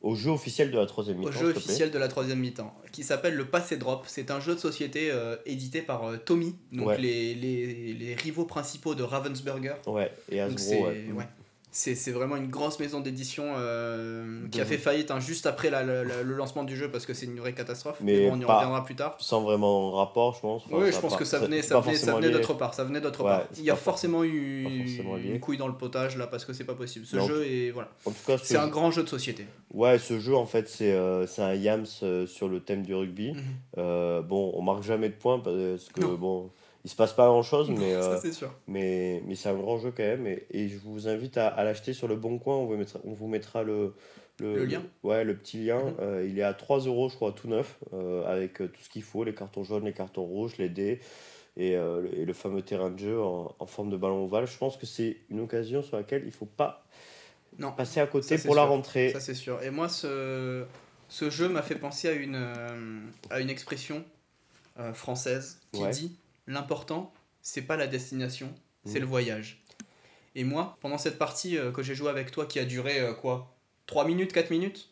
Au 0.02 0.14
jeu 0.14 0.30
officiel 0.30 0.70
de 0.70 0.78
la 0.78 0.86
troisième 0.86 1.18
mi-temps. 1.18 1.28
au 1.30 1.32
jeu 1.32 1.46
officiel 1.48 1.90
de 1.90 1.98
la 1.98 2.08
troisième 2.08 2.38
mi-temps, 2.38 2.74
qui 2.92 3.02
s'appelle 3.02 3.34
le 3.34 3.46
Passé 3.46 3.76
Drop. 3.76 4.04
C'est 4.06 4.30
un 4.30 4.40
jeu 4.40 4.54
de 4.54 4.60
société 4.60 5.12
édité 5.46 5.82
par 5.82 6.12
Tommy, 6.24 6.54
donc 6.72 6.88
Ouais. 6.88 6.98
les, 6.98 7.34
les, 7.34 7.92
les 7.94 8.14
rivaux 8.14 8.44
principaux 8.44 8.94
de 8.94 9.02
Ravensburger. 9.02 9.74
Ouais, 9.86 10.12
et 10.30 10.36
Donc 10.38 10.46
Hasbro, 10.52 10.58
c'est 10.58 10.80
ouais. 10.82 11.06
ouais. 11.12 11.24
C'est 11.78 12.10
vraiment 12.10 12.36
une 12.36 12.46
grosse 12.48 12.80
maison 12.80 13.00
d'édition 13.00 13.44
euh, 13.58 14.46
qui 14.50 14.62
a 14.62 14.64
fait 14.64 14.78
faillite 14.78 15.10
hein, 15.10 15.20
juste 15.20 15.44
après 15.44 15.68
la- 15.68 15.82
la- 15.82 16.04
la- 16.04 16.22
le 16.22 16.34
lancement 16.34 16.64
du 16.64 16.74
jeu 16.74 16.90
parce 16.90 17.04
que 17.04 17.12
c'est 17.12 17.26
une 17.26 17.38
vraie 17.38 17.52
catastrophe. 17.52 17.98
Mais 18.00 18.12
Mais, 18.20 18.30
bon, 18.30 18.36
on 18.36 18.40
y 18.40 18.44
reviendra 18.46 18.82
plus 18.82 18.94
tard. 18.94 19.14
Sans 19.18 19.42
vraiment 19.42 19.92
rapport, 19.92 20.34
je 20.34 20.40
pense. 20.40 20.62
Enfin, 20.66 20.76
oui, 20.80 20.90
je 20.90 20.98
pense 20.98 21.16
que 21.16 21.26
ça 21.26 21.38
venait, 21.38 21.60
ça 21.60 21.78
venait, 21.80 21.96
ça 21.96 22.14
venait 22.14 22.30
d'autre 22.30 22.54
part. 22.54 22.72
Ça 22.72 22.82
venait 22.84 23.02
d'autre 23.02 23.20
Ouais, 23.22 23.30
part. 23.30 23.42
Il 23.58 23.62
y 23.64 23.70
a 23.70 23.76
forcément 23.76 24.24
eu 24.24 24.86
forcément 24.86 25.16
une 25.18 25.38
couille 25.38 25.58
dans 25.58 25.68
le 25.68 25.74
potage 25.74 26.16
là 26.16 26.26
parce 26.26 26.46
que 26.46 26.54
c'est 26.54 26.64
pas 26.64 26.74
possible. 26.74 27.04
Ce 27.04 27.20
jeu 27.20 27.44
est 27.46 27.70
voilà. 27.72 27.88
En 28.06 28.10
tout 28.10 28.16
cas, 28.26 28.38
ce 28.38 28.46
C'est 28.46 28.56
un 28.56 28.64
jeu- 28.64 28.70
grand 28.70 28.90
jeu 28.90 29.02
de 29.02 29.08
société. 29.08 29.44
Ouais, 29.74 29.98
ce 29.98 30.18
jeu, 30.18 30.34
en 30.34 30.46
fait, 30.46 30.70
c'est 30.70 30.92
euh, 30.94 31.26
un 31.38 31.52
Yams 31.54 31.84
euh, 32.02 32.26
sur 32.26 32.48
le 32.48 32.60
thème 32.60 32.84
du 32.84 32.94
rugby. 32.94 33.32
Mhm. 33.34 33.42
Euh, 33.76 34.22
bon, 34.22 34.50
on 34.54 34.62
marque 34.62 34.82
jamais 34.82 35.10
de 35.10 35.14
points 35.14 35.38
parce 35.40 35.90
que, 35.92 36.00
Non. 36.00 36.14
bon, 36.14 36.50
il 36.86 36.88
se 36.88 36.94
passe 36.94 37.12
pas 37.12 37.26
grand 37.26 37.42
chose, 37.42 37.68
mais, 37.68 37.92
euh, 37.94 38.14
Ça, 38.14 38.20
c'est 38.22 38.32
sûr. 38.32 38.54
mais, 38.68 39.20
mais 39.26 39.34
c'est 39.34 39.48
un 39.48 39.54
grand 39.56 39.76
jeu 39.78 39.90
quand 39.94 40.04
même. 40.04 40.24
Et, 40.28 40.46
et 40.52 40.68
je 40.68 40.78
vous 40.78 41.08
invite 41.08 41.36
à, 41.36 41.48
à 41.48 41.64
l'acheter 41.64 41.92
sur 41.92 42.06
le 42.06 42.14
bon 42.14 42.38
coin. 42.38 42.54
On 42.56 42.66
vous 42.66 42.76
mettra, 42.76 43.00
on 43.04 43.12
vous 43.12 43.26
mettra 43.26 43.62
le, 43.64 43.92
Le 44.38 44.64
lien 44.64 44.82
Ouais, 45.02 45.24
le 45.24 45.36
petit 45.36 45.64
lien. 45.66 45.82
Mhm. 45.82 45.94
Euh, 46.00 46.26
il 46.28 46.38
est 46.38 46.42
à 46.44 46.54
3 46.54 46.78
euros, 46.86 47.08
je 47.08 47.16
crois, 47.16 47.32
tout 47.32 47.48
neuf, 47.48 47.76
euh, 47.92 48.24
avec 48.24 48.54
tout 48.58 48.80
ce 48.82 48.88
qu'il 48.88 49.02
faut 49.02 49.24
les 49.24 49.34
cartons 49.34 49.64
jaunes, 49.64 49.84
les 49.84 49.92
cartons 49.92 50.22
rouges, 50.24 50.56
les 50.58 50.68
dés 50.68 51.00
et, 51.56 51.72
le- 51.74 52.08
et 52.14 52.24
le 52.24 52.32
fameux 52.32 52.62
terrain 52.62 52.90
de 52.90 52.98
jeu 52.98 53.20
en, 53.20 53.52
en 53.58 53.66
forme 53.66 53.90
de 53.90 53.96
ballon 53.96 54.24
ovale. 54.24 54.46
Je 54.46 54.56
pense 54.56 54.76
que 54.76 54.86
c'est 54.86 55.16
une 55.28 55.40
occasion 55.40 55.82
sur 55.82 55.96
laquelle 55.96 56.22
il 56.24 56.32
faut 56.32 56.46
pas 56.46 56.86
Non, 57.58 57.72
passer 57.72 57.98
à 58.00 58.06
côté 58.06 58.36
Ça, 58.38 58.46
pour 58.46 58.54
la 58.54 58.64
rentrée. 58.64 59.10
ça 59.10 59.18
c'est 59.20 59.34
sûr. 59.34 59.60
Et 59.62 59.70
moi, 59.70 59.88
ce, 59.88 60.64
ce 61.08 61.30
jeu 61.30 61.48
m'a 61.48 61.62
fait 61.62 61.74
penser 61.76 62.08
à 62.08 62.12
une, 62.12 62.36
euh, 62.36 63.00
à 63.30 63.40
une 63.40 63.50
expression 63.50 64.04
euh, 64.78 64.92
française 64.92 65.58
qui 65.72 65.82
Ouais. 65.82 65.90
dit 65.90 66.18
l'important, 66.46 67.12
c'est 67.42 67.62
pas 67.62 67.76
la 67.76 67.86
destination, 67.86 68.52
c'est 68.84 68.94
Mhm. 68.94 69.00
le 69.00 69.06
voyage. 69.06 69.62
Et 70.34 70.44
moi, 70.44 70.76
pendant 70.80 70.98
cette 70.98 71.18
partie 71.18 71.56
euh, 71.56 71.70
que 71.72 71.82
j'ai 71.82 71.94
joué 71.94 72.10
avec 72.10 72.30
toi 72.30 72.46
qui 72.46 72.58
a 72.58 72.64
duré 72.64 73.00
euh, 73.00 73.14
quoi 73.14 73.54
3 73.86 74.04
minutes, 74.04 74.32
4 74.32 74.50
minutes 74.50 74.88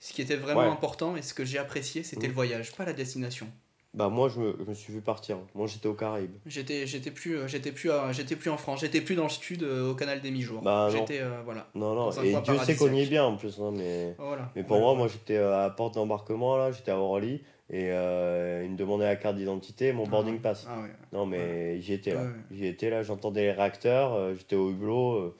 Ce 0.00 0.12
qui 0.12 0.22
était 0.22 0.36
vraiment 0.36 0.60
Ouais. 0.60 0.68
important 0.68 1.16
et 1.16 1.22
ce 1.22 1.34
que 1.34 1.44
j'ai 1.44 1.58
apprécié, 1.58 2.04
c'était 2.04 2.28
le 2.28 2.32
voyage, 2.32 2.72
pas 2.76 2.84
la 2.84 2.92
destination. 2.92 3.48
Bah, 3.94 4.08
moi, 4.08 4.28
je 4.28 4.38
me, 4.38 4.56
je 4.60 4.64
me 4.64 4.74
suis 4.74 4.92
vu 4.92 5.00
partir. 5.00 5.38
Moi, 5.54 5.66
j'étais 5.66 5.88
aux 5.88 5.94
Caraïbes. 5.94 6.36
J'étais, 6.46 6.86
j'étais 6.86 7.10
plus, 7.10 7.36
euh, 7.36 7.48
j'étais 7.48 7.72
plus, 7.72 7.90
j'étais 8.12 8.36
plus 8.36 8.50
en 8.50 8.56
France, 8.58 8.80
j'étais 8.80 9.00
plus 9.00 9.16
dans 9.16 9.24
le 9.24 9.28
sud, 9.28 9.62
euh, 9.64 9.90
au 9.90 9.94
canal 9.96 10.20
des 10.20 10.30
mi-jours. 10.30 10.62
Bah, 10.62 10.88
non. 10.92 10.96
j'étais, 10.98 11.18
euh, 11.20 11.40
voilà. 11.44 11.68
Non, 11.74 11.94
non, 11.94 12.12
et 12.22 12.32
Dieu 12.42 12.58
sait 12.58 12.76
qu'on 12.76 12.92
y 12.92 13.00
est 13.02 13.06
bien 13.06 13.24
en 13.24 13.36
plus. 13.36 13.58
hein, 13.60 13.72
mais... 13.74 14.14
Voilà. 14.18 14.52
Mais 14.54 14.62
pour 14.62 14.76
Ouais, 14.76 14.82
moi, 14.82 14.92
ouais. 14.92 14.98
moi 14.98 15.08
j'étais 15.08 15.36
à 15.38 15.50
la 15.62 15.70
porte 15.70 15.94
d'embarquement, 15.94 16.56
là, 16.56 16.70
j'étais 16.70 16.92
à 16.92 16.98
Orly, 16.98 17.42
et 17.70 17.90
euh, 17.92 18.62
ils 18.64 18.70
me 18.70 18.76
demandaient 18.76 19.04
la 19.06 19.16
carte 19.16 19.36
d'identité 19.36 19.92
mon 19.92 20.04
Ah, 20.06 20.10
boarding 20.10 20.40
pass. 20.40 20.66
Ah 20.68 20.80
ouais. 20.80 20.88
Non, 21.12 21.26
mais 21.26 21.80
j'y 21.80 21.92
étais 21.92 22.14
là. 22.14 22.22
Ouais. 22.22 22.28
J'y 22.50 22.66
étais 22.66 22.88
là, 22.90 23.02
j'entendais 23.02 23.42
les 23.42 23.52
réacteurs, 23.52 24.14
euh, 24.14 24.34
j'étais 24.34 24.56
au 24.56 24.70
hublot. 24.70 25.12
euh, 25.16 25.36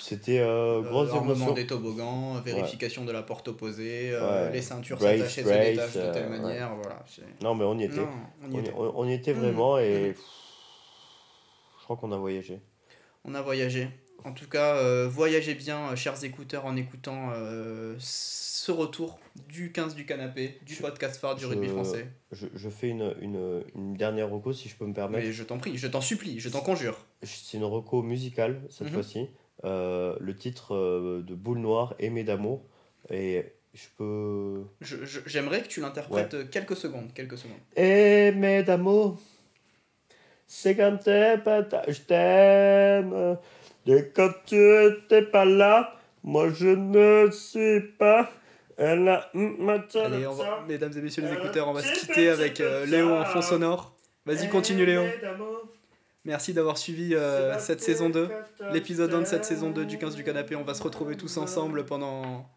C'était 0.00 0.40
euh, 0.40 0.82
grosse 0.82 1.10
Euh, 1.10 1.14
armement 1.14 1.34
émotion. 1.34 1.54
des 1.54 1.66
toboggans, 1.68 2.40
vérification 2.40 3.04
de 3.04 3.12
la 3.12 3.22
porte 3.22 3.46
opposée, 3.46 4.12
Ouais. 4.12 4.50
les 4.52 4.60
ceintures 4.60 5.00
s'attachaient, 5.00 5.44
se 5.44 5.48
détachent 5.48 5.94
de 5.94 6.12
telle 6.12 6.28
manière, 6.28 6.74
voilà. 6.74 7.04
Non, 7.40 7.54
mais 7.54 7.64
on 7.64 7.78
y 7.78 7.84
était. 7.84 7.96
Non, 8.00 8.08
on 8.42 8.50
y 8.50 8.54
on, 8.56 8.58
était. 8.60 8.72
on- 8.76 8.98
on 8.98 9.08
y 9.08 9.12
était 9.12 9.32
Mhm. 9.34 9.40
vraiment 9.40 9.78
et 9.78 10.14
pff, 10.14 10.24
je 11.78 11.84
crois 11.84 11.96
qu'on 11.96 12.10
a 12.10 12.16
voyagé. 12.16 12.58
On 13.24 13.34
a 13.36 13.42
voyagé. 13.42 13.88
En 14.24 14.32
tout 14.32 14.48
cas, 14.48 15.06
voyagez 15.06 15.54
bien, 15.54 15.94
chers 15.94 16.22
écouteurs, 16.24 16.66
en 16.66 16.74
écoutant 16.76 17.30
ce 18.64 18.70
retour 18.70 19.18
du 19.48 19.72
15 19.72 19.96
du 19.96 20.06
canapé, 20.06 20.60
du 20.64 20.74
Je- 20.74 20.82
podcast 20.82 21.16
phare 21.20 21.34
du 21.34 21.42
je- 21.42 21.48
rugby 21.48 21.66
français. 21.66 22.06
Je, 22.30 22.46
je 22.54 22.68
fais 22.68 22.90
une, 22.90 23.12
une, 23.20 23.64
une 23.74 23.94
dernière 23.94 24.30
reco 24.30 24.52
si 24.52 24.68
je 24.68 24.76
peux 24.76 24.86
me 24.86 24.94
permettre. 24.94 25.24
Mais 25.24 25.32
je 25.32 25.42
t'en 25.42 25.58
prie, 25.58 25.76
je 25.76 25.88
t'en 25.88 26.00
supplie, 26.00 26.38
je 26.38 26.48
t'en 26.48 26.60
conjure. 26.60 26.96
C'est 27.24 27.56
une 27.56 27.64
reco 27.64 28.02
musicale 28.02 28.60
cette 28.70 28.86
Mhm. 28.86 28.92
fois-ci. 28.94 29.26
Euh, 29.64 30.16
le 30.20 30.36
titre 30.36 30.76
euh, 30.76 31.22
de 31.22 31.34
Boule 31.34 31.58
Noire, 31.58 31.94
Aimé 31.98 32.22
d'amour. 32.22 32.62
Et 33.10 33.46
je 33.74 33.86
peux. 33.98 34.62
J'aimerais 35.26 35.62
que 35.62 35.68
tu 35.68 35.80
l'interprètes 35.80 36.48
quelques 36.50 36.76
secondes, 36.76 37.12
quelques 37.14 37.38
secondes. 37.38 37.58
Aimé 37.74 38.62
d'amour, 38.62 39.18
c'est 40.46 40.76
quand 40.76 40.98
t'es 41.02 41.36
pas 41.38 41.64
ta- 41.64 41.90
je 41.90 42.00
t'aime. 42.00 43.38
Et 43.88 44.04
quand 44.14 44.30
tu 44.46 44.88
t'es 45.08 45.22
pas 45.22 45.44
là, 45.44 45.98
moi 46.22 46.48
je 46.50 46.68
ne 46.68 47.28
suis 47.32 47.80
pas. 47.98 48.30
Allez, 50.04 50.26
on 50.26 50.32
va- 50.32 50.64
mesdames 50.68 50.92
et 50.96 51.00
messieurs 51.00 51.22
les 51.22 51.32
écouteurs, 51.32 51.68
on 51.68 51.72
va 51.72 51.82
se 51.82 51.92
quitter 52.00 52.28
avec 52.28 52.60
euh, 52.60 52.84
Léo 52.86 53.10
en 53.14 53.24
fond 53.24 53.42
sonore. 53.42 53.94
Vas-y, 54.26 54.48
continue 54.48 54.84
Léo. 54.86 55.02
Merci 56.24 56.52
d'avoir 56.54 56.78
suivi 56.78 57.14
euh, 57.14 57.58
cette 57.58 57.80
saison 57.80 58.08
2. 58.10 58.28
l'épisode 58.72 59.12
1 59.12 59.20
de 59.22 59.24
cette 59.26 59.44
saison 59.44 59.70
2 59.70 59.84
du 59.84 59.98
15 59.98 60.14
du 60.14 60.22
canapé. 60.24 60.54
On 60.56 60.62
va 60.62 60.74
se 60.74 60.82
retrouver 60.82 61.16
tous 61.16 61.36
ensemble 61.36 61.84
pendant, 61.84 62.48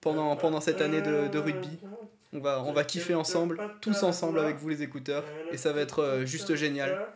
pendant, 0.00 0.34
pendant 0.36 0.60
cette 0.60 0.80
année 0.80 1.02
de, 1.02 1.28
de 1.28 1.38
rugby. 1.38 1.78
On 2.32 2.38
va, 2.40 2.62
on 2.64 2.72
va 2.72 2.84
kiffer 2.84 3.14
ensemble, 3.14 3.58
tous 3.80 4.02
ensemble 4.02 4.38
avec 4.38 4.56
vous 4.56 4.68
les 4.68 4.82
écouteurs. 4.82 5.24
Et 5.52 5.56
ça 5.58 5.72
va 5.72 5.80
être 5.80 5.98
euh, 6.00 6.24
juste 6.24 6.54
génial. 6.54 7.06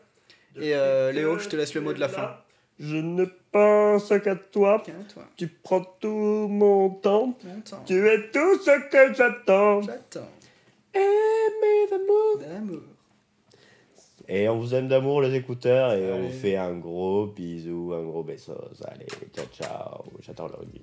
Et 0.60 0.72
Léo, 1.12 1.38
je 1.38 1.48
te 1.48 1.56
laisse 1.56 1.74
le 1.74 1.80
mot 1.80 1.92
de 1.92 1.98
la 2.00 2.08
fin. 2.08 2.36
Je 2.78 2.96
ne 2.96 3.24
pense 3.52 4.12
qu'à 4.22 4.34
toi. 4.34 4.82
Calme-toi. 4.84 5.22
Tu 5.36 5.46
prends 5.46 5.84
tout 6.00 6.48
mon 6.48 6.90
temps. 6.90 7.38
Tu 7.86 8.06
es 8.08 8.30
tout 8.30 8.58
ce 8.58 8.88
que 8.90 9.14
j'attends. 9.14 9.82
J'attends. 9.82 10.28
Aimé 10.92 11.88
d'amour. 11.90 12.38
D'amour. 12.40 12.82
Et 14.26 14.48
on 14.48 14.58
vous 14.58 14.74
aime 14.74 14.88
d'amour 14.88 15.20
les 15.20 15.34
écouteurs 15.34 15.92
et 15.92 16.12
on 16.12 16.22
vous 16.22 16.32
fait 16.32 16.56
un 16.56 16.74
gros 16.74 17.26
bisou, 17.26 17.92
un 17.94 18.02
gros 18.02 18.22
besos. 18.22 18.82
Allez, 18.86 19.06
ciao 19.34 19.46
ciao. 19.52 20.04
J'attends 20.20 20.48
le 20.48 20.54
rugby. 20.54 20.82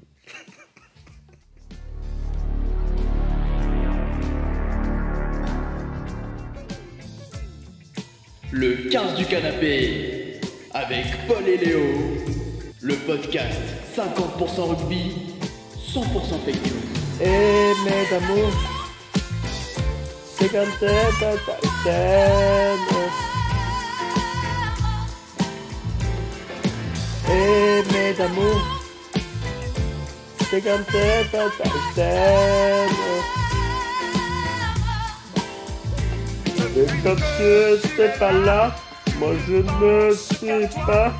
Le 8.53 8.89
15 8.89 9.15
du 9.15 9.25
canapé 9.25 10.20
avec 10.81 11.27
Paul 11.27 11.47
et 11.47 11.57
Léo. 11.57 11.79
Le 12.81 12.95
podcast 12.95 13.59
50% 13.95 14.69
rugby, 14.69 15.35
100% 15.93 16.03
fake 16.45 16.55
news. 16.55 16.81
Aimé 17.21 18.07
d'amour. 18.09 18.51
C'est 20.37 20.49
quand 20.49 20.65
t'es 20.79 20.87
pas 21.19 21.33
ta 21.45 21.55
je 21.61 21.83
t'aime. 21.83 22.79
Aimé 27.29 28.13
d'amour. 28.17 28.61
C'est 30.49 30.61
t'aime. 31.95 32.89
Et 36.75 36.85
quand 37.03 37.15
tu 37.15 38.01
n'es 38.01 38.09
pas 38.17 38.31
là, 38.31 38.75
moi 39.21 39.33
je 39.47 39.57
ne 39.57 40.13
suis 40.15 40.81
pas. 40.87 41.13